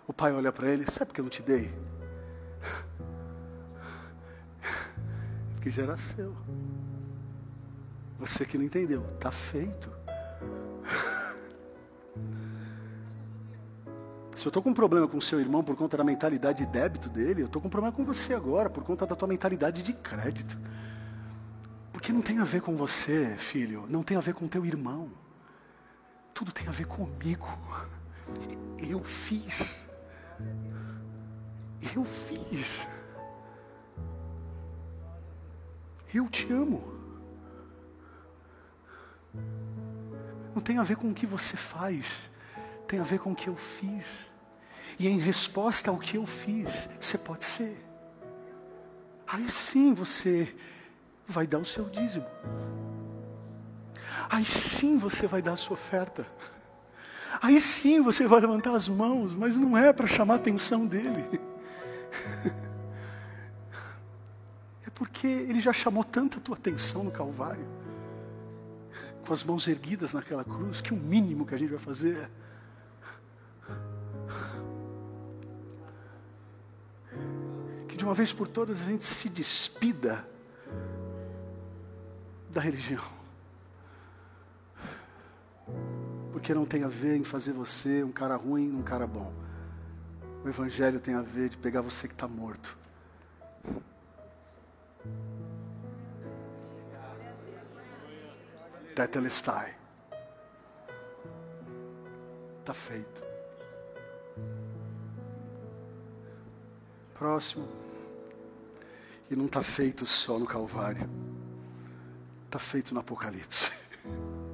O 0.06 0.12
pai 0.12 0.32
olha 0.32 0.50
para 0.50 0.70
ele: 0.70 0.90
Sabe 0.90 1.08
por 1.08 1.14
que 1.14 1.20
eu 1.20 1.24
não 1.24 1.30
te 1.30 1.42
dei? 1.42 1.70
Porque 5.54 5.70
já 5.70 5.82
era 5.82 5.98
seu. 5.98 6.34
Você 8.18 8.46
que 8.46 8.56
não 8.56 8.64
entendeu. 8.64 9.04
Está 9.14 9.30
feito. 9.30 9.92
Se 14.34 14.46
eu 14.46 14.50
estou 14.50 14.62
com 14.62 14.70
um 14.70 14.74
problema 14.74 15.06
com 15.06 15.18
o 15.18 15.22
seu 15.22 15.38
irmão 15.40 15.62
por 15.62 15.76
conta 15.76 15.98
da 15.98 16.04
mentalidade 16.04 16.64
de 16.64 16.72
débito 16.72 17.10
dele, 17.10 17.42
eu 17.42 17.46
estou 17.46 17.60
com 17.60 17.68
um 17.68 17.70
problema 17.70 17.94
com 17.94 18.02
você 18.04 18.32
agora, 18.34 18.70
por 18.70 18.82
conta 18.82 19.06
da 19.06 19.14
tua 19.14 19.28
mentalidade 19.28 19.82
de 19.82 19.92
crédito. 19.92 20.58
Porque 22.04 22.12
não 22.12 22.20
tem 22.20 22.38
a 22.38 22.44
ver 22.44 22.60
com 22.60 22.76
você, 22.76 23.34
filho, 23.38 23.86
não 23.88 24.02
tem 24.02 24.14
a 24.14 24.20
ver 24.20 24.34
com 24.34 24.46
teu 24.46 24.66
irmão. 24.66 25.10
Tudo 26.34 26.52
tem 26.52 26.68
a 26.68 26.70
ver 26.70 26.84
comigo. 26.84 27.48
Eu 28.76 29.02
fiz. 29.02 29.86
Eu 31.96 32.04
fiz. 32.04 32.86
Eu 36.12 36.28
te 36.28 36.52
amo. 36.52 36.84
Não 40.54 40.60
tem 40.60 40.76
a 40.76 40.82
ver 40.82 40.96
com 40.96 41.08
o 41.08 41.14
que 41.14 41.24
você 41.24 41.56
faz, 41.56 42.30
tem 42.86 43.00
a 43.00 43.02
ver 43.02 43.18
com 43.18 43.32
o 43.32 43.34
que 43.34 43.48
eu 43.48 43.56
fiz. 43.56 44.26
E 44.98 45.08
em 45.08 45.18
resposta 45.18 45.90
ao 45.90 45.98
que 45.98 46.18
eu 46.18 46.26
fiz, 46.26 46.86
você 47.00 47.16
pode 47.16 47.46
ser. 47.46 47.82
Aí 49.26 49.48
sim 49.48 49.94
você 49.94 50.54
vai 51.26 51.46
dar 51.46 51.58
o 51.58 51.64
seu 51.64 51.88
dízimo. 51.88 52.26
Aí 54.28 54.44
sim 54.44 54.98
você 54.98 55.26
vai 55.26 55.42
dar 55.42 55.52
a 55.52 55.56
sua 55.56 55.74
oferta. 55.74 56.26
Aí 57.42 57.58
sim 57.60 58.00
você 58.00 58.26
vai 58.26 58.40
levantar 58.40 58.74
as 58.74 58.88
mãos, 58.88 59.34
mas 59.34 59.56
não 59.56 59.76
é 59.76 59.92
para 59.92 60.06
chamar 60.06 60.34
a 60.34 60.36
atenção 60.36 60.86
dele. 60.86 61.24
É 64.86 64.90
porque 64.90 65.26
ele 65.26 65.62
já 65.62 65.72
chamou 65.72 66.04
tanta 66.04 66.38
tua 66.38 66.56
atenção 66.56 67.02
no 67.02 67.10
Calvário, 67.10 67.66
com 69.26 69.32
as 69.32 69.42
mãos 69.42 69.66
erguidas 69.66 70.12
naquela 70.12 70.44
cruz, 70.44 70.82
que 70.82 70.92
o 70.92 70.96
mínimo 70.96 71.46
que 71.46 71.54
a 71.54 71.58
gente 71.58 71.70
vai 71.70 71.78
fazer 71.78 72.18
é 72.18 72.28
que 77.88 77.96
de 77.96 78.04
uma 78.04 78.12
vez 78.12 78.30
por 78.30 78.46
todas 78.46 78.82
a 78.82 78.84
gente 78.84 79.04
se 79.04 79.30
despida 79.30 80.28
da 82.54 82.60
religião. 82.60 83.02
Porque 86.30 86.54
não 86.54 86.64
tem 86.64 86.84
a 86.84 86.88
ver 86.88 87.16
em 87.16 87.24
fazer 87.24 87.52
você 87.52 88.04
um 88.04 88.12
cara 88.12 88.36
ruim, 88.36 88.72
um 88.72 88.82
cara 88.82 89.06
bom. 89.06 89.32
O 90.44 90.48
Evangelho 90.48 91.00
tem 91.00 91.14
a 91.14 91.20
ver 91.20 91.48
de 91.48 91.58
pegar 91.58 91.80
você 91.80 92.06
que 92.06 92.14
está 92.14 92.28
morto. 92.28 92.78
Tetelestai. 98.94 99.74
Está 102.60 102.72
feito. 102.72 103.24
Próximo. 107.14 107.68
E 109.28 109.34
não 109.34 109.46
está 109.46 109.62
feito 109.62 110.06
só 110.06 110.38
no 110.38 110.46
Calvário 110.46 111.33
está 112.54 112.58
feito 112.60 112.94
no 112.94 113.00
Apocalipse. 113.00 113.72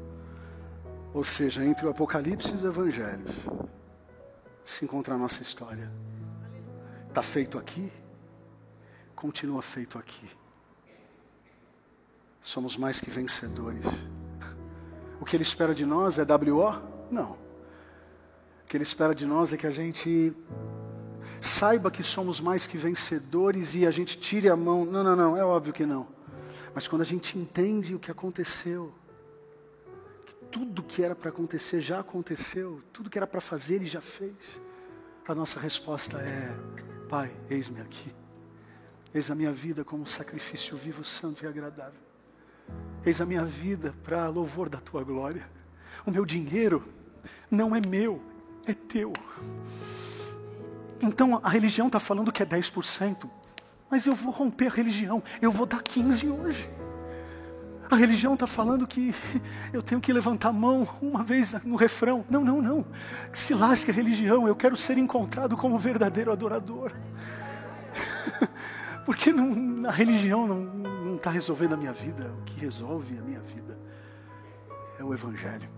Ou 1.12 1.22
seja, 1.22 1.62
entre 1.62 1.86
o 1.86 1.90
Apocalipse 1.90 2.52
e 2.52 2.56
os 2.56 2.64
Evangelhos 2.64 3.30
se 4.64 4.86
encontra 4.86 5.14
a 5.14 5.18
nossa 5.18 5.42
história. 5.42 5.90
Está 7.08 7.22
feito 7.22 7.58
aqui, 7.58 7.92
continua 9.14 9.60
feito 9.60 9.98
aqui. 9.98 10.26
Somos 12.40 12.74
mais 12.74 13.02
que 13.02 13.10
vencedores. 13.10 13.84
O 15.20 15.24
que 15.26 15.36
Ele 15.36 15.42
espera 15.42 15.74
de 15.74 15.84
nós 15.84 16.18
é 16.18 16.22
WO? 16.22 16.80
Não. 17.10 17.32
O 17.32 18.66
que 18.66 18.78
Ele 18.78 18.84
espera 18.84 19.14
de 19.14 19.26
nós 19.26 19.52
é 19.52 19.58
que 19.58 19.66
a 19.66 19.70
gente 19.70 20.34
saiba 21.38 21.90
que 21.90 22.02
somos 22.02 22.40
mais 22.40 22.66
que 22.66 22.78
vencedores 22.78 23.74
e 23.74 23.86
a 23.86 23.90
gente 23.90 24.16
tire 24.16 24.48
a 24.48 24.56
mão. 24.56 24.86
Não, 24.86 25.04
não, 25.04 25.16
não, 25.16 25.36
é 25.36 25.44
óbvio 25.44 25.74
que 25.74 25.84
não. 25.84 26.19
Mas 26.74 26.86
quando 26.86 27.02
a 27.02 27.04
gente 27.04 27.36
entende 27.38 27.94
o 27.94 27.98
que 27.98 28.10
aconteceu, 28.10 28.92
que 30.24 30.34
tudo 30.50 30.82
que 30.82 31.02
era 31.02 31.14
para 31.14 31.30
acontecer 31.30 31.80
já 31.80 32.00
aconteceu, 32.00 32.80
tudo 32.92 33.10
que 33.10 33.18
era 33.18 33.26
para 33.26 33.40
fazer 33.40 33.76
ele 33.76 33.86
já 33.86 34.00
fez, 34.00 34.60
a 35.26 35.34
nossa 35.34 35.60
resposta 35.60 36.18
é: 36.18 36.54
Pai, 37.08 37.30
eis-me 37.48 37.80
aqui. 37.80 38.12
Eis 39.12 39.30
a 39.30 39.34
minha 39.34 39.52
vida 39.52 39.84
como 39.84 40.06
sacrifício 40.06 40.76
vivo, 40.76 41.04
santo 41.04 41.44
e 41.44 41.48
agradável. 41.48 42.00
Eis 43.04 43.20
a 43.20 43.26
minha 43.26 43.44
vida 43.44 43.94
para 44.04 44.28
louvor 44.28 44.68
da 44.68 44.78
tua 44.78 45.02
glória. 45.02 45.44
O 46.06 46.10
meu 46.10 46.24
dinheiro 46.24 46.86
não 47.50 47.74
é 47.74 47.80
meu, 47.80 48.22
é 48.64 48.72
teu. 48.72 49.12
Então 51.00 51.40
a 51.42 51.48
religião 51.48 51.88
está 51.88 51.98
falando 51.98 52.30
que 52.30 52.42
é 52.42 52.46
10%, 52.46 53.28
mas 53.90 54.06
eu 54.06 54.14
vou 54.14 54.32
romper 54.32 54.68
a 54.68 54.74
religião, 54.74 55.22
eu 55.42 55.50
vou 55.50 55.66
dar 55.66 55.82
15% 55.82 56.38
hoje. 56.38 56.70
A 57.90 57.96
religião 57.96 58.34
está 58.34 58.46
falando 58.46 58.86
que 58.86 59.12
eu 59.72 59.82
tenho 59.82 60.00
que 60.00 60.12
levantar 60.12 60.50
a 60.50 60.52
mão 60.52 60.88
uma 61.02 61.24
vez 61.24 61.54
no 61.64 61.74
refrão. 61.74 62.24
Não, 62.30 62.44
não, 62.44 62.62
não. 62.62 62.86
Se 63.32 63.52
lasque 63.52 63.90
a 63.90 63.94
religião, 63.94 64.46
eu 64.46 64.54
quero 64.54 64.76
ser 64.76 64.96
encontrado 64.96 65.56
como 65.56 65.76
verdadeiro 65.76 66.30
adorador. 66.30 66.92
Porque 69.04 69.32
não, 69.32 69.88
a 69.88 69.90
religião 69.90 70.46
não 70.46 71.16
está 71.16 71.30
resolvendo 71.30 71.72
a 71.72 71.76
minha 71.76 71.92
vida. 71.92 72.32
O 72.38 72.42
que 72.44 72.60
resolve 72.60 73.18
a 73.18 73.22
minha 73.22 73.40
vida 73.40 73.76
é 74.96 75.02
o 75.02 75.12
Evangelho. 75.12 75.68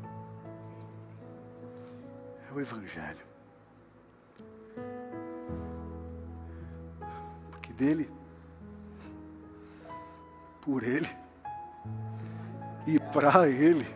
É 2.51 2.55
o 2.55 2.61
Evangelho. 2.61 3.32
Dele, 7.77 8.11
por 10.61 10.83
ele 10.83 11.09
e 12.87 12.99
para 12.99 13.49
ele, 13.49 13.87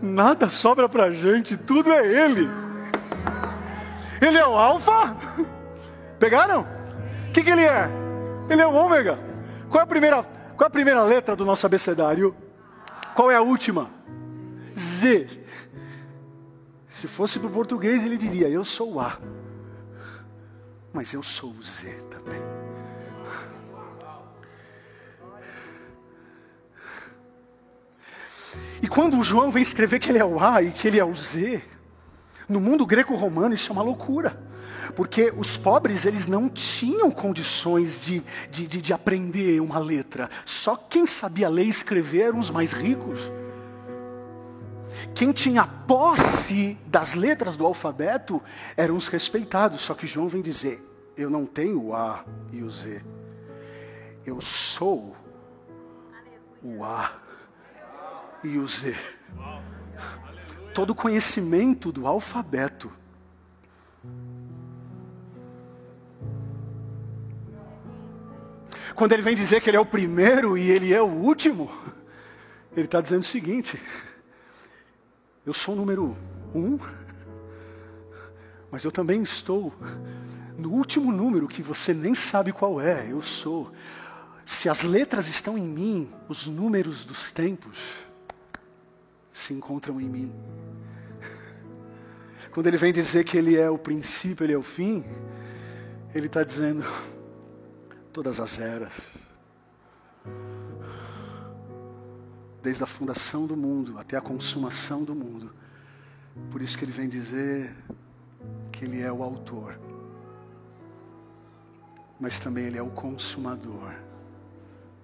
nada 0.00 0.48
sobra 0.48 0.88
para 0.88 1.12
gente, 1.12 1.56
tudo 1.56 1.92
é 1.92 2.06
ele. 2.06 2.48
Ele 4.20 4.36
é 4.36 4.46
o 4.46 4.54
Alfa. 4.54 5.16
Pegaram? 6.18 6.62
O 7.28 7.32
que, 7.32 7.42
que 7.42 7.50
ele 7.50 7.64
é? 7.64 7.88
Ele 8.48 8.60
é 8.60 8.66
o 8.66 8.74
ômega. 8.74 9.18
Qual 9.70 9.80
é 9.80 9.84
a 9.84 9.86
primeira, 9.86 10.22
qual 10.22 10.64
é 10.64 10.66
a 10.66 10.70
primeira 10.70 11.02
letra 11.02 11.34
do 11.34 11.44
nosso 11.44 11.64
abecedário? 11.64 12.36
Qual 13.14 13.30
é 13.30 13.36
a 13.36 13.42
última? 13.42 13.90
Z. 14.78 15.40
Se 16.88 17.06
fosse 17.06 17.38
para 17.38 17.48
o 17.48 17.52
português, 17.52 18.04
ele 18.04 18.18
diria: 18.18 18.48
Eu 18.48 18.64
sou 18.64 18.94
o 18.94 19.00
A. 19.00 19.16
Mas 20.92 21.12
eu 21.12 21.22
sou 21.22 21.50
o 21.50 21.62
Z 21.62 21.88
também. 22.10 22.49
E 28.82 28.88
quando 28.88 29.18
o 29.18 29.22
João 29.22 29.50
vem 29.50 29.62
escrever 29.62 29.98
que 29.98 30.10
ele 30.10 30.18
é 30.18 30.24
o 30.24 30.40
A 30.40 30.62
e 30.62 30.70
que 30.70 30.88
ele 30.88 30.98
é 30.98 31.04
o 31.04 31.14
Z, 31.14 31.62
no 32.48 32.60
mundo 32.60 32.86
greco-romano 32.86 33.54
isso 33.54 33.70
é 33.70 33.72
uma 33.72 33.82
loucura 33.82 34.50
porque 34.90 35.32
os 35.36 35.56
pobres 35.56 36.04
eles 36.04 36.26
não 36.26 36.48
tinham 36.48 37.10
condições 37.10 38.00
de, 38.00 38.22
de, 38.50 38.66
de, 38.66 38.82
de 38.82 38.92
aprender 38.92 39.60
uma 39.60 39.78
letra. 39.78 40.28
Só 40.44 40.76
quem 40.76 41.06
sabia 41.06 41.48
ler 41.48 41.66
e 41.66 41.70
escrever 41.70 42.22
eram 42.22 42.38
os 42.38 42.50
mais 42.50 42.72
ricos. 42.72 43.30
Quem 45.14 45.32
tinha 45.32 45.66
posse 45.66 46.78
das 46.86 47.14
letras 47.14 47.56
do 47.56 47.64
alfabeto 47.64 48.42
eram 48.76 48.96
os 48.96 49.08
respeitados. 49.08 49.80
Só 49.80 49.94
que 49.94 50.06
João 50.06 50.28
vem 50.28 50.42
dizer: 50.42 50.84
Eu 51.16 51.30
não 51.30 51.46
tenho 51.46 51.82
o 51.82 51.94
A 51.94 52.24
e 52.52 52.62
o 52.62 52.70
Z. 52.70 53.02
Eu 54.26 54.40
sou 54.40 55.16
o 56.62 56.84
A 56.84 57.10
e 58.42 58.58
o 58.58 58.66
Z. 58.66 58.94
Todo 60.74 60.94
conhecimento 60.94 61.92
do 61.92 62.06
alfabeto 62.06 62.90
Quando 69.00 69.12
ele 69.12 69.22
vem 69.22 69.34
dizer 69.34 69.62
que 69.62 69.70
ele 69.70 69.78
é 69.78 69.80
o 69.80 69.86
primeiro 69.86 70.58
e 70.58 70.70
ele 70.70 70.92
é 70.92 71.00
o 71.00 71.06
último, 71.06 71.70
ele 72.76 72.84
está 72.84 73.00
dizendo 73.00 73.22
o 73.22 73.26
seguinte: 73.26 73.80
eu 75.46 75.54
sou 75.54 75.74
o 75.74 75.76
número 75.78 76.14
um, 76.54 76.78
mas 78.70 78.84
eu 78.84 78.92
também 78.92 79.22
estou 79.22 79.72
no 80.58 80.70
último 80.70 81.10
número 81.10 81.48
que 81.48 81.62
você 81.62 81.94
nem 81.94 82.14
sabe 82.14 82.52
qual 82.52 82.78
é. 82.78 83.10
Eu 83.10 83.22
sou. 83.22 83.72
Se 84.44 84.68
as 84.68 84.82
letras 84.82 85.28
estão 85.28 85.56
em 85.56 85.66
mim, 85.66 86.12
os 86.28 86.46
números 86.46 87.06
dos 87.06 87.32
tempos 87.32 87.78
se 89.32 89.52
encontram 89.52 90.00
em 90.00 90.08
mim. 90.08 90.34
Quando 92.52 92.66
ele 92.66 92.76
vem 92.76 92.92
dizer 92.92 93.24
que 93.24 93.36
ele 93.36 93.56
é 93.56 93.70
o 93.70 93.78
princípio, 93.78 94.44
ele 94.44 94.52
é 94.52 94.58
o 94.58 94.62
fim, 94.62 95.04
ele 96.14 96.26
está 96.26 96.42
dizendo: 96.42 96.84
todas 98.12 98.40
as 98.40 98.58
eras. 98.58 98.92
Desde 102.62 102.82
a 102.82 102.86
fundação 102.86 103.46
do 103.46 103.56
mundo 103.56 103.98
até 103.98 104.16
a 104.16 104.20
consumação 104.20 105.02
do 105.04 105.14
mundo. 105.14 105.54
Por 106.50 106.60
isso 106.60 106.76
que 106.76 106.84
ele 106.84 106.92
vem 106.92 107.08
dizer 107.08 107.74
que 108.70 108.84
ele 108.84 109.00
é 109.00 109.10
o 109.10 109.22
autor. 109.22 109.78
Mas 112.18 112.38
também 112.38 112.64
ele 112.64 112.76
é 112.76 112.82
o 112.82 112.90
consumador 112.90 114.09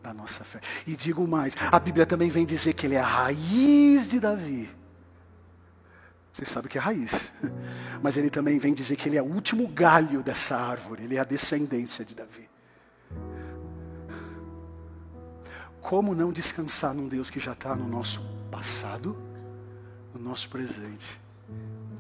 da 0.07 0.15
nossa 0.15 0.45
fé. 0.45 0.61
E 0.87 0.95
digo 0.95 1.27
mais, 1.27 1.57
a 1.73 1.81
Bíblia 1.81 2.07
também 2.07 2.31
vem 2.31 2.47
dizer 2.47 2.75
que 2.75 2.87
ele 2.87 2.95
é 2.95 3.01
a 3.01 3.05
raiz 3.05 4.09
de 4.09 4.21
Davi. 4.21 4.71
Vocês 6.33 6.49
sabem 6.49 6.71
que 6.71 6.79
é 6.79 6.81
raiz. 6.81 7.33
Mas 8.01 8.17
ele 8.17 8.31
também 8.31 8.59
vem 8.59 8.73
dizer 8.73 8.95
que 8.95 9.09
ele 9.09 9.17
é 9.17 9.23
o 9.23 9.27
último 9.27 9.67
galho 9.67 10.23
dessa 10.23 10.57
árvore, 10.57 11.05
ele 11.05 11.17
é 11.17 11.19
a 11.19 11.25
descendência 11.25 12.05
de 12.05 12.15
Davi. 12.15 12.49
Como 15.81 16.15
não 16.15 16.33
descansar 16.33 16.95
num 16.95 17.09
Deus 17.09 17.29
que 17.31 17.41
já 17.41 17.53
está 17.53 17.75
no 17.75 17.89
nosso 17.89 18.21
passado, 18.51 19.17
no 20.15 20.21
nosso 20.21 20.49
presente 20.49 21.21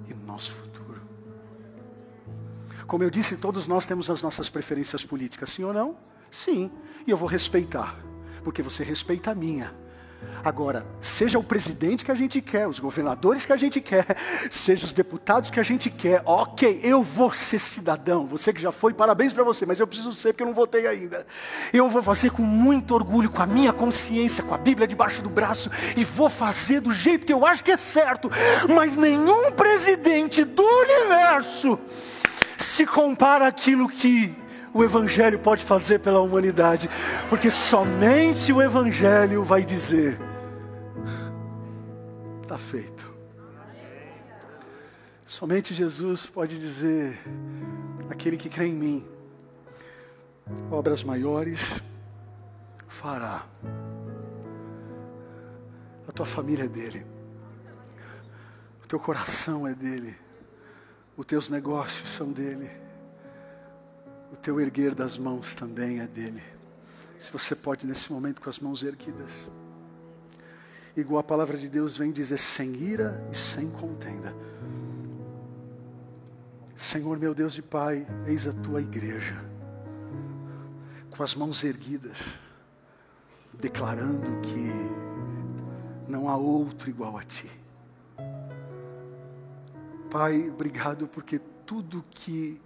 e 0.08 0.14
no 0.14 0.24
nosso 0.24 0.52
futuro? 0.52 1.00
Como 2.86 3.02
eu 3.02 3.10
disse, 3.10 3.36
todos 3.36 3.66
nós 3.66 3.84
temos 3.84 4.08
as 4.10 4.22
nossas 4.22 4.48
preferências 4.48 5.04
políticas, 5.04 5.50
sim 5.50 5.64
ou 5.64 5.72
não? 5.72 5.96
Sim, 6.30 6.70
e 7.06 7.10
eu 7.10 7.16
vou 7.16 7.28
respeitar, 7.28 7.96
porque 8.42 8.62
você 8.62 8.82
respeita 8.82 9.30
a 9.30 9.34
minha. 9.34 9.72
Agora, 10.44 10.86
seja 11.00 11.38
o 11.38 11.42
presidente 11.42 12.04
que 12.04 12.10
a 12.10 12.14
gente 12.14 12.40
quer, 12.40 12.68
os 12.68 12.78
governadores 12.78 13.44
que 13.44 13.52
a 13.52 13.56
gente 13.56 13.80
quer, 13.80 14.06
seja 14.48 14.86
os 14.86 14.92
deputados 14.92 15.50
que 15.50 15.58
a 15.58 15.62
gente 15.62 15.90
quer, 15.90 16.22
ok, 16.24 16.80
eu 16.84 17.02
vou 17.02 17.32
ser 17.32 17.58
cidadão. 17.58 18.26
Você 18.26 18.52
que 18.52 18.60
já 18.60 18.70
foi, 18.70 18.94
parabéns 18.94 19.32
para 19.32 19.42
você, 19.42 19.66
mas 19.66 19.80
eu 19.80 19.86
preciso 19.86 20.12
ser 20.12 20.32
porque 20.32 20.44
eu 20.44 20.46
não 20.46 20.54
votei 20.54 20.86
ainda. 20.86 21.26
Eu 21.72 21.90
vou 21.90 22.02
fazer 22.02 22.30
com 22.30 22.42
muito 22.42 22.94
orgulho, 22.94 23.28
com 23.28 23.42
a 23.42 23.46
minha 23.46 23.72
consciência, 23.72 24.44
com 24.44 24.54
a 24.54 24.58
Bíblia 24.58 24.86
debaixo 24.86 25.20
do 25.20 25.28
braço, 25.28 25.68
e 25.96 26.04
vou 26.04 26.30
fazer 26.30 26.80
do 26.80 26.94
jeito 26.94 27.26
que 27.26 27.32
eu 27.32 27.44
acho 27.44 27.64
que 27.64 27.72
é 27.72 27.76
certo. 27.76 28.30
Mas 28.72 28.96
nenhum 28.96 29.50
presidente 29.50 30.44
do 30.44 30.62
universo 30.62 31.78
se 32.56 32.86
compara 32.86 33.48
àquilo 33.48 33.88
que 33.88 34.45
o 34.76 34.84
Evangelho 34.84 35.38
pode 35.38 35.64
fazer 35.64 36.00
pela 36.00 36.20
humanidade, 36.20 36.90
porque 37.30 37.50
somente 37.50 38.52
o 38.52 38.60
Evangelho 38.60 39.42
vai 39.42 39.64
dizer: 39.64 40.18
está 42.42 42.58
feito. 42.58 43.10
Somente 45.24 45.72
Jesus 45.72 46.26
pode 46.26 46.58
dizer: 46.58 47.18
aquele 48.10 48.36
que 48.36 48.50
crê 48.50 48.66
em 48.66 48.74
mim, 48.74 49.06
obras 50.70 51.02
maiores 51.02 51.60
fará. 52.86 53.46
A 56.06 56.12
tua 56.12 56.26
família 56.26 56.64
é 56.64 56.68
dele, 56.68 57.04
o 58.84 58.86
teu 58.86 59.00
coração 59.00 59.66
é 59.66 59.74
dele, 59.74 60.16
os 61.16 61.24
teus 61.24 61.48
negócios 61.48 62.08
são 62.10 62.30
dele 62.30 62.85
o 64.32 64.36
teu 64.36 64.60
erguer 64.60 64.94
das 64.94 65.18
mãos 65.18 65.54
também 65.54 66.00
é 66.00 66.06
dele. 66.06 66.42
Se 67.18 67.32
você 67.32 67.54
pode 67.54 67.86
nesse 67.86 68.12
momento 68.12 68.40
com 68.40 68.50
as 68.50 68.58
mãos 68.58 68.82
erguidas. 68.82 69.32
Igual 70.96 71.20
a 71.20 71.24
palavra 71.24 71.56
de 71.56 71.68
Deus 71.68 71.96
vem 71.96 72.10
dizer 72.10 72.38
sem 72.38 72.74
ira 72.76 73.26
e 73.30 73.36
sem 73.36 73.70
contenda. 73.70 74.34
Senhor 76.74 77.18
meu 77.18 77.34
Deus 77.34 77.56
e 77.56 77.62
Pai, 77.62 78.06
eis 78.26 78.46
a 78.46 78.52
tua 78.52 78.82
igreja, 78.82 79.42
com 81.10 81.22
as 81.22 81.34
mãos 81.34 81.64
erguidas, 81.64 82.18
declarando 83.54 84.40
que 84.42 86.10
não 86.10 86.28
há 86.28 86.36
outro 86.36 86.90
igual 86.90 87.16
a 87.16 87.22
ti. 87.22 87.50
Pai, 90.10 90.50
obrigado 90.50 91.08
porque 91.08 91.38
tudo 91.64 92.04
que 92.10 92.60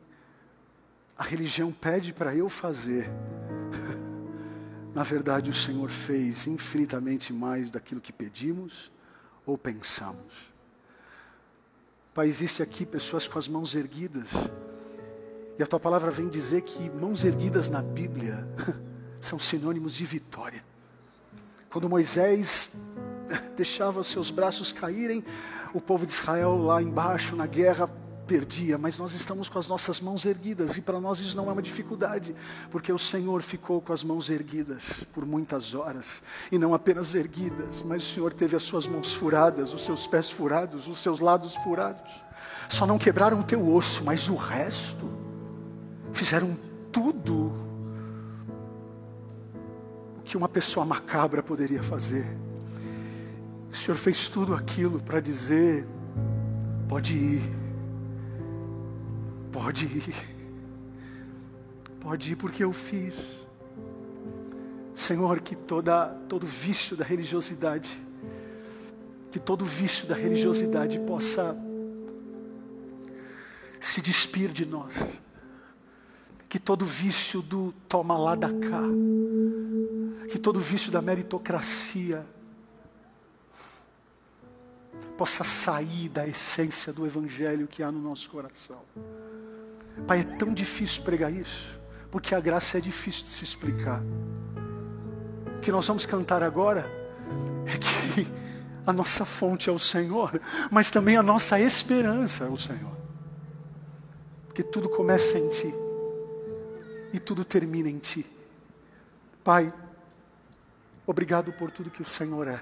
a 1.21 1.23
religião 1.23 1.71
pede 1.71 2.15
para 2.15 2.35
eu 2.35 2.49
fazer, 2.49 3.07
na 4.95 5.03
verdade 5.03 5.51
o 5.51 5.53
Senhor 5.55 5.91
fez 5.91 6.47
infinitamente 6.47 7.31
mais 7.31 7.71
daquilo 7.71 8.01
que 8.01 8.11
pedimos 8.11 8.91
ou 9.45 9.59
pensamos. 9.59 10.51
Pai, 12.15 12.27
existe 12.27 12.63
aqui 12.63 12.87
pessoas 12.87 13.29
com 13.29 13.39
as 13.39 13.49
mãos 13.49 13.75
erguidas, 13.75 14.31
e 15.59 15.63
a 15.63 15.67
tua 15.67 15.79
palavra 15.79 16.11
vem 16.11 16.27
dizer 16.27 16.63
que 16.63 16.89
mãos 16.89 17.23
erguidas 17.23 17.69
na 17.69 17.83
Bíblia 17.83 18.49
são 19.21 19.39
sinônimos 19.39 19.93
de 19.93 20.07
vitória. 20.07 20.65
Quando 21.69 21.87
Moisés 21.87 22.81
deixava 23.55 24.01
os 24.01 24.07
seus 24.07 24.31
braços 24.31 24.73
caírem, 24.73 25.23
o 25.75 25.83
povo 25.83 26.07
de 26.07 26.15
Israel 26.15 26.57
lá 26.57 26.81
embaixo 26.81 27.37
na 27.37 27.45
guerra 27.47 27.91
perdia, 28.31 28.79
mas 28.79 28.97
nós 28.97 29.13
estamos 29.13 29.49
com 29.49 29.59
as 29.59 29.67
nossas 29.67 30.01
mãos 30.01 30.25
erguidas 30.25 30.77
e 30.77 30.81
para 30.81 31.01
nós 31.01 31.19
isso 31.19 31.37
não 31.37 31.51
é 31.51 31.53
uma 31.53 31.61
dificuldade, 31.61 32.33
porque 32.71 32.93
o 32.93 32.99
Senhor 32.99 33.43
ficou 33.43 33.81
com 33.81 33.93
as 33.93 34.05
mãos 34.05 34.31
erguidas 34.31 35.05
por 35.13 35.27
muitas 35.27 35.75
horas 35.75 36.23
e 36.53 36.57
não 36.57 36.73
apenas 36.73 37.13
erguidas, 37.13 37.83
mas 37.83 38.05
o 38.05 38.15
Senhor 38.15 38.33
teve 38.33 38.55
as 38.55 38.63
suas 38.63 38.87
mãos 38.87 39.13
furadas, 39.13 39.75
os 39.75 39.85
seus 39.85 40.07
pés 40.07 40.31
furados, 40.31 40.87
os 40.87 40.99
seus 40.99 41.19
lados 41.19 41.57
furados. 41.57 42.23
Só 42.69 42.87
não 42.87 42.99
quebraram 42.99 43.41
o 43.41 43.43
teu 43.43 43.69
osso, 43.69 44.05
mas 44.05 44.29
o 44.29 44.37
resto 44.37 45.11
fizeram 46.13 46.57
tudo 46.93 47.53
o 50.19 50.23
que 50.25 50.37
uma 50.37 50.49
pessoa 50.49 50.87
macabra 50.87 51.43
poderia 51.43 51.83
fazer. 51.83 52.39
O 53.73 53.77
Senhor 53.77 53.97
fez 53.97 54.29
tudo 54.29 54.55
aquilo 54.55 55.01
para 55.03 55.19
dizer: 55.19 55.85
pode 56.89 57.13
ir, 57.13 57.60
pode 59.53 59.87
ir, 59.87 60.15
pode 62.01 62.33
ir 62.33 62.37
porque 62.37 62.65
eu 62.65 62.73
fiz. 62.73 63.15
Senhor, 64.95 65.41
que 65.41 65.57
toda, 65.57 66.09
todo 66.29 66.47
vício 66.47 66.97
da 66.97 67.05
religiosidade, 67.05 68.01
que 69.31 69.39
todo 69.39 69.65
vício 69.65 70.07
da 70.07 70.15
religiosidade 70.15 70.99
possa 71.01 71.57
se 73.81 74.01
despir 74.01 74.51
de 74.51 74.67
nós. 74.67 74.97
Que 76.49 76.59
todo 76.59 76.85
vício 76.85 77.41
do 77.41 77.73
toma 77.89 78.19
lá 78.19 78.35
da 78.35 78.49
cá, 78.49 78.83
que 80.31 80.39
todo 80.39 80.59
vício 80.59 80.91
da 80.91 81.01
meritocracia, 81.01 82.27
possa 85.17 85.45
sair 85.45 86.09
da 86.09 86.27
essência 86.27 86.93
do 86.93 87.07
Evangelho 87.07 87.69
que 87.69 87.83
há 87.83 87.93
no 87.93 88.01
nosso 88.01 88.31
coração. 88.31 88.81
Pai, 90.07 90.21
é 90.21 90.25
tão 90.25 90.53
difícil 90.53 91.03
pregar 91.03 91.33
isso, 91.33 91.81
porque 92.11 92.35
a 92.35 92.41
graça 92.41 92.79
é 92.79 92.81
difícil 92.81 93.25
de 93.25 93.31
se 93.31 93.45
explicar. 93.45 94.03
O 95.57 95.61
que 95.61 95.71
nós 95.71 95.87
vamos 95.87 96.07
cantar 96.07 96.43
agora 96.43 96.91
é 97.67 97.79
que 97.79 98.27
a 98.87 98.93
nossa 98.93 99.25
fonte 99.25 99.69
é 99.69 99.73
o 99.73 99.79
Senhor, 99.79 100.41
mas 100.71 100.91
também 100.91 101.17
a 101.17 101.23
nossa 101.23 101.61
esperança 101.61 102.45
é 102.45 102.49
o 102.49 102.59
Senhor. 102.59 102.97
Porque 104.47 104.63
tudo 104.63 104.89
começa 104.89 105.39
em 105.39 105.49
Ti 105.51 105.75
e 107.13 107.21
tudo 107.21 107.45
termina 107.45 107.89
em 107.89 107.99
Ti. 107.99 108.27
Pai, 109.45 109.73
obrigado 111.07 111.53
por 111.53 111.71
tudo 111.71 111.91
que 111.91 112.03
o 112.03 112.07
Senhor 112.07 112.49
é 112.49 112.61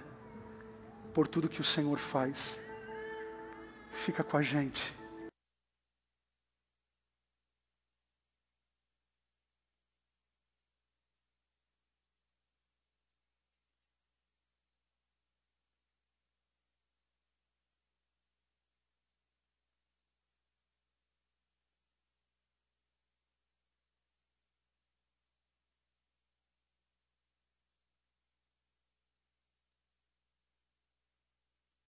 por 1.19 1.27
tudo 1.27 1.49
que 1.49 1.61
o 1.61 1.65
Senhor 1.65 1.99
faz. 1.99 2.61
Fica 3.91 4.23
com 4.23 4.37
a 4.37 4.43
gente. 4.43 4.95